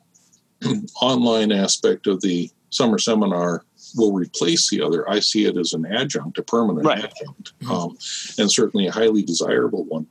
online 1.01 1.51
aspect 1.51 2.07
of 2.07 2.22
the 2.22 2.49
summer 2.70 2.97
seminar 2.97 3.63
will 3.95 4.11
replace 4.11 4.70
the 4.70 4.82
other. 4.82 5.09
I 5.09 5.20
see 5.20 5.45
it 5.45 5.57
as 5.57 5.74
an 5.74 5.86
adjunct, 5.86 6.38
a 6.38 6.43
permanent 6.43 6.86
right. 6.86 7.03
adjunct, 7.03 7.53
um, 7.70 7.97
and 8.38 8.51
certainly 8.51 8.88
a 8.88 8.91
highly 8.91 9.24
desirable 9.24 9.86
one. 9.86 10.07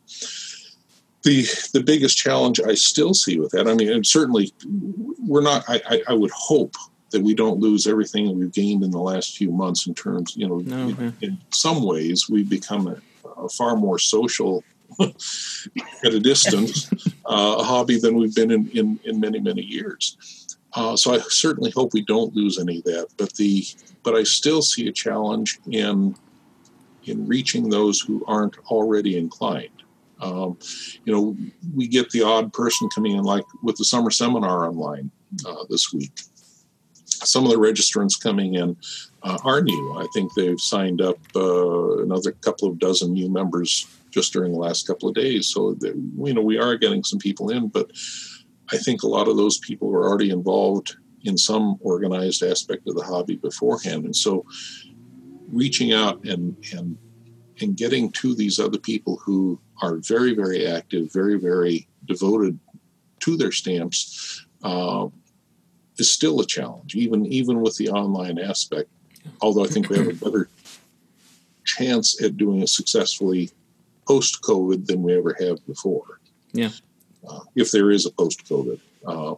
The 1.24 1.46
the 1.72 1.82
biggest 1.82 2.16
challenge 2.16 2.60
I 2.60 2.74
still 2.74 3.14
see 3.14 3.38
with 3.38 3.52
that, 3.52 3.66
I 3.66 3.74
mean, 3.74 3.90
and 3.90 4.06
certainly 4.06 4.52
we're 5.26 5.42
not. 5.42 5.64
I, 5.68 5.80
I, 5.88 6.02
I 6.08 6.12
would 6.14 6.30
hope 6.32 6.74
that 7.14 7.22
we 7.22 7.32
don't 7.32 7.60
lose 7.60 7.86
everything 7.86 8.26
that 8.26 8.34
we've 8.34 8.52
gained 8.52 8.82
in 8.82 8.90
the 8.90 8.98
last 8.98 9.36
few 9.36 9.52
months 9.52 9.86
in 9.86 9.94
terms, 9.94 10.36
you 10.36 10.48
know, 10.48 10.58
no, 10.58 10.88
in, 10.88 11.16
in, 11.20 11.38
some 11.50 11.84
ways 11.84 12.28
we've 12.28 12.48
become 12.48 12.88
a, 12.88 12.96
a 13.40 13.48
far 13.48 13.76
more 13.76 14.00
social 14.00 14.64
at 15.00 16.12
a 16.12 16.18
distance 16.18 16.90
uh, 17.24 17.56
a 17.58 17.62
hobby 17.62 18.00
than 18.00 18.16
we've 18.16 18.34
been 18.34 18.50
in, 18.50 18.68
in, 18.70 19.00
in 19.04 19.20
many, 19.20 19.38
many 19.38 19.62
years. 19.62 20.16
Uh, 20.72 20.96
so 20.96 21.14
I 21.14 21.18
certainly 21.28 21.70
hope 21.70 21.94
we 21.94 22.02
don't 22.02 22.34
lose 22.34 22.58
any 22.58 22.78
of 22.78 22.84
that. 22.84 23.06
But 23.16 23.32
the 23.34 23.64
but 24.02 24.14
I 24.14 24.24
still 24.24 24.60
see 24.60 24.88
a 24.88 24.92
challenge 24.92 25.60
in 25.70 26.16
in 27.04 27.28
reaching 27.28 27.68
those 27.68 28.00
who 28.00 28.24
aren't 28.26 28.58
already 28.70 29.16
inclined. 29.16 29.73
Um, 30.20 30.58
you 31.04 31.12
know, 31.12 31.36
we 31.74 31.88
get 31.88 32.10
the 32.10 32.22
odd 32.22 32.52
person 32.52 32.88
coming 32.94 33.12
in, 33.12 33.24
like 33.24 33.44
with 33.62 33.76
the 33.76 33.84
summer 33.84 34.10
seminar 34.10 34.66
online 34.66 35.10
uh, 35.46 35.64
this 35.68 35.92
week. 35.92 36.12
Some 37.04 37.44
of 37.44 37.50
the 37.50 37.56
registrants 37.56 38.20
coming 38.20 38.54
in 38.54 38.76
uh, 39.22 39.38
are 39.44 39.62
new. 39.62 39.94
I 39.98 40.06
think 40.12 40.34
they've 40.34 40.60
signed 40.60 41.00
up 41.00 41.18
uh, 41.34 41.98
another 41.98 42.32
couple 42.32 42.68
of 42.68 42.78
dozen 42.78 43.12
new 43.12 43.30
members 43.30 43.86
just 44.10 44.32
during 44.32 44.52
the 44.52 44.58
last 44.58 44.86
couple 44.86 45.08
of 45.08 45.14
days. 45.14 45.48
So, 45.48 45.74
that, 45.74 45.94
you 45.94 46.34
know, 46.34 46.42
we 46.42 46.58
are 46.58 46.76
getting 46.76 47.02
some 47.02 47.18
people 47.18 47.50
in, 47.50 47.68
but 47.68 47.90
I 48.70 48.76
think 48.76 49.02
a 49.02 49.08
lot 49.08 49.28
of 49.28 49.36
those 49.36 49.58
people 49.58 49.88
were 49.88 50.08
already 50.08 50.30
involved 50.30 50.96
in 51.22 51.36
some 51.38 51.76
organized 51.80 52.42
aspect 52.42 52.86
of 52.86 52.94
the 52.94 53.02
hobby 53.04 53.36
beforehand. 53.36 54.04
And 54.04 54.14
so, 54.14 54.44
reaching 55.48 55.92
out 55.92 56.24
and, 56.24 56.56
and 56.72 56.98
and 57.60 57.76
getting 57.76 58.10
to 58.10 58.34
these 58.34 58.58
other 58.58 58.78
people 58.78 59.16
who 59.16 59.58
are 59.82 59.96
very, 59.96 60.34
very 60.34 60.66
active, 60.66 61.12
very, 61.12 61.38
very 61.38 61.86
devoted 62.06 62.58
to 63.20 63.36
their 63.36 63.52
stamps 63.52 64.44
uh, 64.62 65.06
is 65.98 66.10
still 66.10 66.40
a 66.40 66.46
challenge, 66.46 66.94
even 66.94 67.26
even 67.26 67.60
with 67.60 67.76
the 67.76 67.88
online 67.88 68.38
aspect. 68.38 68.90
Although 69.40 69.64
I 69.64 69.68
think 69.68 69.88
we 69.88 69.96
have 69.96 70.08
a 70.08 70.12
better 70.12 70.48
chance 71.64 72.20
at 72.22 72.36
doing 72.36 72.62
it 72.62 72.68
successfully 72.68 73.50
post 74.06 74.42
COVID 74.42 74.86
than 74.86 75.02
we 75.02 75.16
ever 75.16 75.36
have 75.40 75.64
before. 75.66 76.20
Yeah. 76.52 76.70
Uh, 77.26 77.40
if 77.54 77.70
there 77.70 77.90
is 77.90 78.04
a 78.04 78.10
post 78.10 78.44
COVID. 78.44 78.80
Uh, 79.06 79.34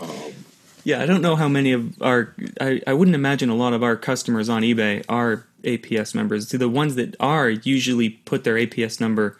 um, 0.00 0.32
yeah, 0.84 1.02
I 1.02 1.06
don't 1.06 1.22
know 1.22 1.36
how 1.36 1.48
many 1.48 1.72
of 1.72 2.00
our. 2.02 2.34
I, 2.60 2.80
I 2.86 2.92
wouldn't 2.92 3.14
imagine 3.14 3.48
a 3.50 3.54
lot 3.54 3.72
of 3.72 3.82
our 3.82 3.96
customers 3.96 4.48
on 4.48 4.62
eBay 4.62 5.04
are 5.08 5.46
APS 5.62 6.14
members. 6.14 6.48
The 6.48 6.68
ones 6.68 6.96
that 6.96 7.14
are 7.20 7.50
usually 7.50 8.10
put 8.10 8.44
their 8.44 8.54
APS 8.54 9.00
number 9.00 9.38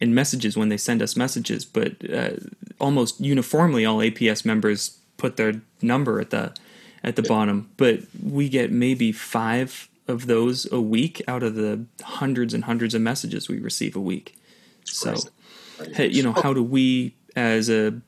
in 0.00 0.14
messages 0.14 0.56
when 0.56 0.68
they 0.68 0.76
send 0.76 1.02
us 1.02 1.16
messages, 1.16 1.64
but 1.64 1.92
uh, 2.12 2.30
almost 2.80 3.20
uniformly, 3.20 3.84
all 3.84 3.98
APS 3.98 4.44
members 4.44 4.98
put 5.16 5.36
their 5.36 5.60
number 5.82 6.20
at 6.20 6.30
the 6.30 6.52
at 7.02 7.16
the 7.16 7.22
bottom. 7.22 7.70
But 7.76 8.00
we 8.22 8.48
get 8.48 8.70
maybe 8.70 9.12
five 9.12 9.88
of 10.06 10.26
those 10.26 10.70
a 10.70 10.80
week 10.80 11.22
out 11.26 11.42
of 11.42 11.54
the 11.54 11.84
hundreds 12.02 12.54
and 12.54 12.64
hundreds 12.64 12.94
of 12.94 13.00
messages 13.00 13.48
we 13.48 13.58
receive 13.58 13.96
a 13.96 14.00
week. 14.00 14.36
So, 14.84 15.16
hey, 15.94 16.08
you 16.08 16.22
know, 16.22 16.32
how 16.32 16.52
do 16.52 16.62
we 16.62 17.14
as 17.34 17.68
a 17.68 18.00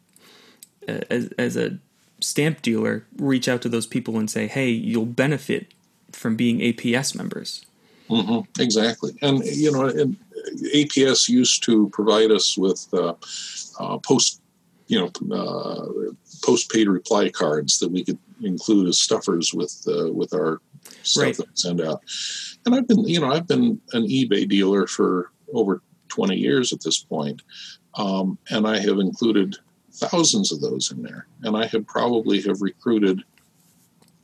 as, 0.87 1.29
as 1.39 1.57
a 1.57 1.79
stamp 2.21 2.63
dealer 2.63 3.05
reach 3.19 3.49
out 3.49 3.63
to 3.63 3.69
those 3.69 3.87
people 3.87 4.19
and 4.19 4.31
say, 4.31 4.47
"Hey, 4.47 4.71
you'll 4.71 5.07
benefit 5.07 5.73
from 6.13 6.37
being 6.37 6.61
APS 6.61 7.15
members." 7.15 7.65
Mm-hmm, 8.09 8.63
exactly, 8.63 9.17
and 9.23 9.45
you 9.45 9.73
know, 9.73 9.87
and 9.87 10.17
APS 10.75 11.29
used 11.29 11.63
to 11.65 11.89
provide 11.91 12.31
us 12.31 12.57
with 12.57 12.87
uh, 12.93 13.15
uh, 13.81 13.99
post, 13.99 14.41
you 14.87 14.99
know, 14.99 15.37
uh, 15.37 15.87
post-paid 16.45 16.89
reply 16.89 17.31
cards 17.31 17.79
that 17.81 17.91
we 17.91 18.05
could 18.05 18.19
include 18.43 18.89
as 18.89 19.01
stuffers 19.01 19.53
with 19.53 19.85
uh, 19.89 20.13
with 20.13 20.33
our 20.35 20.61
stuff 21.03 21.25
right. 21.25 21.37
that 21.37 21.47
we 21.49 21.53
send 21.55 21.81
out. 21.81 22.03
And 22.65 22.75
I've 22.75 22.87
been, 22.87 23.07
you 23.07 23.21
know, 23.21 23.33
I've 23.33 23.47
been 23.47 23.81
an 23.93 24.07
eBay 24.07 24.49
dealer 24.49 24.87
for 24.87 25.31
over 25.53 25.83
20 26.09 26.37
years 26.37 26.73
at 26.73 26.83
this 26.83 27.03
point, 27.03 27.43
um, 27.95 28.39
and 28.51 28.67
I 28.67 28.79
have 28.79 28.99
included 28.99 29.57
thousands 29.97 30.53
of 30.53 30.61
those 30.61 30.93
in 30.93 31.03
there. 31.03 31.27
And 31.43 31.57
I 31.57 31.67
have 31.67 31.87
probably 31.87 32.41
have 32.43 32.63
recruited 32.63 33.23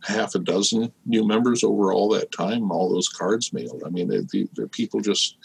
half 0.04 0.34
a 0.34 0.38
dozen 0.38 0.92
new 1.06 1.26
members 1.26 1.62
over 1.64 1.92
all 1.92 2.08
that 2.10 2.32
time, 2.32 2.70
all 2.70 2.90
those 2.90 3.08
cards 3.08 3.52
mailed. 3.52 3.82
I 3.86 3.90
mean, 3.90 4.08
the, 4.08 4.48
the 4.54 4.68
people 4.68 5.00
just, 5.00 5.36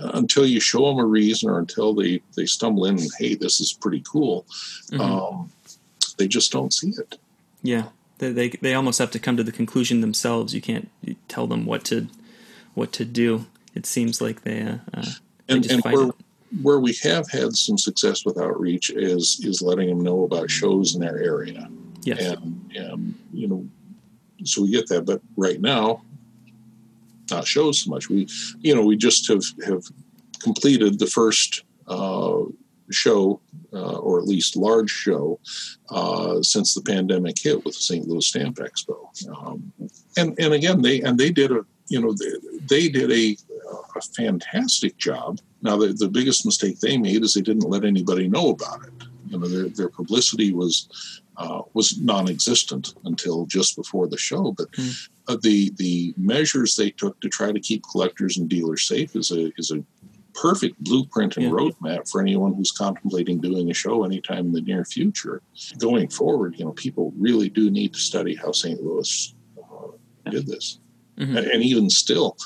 uh, 0.00 0.10
until 0.14 0.46
you 0.46 0.60
show 0.60 0.86
them 0.86 0.98
a 0.98 1.04
reason 1.04 1.50
or 1.50 1.58
until 1.58 1.94
they, 1.94 2.22
they 2.36 2.46
stumble 2.46 2.86
in 2.86 2.98
and, 2.98 3.10
hey, 3.18 3.34
this 3.34 3.60
is 3.60 3.72
pretty 3.72 4.02
cool, 4.10 4.46
mm-hmm. 4.90 5.00
um, 5.00 5.50
they 6.16 6.28
just 6.28 6.52
don't 6.52 6.72
see 6.72 6.90
it. 6.90 7.18
Yeah. 7.62 7.88
They, 8.18 8.32
they, 8.32 8.48
they 8.48 8.72
almost 8.72 8.98
have 8.98 9.10
to 9.10 9.18
come 9.18 9.36
to 9.36 9.44
the 9.44 9.52
conclusion 9.52 10.00
themselves. 10.00 10.54
You 10.54 10.62
can't 10.62 10.88
tell 11.28 11.46
them 11.46 11.66
what 11.66 11.84
to 11.84 12.08
what 12.72 12.90
to 12.92 13.04
do. 13.04 13.44
It 13.74 13.84
seems 13.84 14.22
like 14.22 14.42
they, 14.42 14.62
uh, 14.62 14.78
uh, 14.94 15.04
and, 15.50 15.70
and 15.70 15.82
where, 15.84 16.10
where 16.62 16.80
we 16.80 16.94
have 17.02 17.28
had 17.30 17.54
some 17.56 17.78
success 17.78 18.24
with 18.24 18.38
outreach 18.38 18.90
is 18.90 19.40
is 19.44 19.62
letting 19.62 19.88
them 19.88 20.00
know 20.00 20.24
about 20.24 20.50
shows 20.50 20.94
in 20.94 21.00
their 21.00 21.18
area. 21.18 21.68
Yes. 22.02 22.20
And, 22.20 22.72
and 22.76 23.14
you 23.32 23.48
know, 23.48 23.66
so 24.44 24.62
we 24.62 24.70
get 24.70 24.88
that. 24.88 25.06
But 25.06 25.20
right 25.36 25.60
now, 25.60 26.02
not 27.30 27.46
shows 27.46 27.82
so 27.82 27.90
much. 27.90 28.08
We, 28.08 28.28
you 28.60 28.74
know, 28.74 28.84
we 28.84 28.96
just 28.96 29.28
have 29.28 29.44
have 29.66 29.84
completed 30.40 30.98
the 30.98 31.06
first 31.06 31.64
uh, 31.88 32.42
show, 32.90 33.40
uh, 33.72 33.98
or 33.98 34.18
at 34.18 34.26
least 34.26 34.56
large 34.56 34.90
show, 34.90 35.40
uh, 35.90 36.42
since 36.42 36.74
the 36.74 36.82
pandemic 36.82 37.36
hit 37.38 37.64
with 37.64 37.74
the 37.74 37.82
St. 37.82 38.06
Louis 38.06 38.26
Stamp 38.26 38.58
Expo. 38.58 38.96
Um, 39.36 39.72
and 40.16 40.38
and 40.38 40.54
again, 40.54 40.82
they 40.82 41.00
and 41.02 41.18
they 41.18 41.30
did 41.30 41.50
a 41.50 41.64
you 41.88 42.00
know 42.00 42.12
they, 42.12 42.58
they 42.66 42.88
did 42.88 43.10
a 43.10 43.36
a 43.96 44.00
fantastic 44.00 44.96
job. 44.96 45.40
Now, 45.62 45.76
the, 45.76 45.88
the 45.88 46.08
biggest 46.08 46.44
mistake 46.46 46.80
they 46.80 46.96
made 46.96 47.22
is 47.22 47.34
they 47.34 47.40
didn't 47.40 47.68
let 47.68 47.84
anybody 47.84 48.28
know 48.28 48.50
about 48.50 48.84
it. 48.84 48.92
You 49.28 49.38
know, 49.38 49.48
their, 49.48 49.68
their 49.68 49.88
publicity 49.88 50.52
was 50.52 51.22
uh, 51.36 51.62
was 51.74 52.00
non-existent 52.00 52.94
until 53.04 53.44
just 53.46 53.76
before 53.76 54.06
the 54.06 54.16
show. 54.16 54.52
But 54.52 54.70
mm. 54.72 55.08
uh, 55.28 55.36
the 55.42 55.72
the 55.76 56.14
measures 56.16 56.76
they 56.76 56.90
took 56.90 57.20
to 57.20 57.28
try 57.28 57.52
to 57.52 57.60
keep 57.60 57.82
collectors 57.90 58.38
and 58.38 58.48
dealers 58.48 58.86
safe 58.86 59.14
is 59.16 59.30
a 59.32 59.52
is 59.58 59.70
a 59.70 59.84
perfect 60.34 60.82
blueprint 60.84 61.36
and 61.36 61.46
yeah. 61.46 61.50
roadmap 61.50 62.08
for 62.10 62.20
anyone 62.20 62.54
who's 62.54 62.70
contemplating 62.70 63.40
doing 63.40 63.70
a 63.70 63.74
show 63.74 64.04
anytime 64.04 64.46
in 64.46 64.52
the 64.52 64.60
near 64.60 64.84
future. 64.84 65.42
Going 65.78 66.08
forward, 66.08 66.54
you 66.58 66.64
know, 66.64 66.72
people 66.72 67.12
really 67.18 67.48
do 67.48 67.70
need 67.70 67.94
to 67.94 67.98
study 67.98 68.34
how 68.34 68.52
St. 68.52 68.82
Louis 68.82 69.34
uh, 69.58 70.30
did 70.30 70.46
this. 70.46 70.78
Mm-hmm. 71.18 71.36
And 71.38 71.62
even 71.62 71.88
still, 71.88 72.36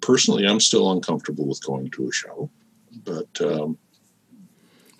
personally, 0.00 0.46
I'm 0.46 0.60
still 0.60 0.90
uncomfortable 0.90 1.46
with 1.46 1.64
going 1.64 1.90
to 1.90 2.08
a 2.08 2.12
show, 2.12 2.50
but. 3.04 3.40
Um, 3.40 3.78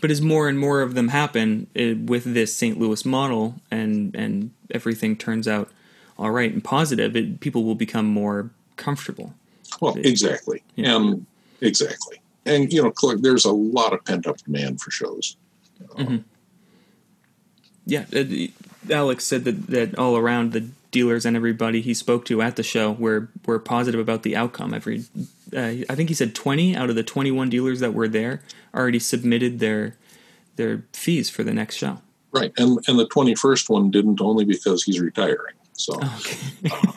but 0.01 0.13
as 0.13 0.21
more 0.21 0.49
and 0.49 0.59
more 0.59 0.81
of 0.81 0.95
them 0.95 1.09
happen 1.09 1.67
it, 1.75 1.97
uh, 1.97 2.01
with 2.05 2.33
this 2.33 2.55
St. 2.55 2.79
Louis 2.79 3.05
model, 3.05 3.57
and 3.71 4.15
and 4.15 4.53
everything 4.71 5.17
turns 5.17 5.49
out 5.49 5.71
all 6.17 6.31
right 6.31 6.53
and 6.53 6.63
positive, 6.63 7.17
it, 7.17 7.41
people 7.41 7.65
will 7.65 7.75
become 7.75 8.07
more 8.07 8.51
comfortable. 8.77 9.35
Well, 9.81 9.97
exactly, 9.99 10.63
yeah. 10.77 10.95
um, 10.95 11.27
exactly, 11.61 12.21
and 12.47 12.73
you 12.73 12.83
know, 12.83 12.93
there's 13.17 13.45
a 13.45 13.53
lot 13.53 13.93
of 13.93 14.05
pent 14.05 14.27
up 14.27 14.39
demand 14.39 14.81
for 14.81 14.91
shows. 14.91 15.37
Mm-hmm. 15.97 16.19
Yeah, 17.87 18.05
uh, 18.15 18.93
Alex 18.93 19.25
said 19.25 19.45
that 19.45 19.67
that 19.69 19.99
all 19.99 20.17
around 20.17 20.53
the 20.53 20.69
dealers 20.91 21.26
and 21.26 21.36
everybody 21.36 21.80
he 21.80 21.95
spoke 21.95 22.24
to 22.26 22.41
at 22.43 22.57
the 22.57 22.62
show 22.62 22.93
were 22.93 23.28
were 23.47 23.59
positive 23.59 24.01
about 24.01 24.22
the 24.22 24.36
outcome. 24.36 24.74
Every, 24.74 25.05
uh, 25.55 25.84
I 25.89 25.95
think 25.95 26.09
he 26.09 26.14
said 26.14 26.34
twenty 26.34 26.76
out 26.76 26.91
of 26.91 26.97
the 26.97 27.03
twenty 27.03 27.30
one 27.30 27.51
dealers 27.51 27.80
that 27.80 27.95
were 27.95 28.09
there 28.09 28.43
already 28.74 28.99
submitted 28.99 29.59
their 29.59 29.97
their 30.57 30.84
fees 30.93 31.30
for 31.30 31.43
the 31.43 31.53
next 31.53 31.76
show. 31.76 31.99
Right, 32.32 32.53
and 32.57 32.78
and 32.89 32.99
the 32.99 33.07
twenty 33.07 33.34
first 33.34 33.70
one 33.70 33.91
didn't 33.91 34.20
only 34.20 34.45
because 34.45 34.84
he's 34.84 35.01
retiring. 35.01 35.55
So, 35.74 35.99
oh, 36.01 36.22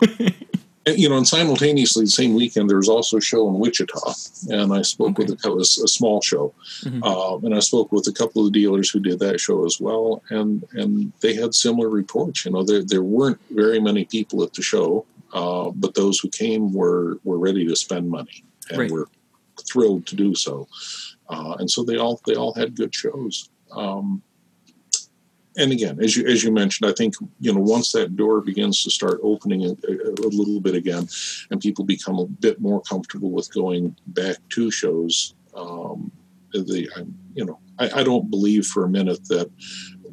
okay. 0.04 0.36
and, 0.86 0.98
you 0.98 1.08
know, 1.08 1.18
and 1.18 1.28
simultaneously, 1.28 2.06
the 2.06 2.12
same 2.12 2.34
weekend, 2.34 2.70
there 2.70 2.78
was 2.78 2.90
also 2.90 3.18
a 3.18 3.22
show 3.22 3.48
in 3.48 3.60
Wichita, 3.60 4.14
and 4.50 4.74
I 4.74 4.82
spoke 4.82 5.20
okay. 5.20 5.32
with 5.32 5.46
a, 5.46 5.52
a, 5.60 5.88
small 5.88 6.22
show, 6.22 6.54
mm-hmm. 6.82 7.04
uh, 7.04 7.38
and 7.38 7.54
I 7.54 7.60
spoke 7.60 7.92
with 7.92 8.08
a 8.08 8.12
couple 8.12 8.46
of 8.46 8.54
dealers 8.54 8.90
who 8.90 9.00
did 9.00 9.20
that 9.20 9.40
show 9.40 9.66
as 9.66 9.80
well, 9.80 10.24
and 10.30 10.66
and 10.72 11.14
they 11.22 11.36
had 11.36 11.54
similar 11.54 11.88
reports. 11.88 12.46
You 12.46 12.52
know, 12.52 12.64
there 12.64 12.84
there 12.84 13.04
weren't 13.04 13.40
very 13.52 13.80
many 13.80 14.06
people 14.06 14.42
at 14.44 14.54
the 14.54 14.64
show, 14.64 15.06
uh, 15.34 15.70
but 15.70 15.94
those 15.94 16.20
who 16.20 16.30
came 16.30 16.74
were 16.74 17.20
were 17.24 17.38
ready 17.38 17.68
to 17.68 17.76
spend 17.76 18.10
money 18.10 18.44
and 18.72 18.80
right. 18.80 18.92
were 18.92 19.08
thrilled 19.72 20.08
to 20.08 20.16
do 20.16 20.34
so, 20.34 20.68
uh, 21.30 21.58
and 21.60 21.70
so 21.70 21.84
they 21.84 21.98
all 21.98 22.20
they 22.26 22.36
all 22.36 22.54
had 22.56 22.76
good 22.76 22.94
shows. 22.94 23.50
Um, 23.72 24.24
and 25.58 25.72
again, 25.72 26.00
as 26.02 26.16
you 26.16 26.26
as 26.28 26.44
you 26.44 26.52
mentioned, 26.52 26.90
I 26.90 26.94
think 26.94 27.16
you 27.40 27.54
know 27.54 27.60
once 27.60 27.92
that 27.92 28.16
door 28.16 28.42
begins 28.42 28.84
to 28.84 28.92
start 28.92 29.20
opening 29.22 29.66
a, 29.66 29.72
a, 29.72 30.30
little 30.30 30.62
bit 30.62 30.76
again, 30.76 31.08
and 31.50 31.60
people 31.60 31.84
become 31.84 32.20
a 32.20 32.26
bit 32.26 32.62
more 32.62 32.82
comfortable 32.82 33.32
with 33.32 33.54
going 33.54 33.96
back 34.08 34.38
to 34.50 34.72
shows, 34.72 35.34
um, 35.54 36.12
the 36.54 36.90
I, 36.96 37.02
you 37.34 37.46
know 37.46 37.60
I, 37.80 38.00
I, 38.00 38.04
don't 38.04 38.30
believe 38.32 38.66
for 38.66 38.86
a 38.86 38.90
minute 38.90 39.26
that 39.28 39.52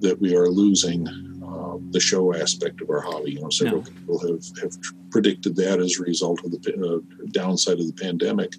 that 0.00 0.20
we 0.20 0.34
are 0.34 0.48
losing 0.48 1.06
uh, 1.44 1.78
the 1.90 2.00
show 2.00 2.34
aspect 2.34 2.80
of 2.80 2.90
our 2.90 3.00
hobby. 3.00 3.32
You 3.32 3.42
know, 3.42 3.50
several 3.50 3.82
no. 3.82 3.90
people 3.90 4.18
have 4.20 4.44
have 4.60 4.76
predicted 5.10 5.54
that 5.56 5.78
as 5.78 6.00
a 6.00 6.02
result 6.02 6.44
of 6.44 6.50
the 6.50 6.58
uh, 6.84 7.28
downside 7.30 7.78
of 7.78 7.86
the 7.86 8.02
pandemic. 8.02 8.54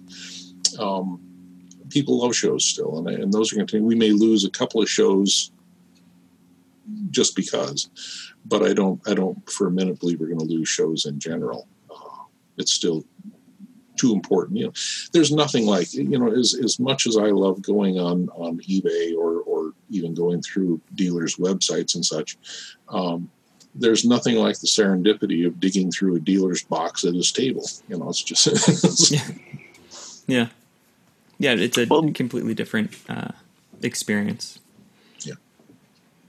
Um, 0.78 1.20
people 1.90 2.20
love 2.20 2.34
shows 2.34 2.64
still, 2.64 2.98
and, 2.98 3.08
and 3.08 3.32
those 3.32 3.52
are 3.52 3.56
going 3.56 3.66
to. 3.66 3.84
We 3.84 3.96
may 3.96 4.12
lose 4.12 4.46
a 4.46 4.50
couple 4.50 4.80
of 4.80 4.88
shows 4.88 5.52
just 7.10 7.36
because, 7.36 7.88
but 8.46 8.62
I 8.62 8.72
don't. 8.72 9.00
I 9.08 9.14
don't 9.14 9.48
for 9.50 9.66
a 9.66 9.70
minute 9.70 10.00
believe 10.00 10.20
we're 10.20 10.26
going 10.26 10.38
to 10.38 10.44
lose 10.44 10.68
shows 10.68 11.06
in 11.06 11.18
general. 11.18 11.66
Uh, 11.90 12.24
it's 12.56 12.72
still 12.72 13.04
too 13.96 14.12
important. 14.12 14.58
You 14.58 14.66
know, 14.66 14.72
there's 15.12 15.30
nothing 15.30 15.66
like 15.66 15.92
you 15.92 16.18
know 16.18 16.32
as 16.32 16.58
as 16.62 16.78
much 16.78 17.06
as 17.06 17.16
I 17.16 17.26
love 17.26 17.62
going 17.62 17.98
on 17.98 18.28
on 18.30 18.58
eBay 18.60 19.14
or 19.14 19.40
or 19.40 19.72
even 19.90 20.14
going 20.14 20.42
through 20.42 20.80
dealers' 20.94 21.36
websites 21.36 21.94
and 21.94 22.04
such. 22.04 22.38
Um, 22.88 23.30
there's 23.74 24.04
nothing 24.04 24.36
like 24.36 24.58
the 24.58 24.66
serendipity 24.66 25.46
of 25.46 25.60
digging 25.60 25.92
through 25.92 26.16
a 26.16 26.20
dealer's 26.20 26.64
box 26.64 27.04
at 27.04 27.14
his 27.14 27.30
table. 27.30 27.66
You 27.88 27.98
know, 27.98 28.08
it's 28.08 28.22
just 28.22 29.10
yeah, 29.12 29.28
yeah, 30.26 30.46
yeah. 31.38 31.52
It's 31.52 31.78
a 31.78 31.86
well, 31.86 32.10
completely 32.12 32.54
different 32.54 32.96
uh, 33.08 33.32
experience. 33.82 34.58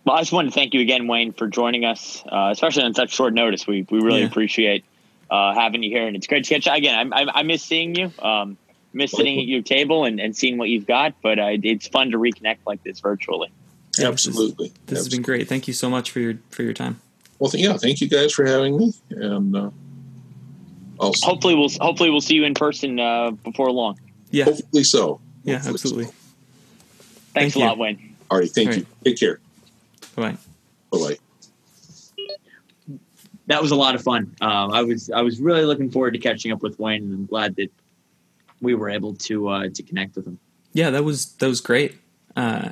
Yeah. 0.05 0.11
Well, 0.11 0.15
I 0.17 0.21
just 0.21 0.31
wanted 0.31 0.49
to 0.49 0.55
thank 0.55 0.73
you 0.73 0.81
again, 0.81 1.07
Wayne, 1.07 1.33
for 1.33 1.47
joining 1.47 1.85
us, 1.85 2.23
uh, 2.25 2.49
especially 2.51 2.83
on 2.83 2.93
such 2.93 3.11
short 3.11 3.33
notice. 3.33 3.67
We 3.67 3.85
we 3.89 3.99
really 3.99 4.21
yeah. 4.21 4.27
appreciate 4.27 4.83
uh, 5.29 5.53
having 5.53 5.83
you 5.83 5.89
here, 5.89 6.07
and 6.07 6.15
it's 6.15 6.27
great 6.27 6.43
to 6.43 6.53
catch 6.53 6.65
you 6.65 6.73
again. 6.73 7.13
I, 7.13 7.21
I, 7.21 7.39
I 7.39 7.43
miss 7.43 7.63
seeing 7.63 7.95
you. 7.95 8.11
Um, 8.19 8.57
miss 8.93 9.11
sitting 9.11 9.39
at 9.39 9.45
your 9.45 9.61
table 9.61 10.05
and, 10.05 10.19
and 10.19 10.35
seeing 10.35 10.57
what 10.57 10.69
you've 10.69 10.85
got, 10.85 11.13
but 11.21 11.39
uh, 11.39 11.57
it's 11.63 11.87
fun 11.87 12.11
to 12.11 12.17
reconnect 12.17 12.57
like 12.65 12.83
this 12.83 12.99
virtually. 12.99 13.49
Absolutely. 14.01 14.69
This, 14.69 14.77
this 14.87 14.99
has 14.99 15.09
been 15.09 15.21
great. 15.21 15.47
Thank 15.47 15.67
you 15.67 15.73
so 15.73 15.89
much 15.89 16.11
for 16.11 16.19
your 16.19 16.35
for 16.49 16.63
your 16.63 16.73
time. 16.73 16.99
Well, 17.39 17.49
th- 17.49 17.63
yeah, 17.63 17.77
thank 17.77 18.01
you 18.01 18.09
guys 18.09 18.33
for 18.33 18.45
having 18.45 18.77
me, 18.77 18.93
and 19.09 19.55
uh, 19.55 19.69
hopefully 20.99 21.55
we'll 21.55 21.69
hopefully 21.79 22.09
we'll 22.09 22.21
see 22.21 22.35
you 22.35 22.45
in 22.45 22.53
person 22.53 22.99
uh, 22.99 23.31
before 23.31 23.71
long. 23.71 23.99
Yeah, 24.29 24.45
hopefully 24.45 24.83
so. 24.83 25.19
Yeah, 25.43 25.61
absolutely. 25.65 26.05
So. 26.05 26.11
Thanks 26.11 27.33
thank 27.33 27.55
a 27.55 27.59
you. 27.59 27.65
lot, 27.65 27.77
Wayne. 27.77 28.15
All 28.29 28.39
right, 28.39 28.49
thank 28.49 28.69
All 28.69 28.75
you. 28.75 28.85
Take 29.03 29.19
care. 29.19 29.39
Bye. 30.15 30.37
Bye. 30.91 30.97
Bye. 30.99 31.17
That 33.47 33.61
was 33.61 33.71
a 33.71 33.75
lot 33.75 33.95
of 33.95 34.01
fun. 34.01 34.35
Um, 34.39 34.71
I 34.71 34.81
was 34.83 35.09
I 35.09 35.21
was 35.21 35.41
really 35.41 35.65
looking 35.65 35.89
forward 35.89 36.11
to 36.11 36.19
catching 36.19 36.51
up 36.51 36.61
with 36.61 36.79
Wayne, 36.79 37.03
and 37.03 37.13
I'm 37.13 37.25
glad 37.25 37.55
that 37.57 37.71
we 38.61 38.75
were 38.75 38.89
able 38.89 39.15
to 39.15 39.49
uh, 39.49 39.69
to 39.73 39.83
connect 39.83 40.15
with 40.15 40.27
him. 40.27 40.39
Yeah, 40.73 40.89
that 40.91 41.03
was 41.03 41.33
that 41.33 41.47
was 41.47 41.59
great. 41.59 41.97
Uh, 42.35 42.69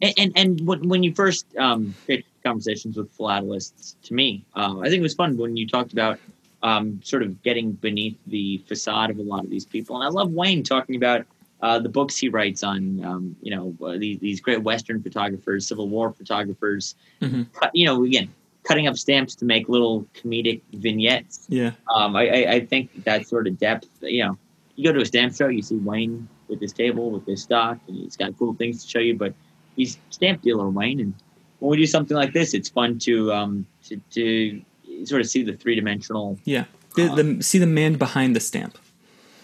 and, 0.00 0.14
and, 0.36 0.60
and 0.66 0.88
when 0.88 1.02
you 1.02 1.14
first 1.14 1.46
um, 1.56 1.94
pitched 2.06 2.28
conversations 2.44 2.96
with 2.96 3.10
philatelists 3.16 3.96
to 4.02 4.14
me. 4.14 4.44
Uh, 4.54 4.78
I 4.80 4.84
think 4.84 5.00
it 5.00 5.02
was 5.02 5.14
fun 5.14 5.36
when 5.36 5.56
you 5.56 5.66
talked 5.66 5.92
about 5.92 6.20
um, 6.62 7.00
sort 7.02 7.22
of 7.22 7.42
getting 7.42 7.72
beneath 7.72 8.16
the 8.26 8.58
facade 8.68 9.10
of 9.10 9.18
a 9.18 9.22
lot 9.22 9.44
of 9.44 9.50
these 9.50 9.64
people. 9.64 9.96
And 9.96 10.04
I 10.04 10.08
love 10.08 10.30
Wayne 10.30 10.62
talking 10.62 10.96
about 10.96 11.26
uh, 11.64 11.78
the 11.78 11.88
books 11.88 12.14
he 12.18 12.28
writes 12.28 12.62
on, 12.62 13.02
um, 13.02 13.34
you 13.40 13.50
know, 13.50 13.74
uh, 13.82 13.96
these, 13.96 14.18
these, 14.18 14.38
great 14.38 14.62
Western 14.62 15.02
photographers, 15.02 15.66
Civil 15.66 15.88
War 15.88 16.12
photographers. 16.12 16.94
Mm-hmm. 17.22 17.44
You 17.72 17.86
know, 17.86 18.04
again, 18.04 18.30
cutting 18.64 18.86
up 18.86 18.98
stamps 18.98 19.34
to 19.36 19.46
make 19.46 19.66
little 19.66 20.06
comedic 20.14 20.60
vignettes. 20.74 21.46
Yeah. 21.48 21.70
Um, 21.94 22.16
I, 22.16 22.28
I, 22.28 22.52
I, 22.52 22.66
think 22.66 23.04
that 23.04 23.26
sort 23.26 23.46
of 23.46 23.58
depth, 23.58 23.88
you 24.02 24.22
know, 24.24 24.36
you 24.76 24.84
go 24.84 24.92
to 24.92 25.00
a 25.00 25.06
stamp 25.06 25.34
show, 25.34 25.48
you 25.48 25.62
see 25.62 25.76
Wayne 25.76 26.28
with 26.48 26.60
his 26.60 26.74
table, 26.74 27.10
with 27.10 27.26
his 27.26 27.42
stock, 27.42 27.78
and 27.88 27.96
he's 27.96 28.16
got 28.16 28.38
cool 28.38 28.52
things 28.52 28.84
to 28.84 28.90
show 28.90 28.98
you, 28.98 29.16
but 29.16 29.32
he's 29.74 29.98
stamp 30.10 30.42
dealer 30.42 30.68
Wayne, 30.68 31.00
and 31.00 31.14
when 31.60 31.70
we 31.70 31.76
do 31.78 31.86
something 31.86 32.14
like 32.14 32.34
this, 32.34 32.52
it's 32.52 32.68
fun 32.68 32.98
to 32.98 33.32
um, 33.32 33.66
to, 33.84 33.96
to 34.10 34.62
sort 35.06 35.22
of 35.22 35.28
see 35.28 35.42
the 35.42 35.54
three 35.54 35.76
dimensional. 35.76 36.38
Yeah, 36.44 36.64
the, 36.94 37.08
the, 37.08 37.42
see 37.42 37.58
the 37.58 37.66
man 37.66 37.94
behind 37.94 38.36
the 38.36 38.40
stamp. 38.40 38.76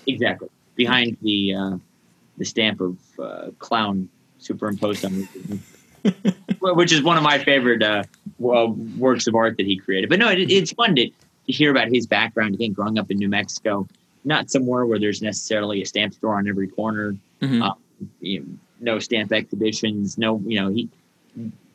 Exactly 0.06 0.50
behind 0.80 1.16
the 1.20 1.54
uh, 1.54 1.76
the 2.40 2.46
stamp 2.46 2.80
of 2.80 2.96
uh, 3.20 3.50
clown 3.58 4.08
superimposed 4.38 5.04
on 5.04 5.28
which 6.60 6.90
is 6.90 7.02
one 7.02 7.18
of 7.18 7.22
my 7.22 7.38
favorite 7.38 7.82
uh, 7.82 8.02
works 8.38 9.26
of 9.26 9.34
art 9.34 9.58
that 9.58 9.66
he 9.66 9.76
created. 9.76 10.08
But 10.08 10.18
no, 10.18 10.30
it, 10.30 10.50
it's 10.50 10.72
fun 10.72 10.96
to, 10.96 11.06
to 11.06 11.52
hear 11.52 11.70
about 11.70 11.88
his 11.88 12.06
background. 12.06 12.54
Again, 12.54 12.72
growing 12.72 12.98
up 12.98 13.10
in 13.10 13.18
New 13.18 13.28
Mexico, 13.28 13.86
not 14.24 14.50
somewhere 14.50 14.86
where 14.86 14.98
there's 14.98 15.20
necessarily 15.20 15.82
a 15.82 15.86
stamp 15.86 16.14
store 16.14 16.36
on 16.36 16.48
every 16.48 16.66
corner. 16.66 17.14
Mm-hmm. 17.42 17.62
Um, 17.62 17.74
you 18.20 18.40
know, 18.40 18.46
no 18.80 18.98
stamp 18.98 19.30
exhibitions. 19.30 20.16
No, 20.16 20.42
you 20.46 20.58
know, 20.58 20.70
he 20.70 20.88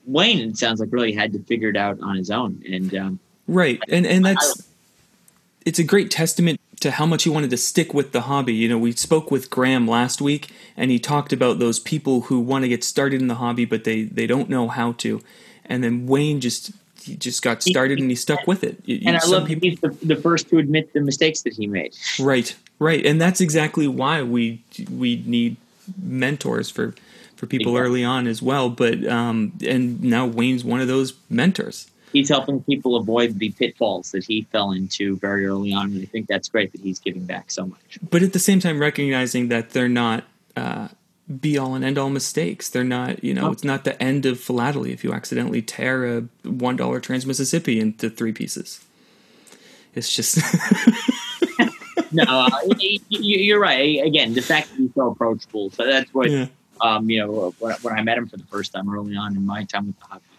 Wayne 0.07 0.49
it 0.49 0.57
sounds 0.57 0.79
like 0.79 0.89
really 0.91 1.13
had 1.13 1.33
to 1.33 1.39
figure 1.43 1.69
it 1.69 1.77
out 1.77 1.99
on 2.01 2.15
his 2.15 2.31
own, 2.31 2.63
and 2.67 2.95
um, 2.95 3.19
right, 3.47 3.79
and 3.89 4.07
and 4.07 4.25
that's 4.25 4.61
I, 4.61 4.63
it's 5.67 5.77
a 5.77 5.83
great 5.83 6.09
testament 6.09 6.59
to 6.79 6.91
how 6.91 7.05
much 7.05 7.23
he 7.23 7.29
wanted 7.29 7.49
to 7.49 7.57
stick 7.57 7.93
with 7.93 8.11
the 8.11 8.21
hobby. 8.21 8.53
You 8.53 8.69
know, 8.69 8.77
we 8.77 8.91
spoke 8.91 9.31
with 9.31 9.49
Graham 9.49 9.87
last 9.87 10.21
week, 10.21 10.51
and 10.75 10.91
he 10.91 10.99
talked 10.99 11.33
about 11.33 11.59
those 11.59 11.79
people 11.79 12.21
who 12.21 12.39
want 12.39 12.63
to 12.63 12.69
get 12.69 12.83
started 12.83 13.21
in 13.21 13.27
the 13.27 13.35
hobby, 13.35 13.65
but 13.65 13.83
they 13.83 14.03
they 14.03 14.27
don't 14.27 14.49
know 14.49 14.67
how 14.67 14.93
to, 14.93 15.21
and 15.65 15.83
then 15.83 16.07
Wayne 16.07 16.41
just 16.41 16.71
he 17.01 17.15
just 17.15 17.41
got 17.41 17.61
started 17.61 17.99
and 17.99 18.09
he 18.09 18.15
stuck 18.15 18.47
with 18.47 18.63
it. 18.63 18.77
You, 18.85 19.01
and 19.05 19.15
I 19.15 19.25
love 19.27 19.47
people, 19.47 19.69
he's 19.69 19.79
the, 19.79 19.89
the 20.03 20.15
first 20.15 20.49
to 20.49 20.57
admit 20.57 20.91
the 20.93 21.01
mistakes 21.01 21.41
that 21.43 21.53
he 21.53 21.67
made. 21.67 21.95
Right, 22.19 22.55
right, 22.79 23.05
and 23.05 23.21
that's 23.21 23.41
exactly 23.41 23.87
why 23.87 24.23
we 24.23 24.61
we 24.89 25.23
need 25.25 25.57
mentors 26.01 26.69
for 26.69 26.95
for 27.35 27.45
people 27.45 27.73
exactly. 27.73 27.89
early 27.89 28.03
on 28.03 28.27
as 28.27 28.41
well. 28.41 28.69
But 28.69 29.05
um, 29.05 29.53
and 29.65 30.03
now 30.03 30.25
Wayne's 30.25 30.63
one 30.63 30.81
of 30.81 30.87
those 30.87 31.13
mentors. 31.29 31.89
He's 32.15 32.29
helping 32.29 32.63
people 32.63 32.95
avoid 32.95 33.39
the 33.39 33.51
pitfalls 33.51 34.11
that 34.11 34.23
he 34.23 34.43
fell 34.51 34.71
into 34.71 35.17
very 35.17 35.45
early 35.45 35.73
on, 35.73 35.91
and 35.91 36.01
I 36.01 36.05
think 36.05 36.27
that's 36.27 36.47
great 36.47 36.71
that 36.71 36.81
he's 36.81 36.99
giving 36.99 37.25
back 37.25 37.51
so 37.51 37.67
much. 37.67 37.99
But 38.09 38.23
at 38.23 38.33
the 38.33 38.39
same 38.39 38.59
time, 38.59 38.79
recognizing 38.79 39.49
that 39.49 39.71
they're 39.71 39.89
not 39.89 40.23
uh, 40.55 40.89
be 41.39 41.57
all 41.57 41.75
and 41.75 41.83
end 41.83 41.97
all 41.97 42.09
mistakes. 42.09 42.69
They're 42.69 42.83
not, 42.83 43.23
you 43.23 43.33
know, 43.33 43.47
oh. 43.47 43.51
it's 43.51 43.63
not 43.63 43.83
the 43.83 44.01
end 44.01 44.25
of 44.25 44.39
philately 44.39 44.93
if 44.93 45.03
you 45.03 45.13
accidentally 45.13 45.61
tear 45.61 46.17
a 46.17 46.21
one 46.43 46.75
dollar 46.75 46.99
Trans 46.99 47.25
Mississippi 47.25 47.79
into 47.79 48.09
three 48.09 48.31
pieces. 48.31 48.83
It's 49.93 50.13
just. 50.13 50.37
no, 52.11 52.23
uh, 52.27 52.49
you're 53.09 53.59
right. 53.59 54.05
Again, 54.05 54.33
the 54.33 54.41
fact 54.41 54.69
that 54.69 54.77
he's 54.77 54.93
so 54.93 55.11
approachable, 55.11 55.69
so 55.71 55.85
that's 55.85 56.13
what 56.13 56.29
yeah 56.29 56.47
um, 56.81 57.09
you 57.09 57.19
know, 57.19 57.53
when, 57.59 57.75
I 57.85 58.01
met 58.01 58.17
him 58.17 58.27
for 58.27 58.37
the 58.37 58.45
first 58.45 58.73
time 58.73 58.93
early 58.93 59.15
on 59.15 59.35
in 59.35 59.45
my 59.45 59.63
time 59.63 59.87
with 59.87 59.99
the 59.99 60.05
Hopkins, 60.05 60.34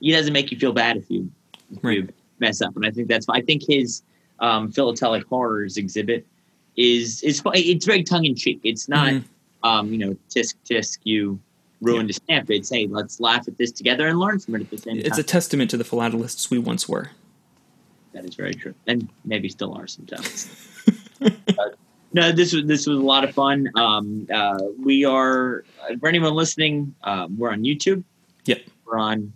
he 0.00 0.12
doesn't 0.12 0.32
make 0.32 0.50
you 0.50 0.58
feel 0.58 0.72
bad 0.72 0.96
if 0.96 1.10
you, 1.10 1.30
if 1.72 1.84
right. 1.84 1.98
you 1.98 2.08
mess 2.38 2.60
up. 2.60 2.74
And 2.76 2.86
I 2.86 2.90
think 2.90 3.08
that's, 3.08 3.28
I 3.28 3.40
think 3.40 3.62
his 3.66 4.02
um, 4.40 4.72
philatelic 4.72 5.26
horrors 5.26 5.76
exhibit 5.76 6.26
is, 6.76 7.22
is 7.22 7.42
it's 7.44 7.84
very 7.84 8.02
tongue 8.02 8.24
in 8.24 8.34
cheek. 8.34 8.60
It's 8.64 8.88
not, 8.88 9.12
mm-hmm. 9.12 9.68
um, 9.68 9.92
you 9.92 9.98
know, 9.98 10.16
tisk 10.30 10.54
tisk, 10.68 10.98
you 11.04 11.38
ruined 11.80 12.08
yeah. 12.08 12.12
a 12.12 12.14
stamp. 12.14 12.50
It's, 12.50 12.70
hey, 12.70 12.86
let's 12.86 13.20
laugh 13.20 13.46
at 13.48 13.58
this 13.58 13.72
together 13.72 14.08
and 14.08 14.18
learn 14.18 14.38
from 14.38 14.56
it 14.56 14.62
at 14.62 14.70
the 14.70 14.78
same 14.78 14.96
it's 14.96 15.08
time. 15.08 15.10
It's 15.10 15.18
a 15.18 15.22
testament 15.22 15.70
to 15.70 15.76
the 15.76 15.84
philatelists 15.84 16.50
we 16.50 16.58
once 16.58 16.88
were. 16.88 17.10
That 18.12 18.24
is 18.24 18.34
very 18.34 18.54
true. 18.54 18.74
And 18.86 19.08
maybe 19.24 19.48
still 19.48 19.74
are 19.74 19.86
sometimes. 19.86 20.48
no, 22.12 22.32
this 22.32 22.52
was 22.52 22.64
this 22.64 22.86
was 22.86 22.98
a 22.98 23.02
lot 23.02 23.24
of 23.24 23.32
fun. 23.32 23.70
Um, 23.76 24.26
uh, 24.32 24.58
we 24.78 25.04
are 25.04 25.64
for 26.00 26.08
anyone 26.08 26.34
listening, 26.34 26.94
um, 27.04 27.38
we're 27.38 27.52
on 27.52 27.62
YouTube. 27.62 28.02
Yep. 28.46 28.62
We're 28.84 28.98
on 28.98 29.32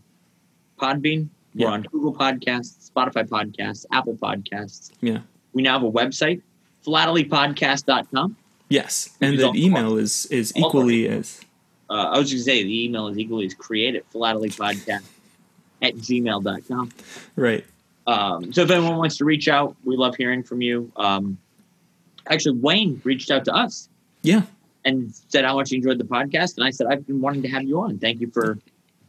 Podbean. 0.84 1.28
We're 1.54 1.68
on 1.68 1.82
Google 1.82 2.14
Podcasts, 2.14 2.90
Spotify 2.90 3.28
Podcasts, 3.28 3.86
Apple 3.92 4.16
Podcasts. 4.16 4.90
Yeah. 5.00 5.20
We 5.52 5.62
now 5.62 5.78
have 5.78 5.84
a 5.84 5.90
website, 5.90 6.42
philatelypodcast.com. 6.84 8.36
Yes, 8.68 9.16
and 9.20 9.38
the 9.38 9.52
email 9.54 9.96
is 9.96 10.26
is 10.26 10.52
equally 10.56 11.08
as. 11.08 11.40
Uh, 11.88 11.94
I 11.94 12.18
was 12.18 12.30
going 12.30 12.38
to 12.38 12.42
say 12.42 12.62
the 12.64 12.84
email 12.84 13.08
is 13.08 13.18
equally 13.18 13.46
as 13.46 13.54
creative, 13.54 14.04
philatelypodcast 14.10 15.04
at 15.82 15.94
gmail.com. 15.94 16.90
Right. 17.36 17.64
Um, 18.06 18.52
so 18.52 18.62
if 18.62 18.70
anyone 18.70 18.96
wants 18.96 19.18
to 19.18 19.24
reach 19.24 19.48
out, 19.48 19.76
we 19.84 19.96
love 19.96 20.16
hearing 20.16 20.42
from 20.42 20.62
you. 20.62 20.90
Um, 20.96 21.38
actually 22.26 22.58
Wayne 22.58 23.00
reached 23.04 23.30
out 23.30 23.44
to 23.44 23.54
us. 23.54 23.88
Yeah. 24.22 24.42
And 24.84 25.14
said 25.28 25.44
how 25.44 25.56
much 25.56 25.70
he 25.70 25.76
enjoyed 25.76 25.98
the 25.98 26.04
podcast. 26.04 26.56
And 26.56 26.64
I 26.64 26.70
said, 26.70 26.86
I've 26.90 27.06
been 27.06 27.20
wanting 27.20 27.42
to 27.42 27.48
have 27.48 27.62
you 27.62 27.80
on. 27.80 27.98
Thank 27.98 28.20
you 28.20 28.30
for, 28.30 28.58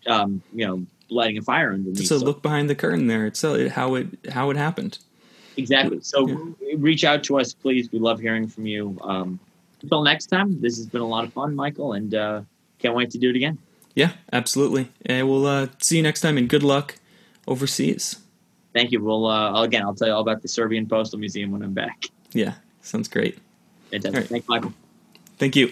um, 0.08 0.42
you 0.54 0.68
know, 0.68 0.86
lighting 1.10 1.38
a 1.38 1.42
fire 1.42 1.72
under 1.74 1.90
me. 1.90 1.96
So, 1.98 2.18
so 2.18 2.26
look 2.26 2.42
behind 2.42 2.70
the 2.70 2.76
curtain 2.76 3.08
there. 3.08 3.26
It's 3.26 3.44
uh, 3.44 3.70
how 3.74 3.96
it 3.96 4.08
how 4.32 4.50
it 4.50 4.58
happened. 4.58 5.00
Exactly. 5.58 6.00
So 6.02 6.28
yeah. 6.28 6.76
reach 6.78 7.04
out 7.04 7.24
to 7.26 7.40
us, 7.40 7.54
please. 7.54 7.92
We 7.92 8.00
love 8.00 8.20
hearing 8.20 8.48
from 8.48 8.66
you. 8.66 8.98
Um, 9.02 9.40
until 9.82 10.04
next 10.04 10.28
time, 10.28 10.60
this 10.62 10.78
has 10.78 10.88
been 10.88 11.02
a 11.02 11.08
lot 11.08 11.24
of 11.24 11.34
fun, 11.34 11.56
Michael, 11.56 11.94
and 11.94 12.14
uh, 12.14 12.42
can't 12.80 12.96
wait 12.96 13.12
to 13.12 13.18
do 13.18 13.30
it 13.30 13.36
again. 13.36 13.58
Yeah, 13.94 14.12
absolutely. 14.34 14.92
And 15.06 15.30
we'll 15.30 15.46
uh, 15.46 15.68
see 15.80 15.98
you 15.98 16.04
next 16.04 16.22
time, 16.22 16.38
and 16.38 16.50
good 16.50 16.64
luck 16.64 16.96
overseas. 17.48 18.18
Thank 18.74 18.92
you. 18.92 19.02
We'll 19.02 19.28
uh, 19.28 19.64
again, 19.64 19.84
I'll 19.84 19.96
tell 19.96 20.08
you 20.08 20.14
all 20.14 20.22
about 20.22 20.42
the 20.42 20.50
Serbian 20.50 20.88
Postal 20.88 21.20
Museum 21.20 21.52
when 21.52 21.62
I'm 21.62 21.74
back. 21.74 22.08
Yeah, 22.34 22.56
Sounds 22.86 23.08
great. 23.08 23.40
Fantastic. 23.90 24.16
Right. 24.16 24.30
Thanks, 24.30 24.48
Michael. 24.48 24.74
Thank 25.38 25.56
you. 25.56 25.72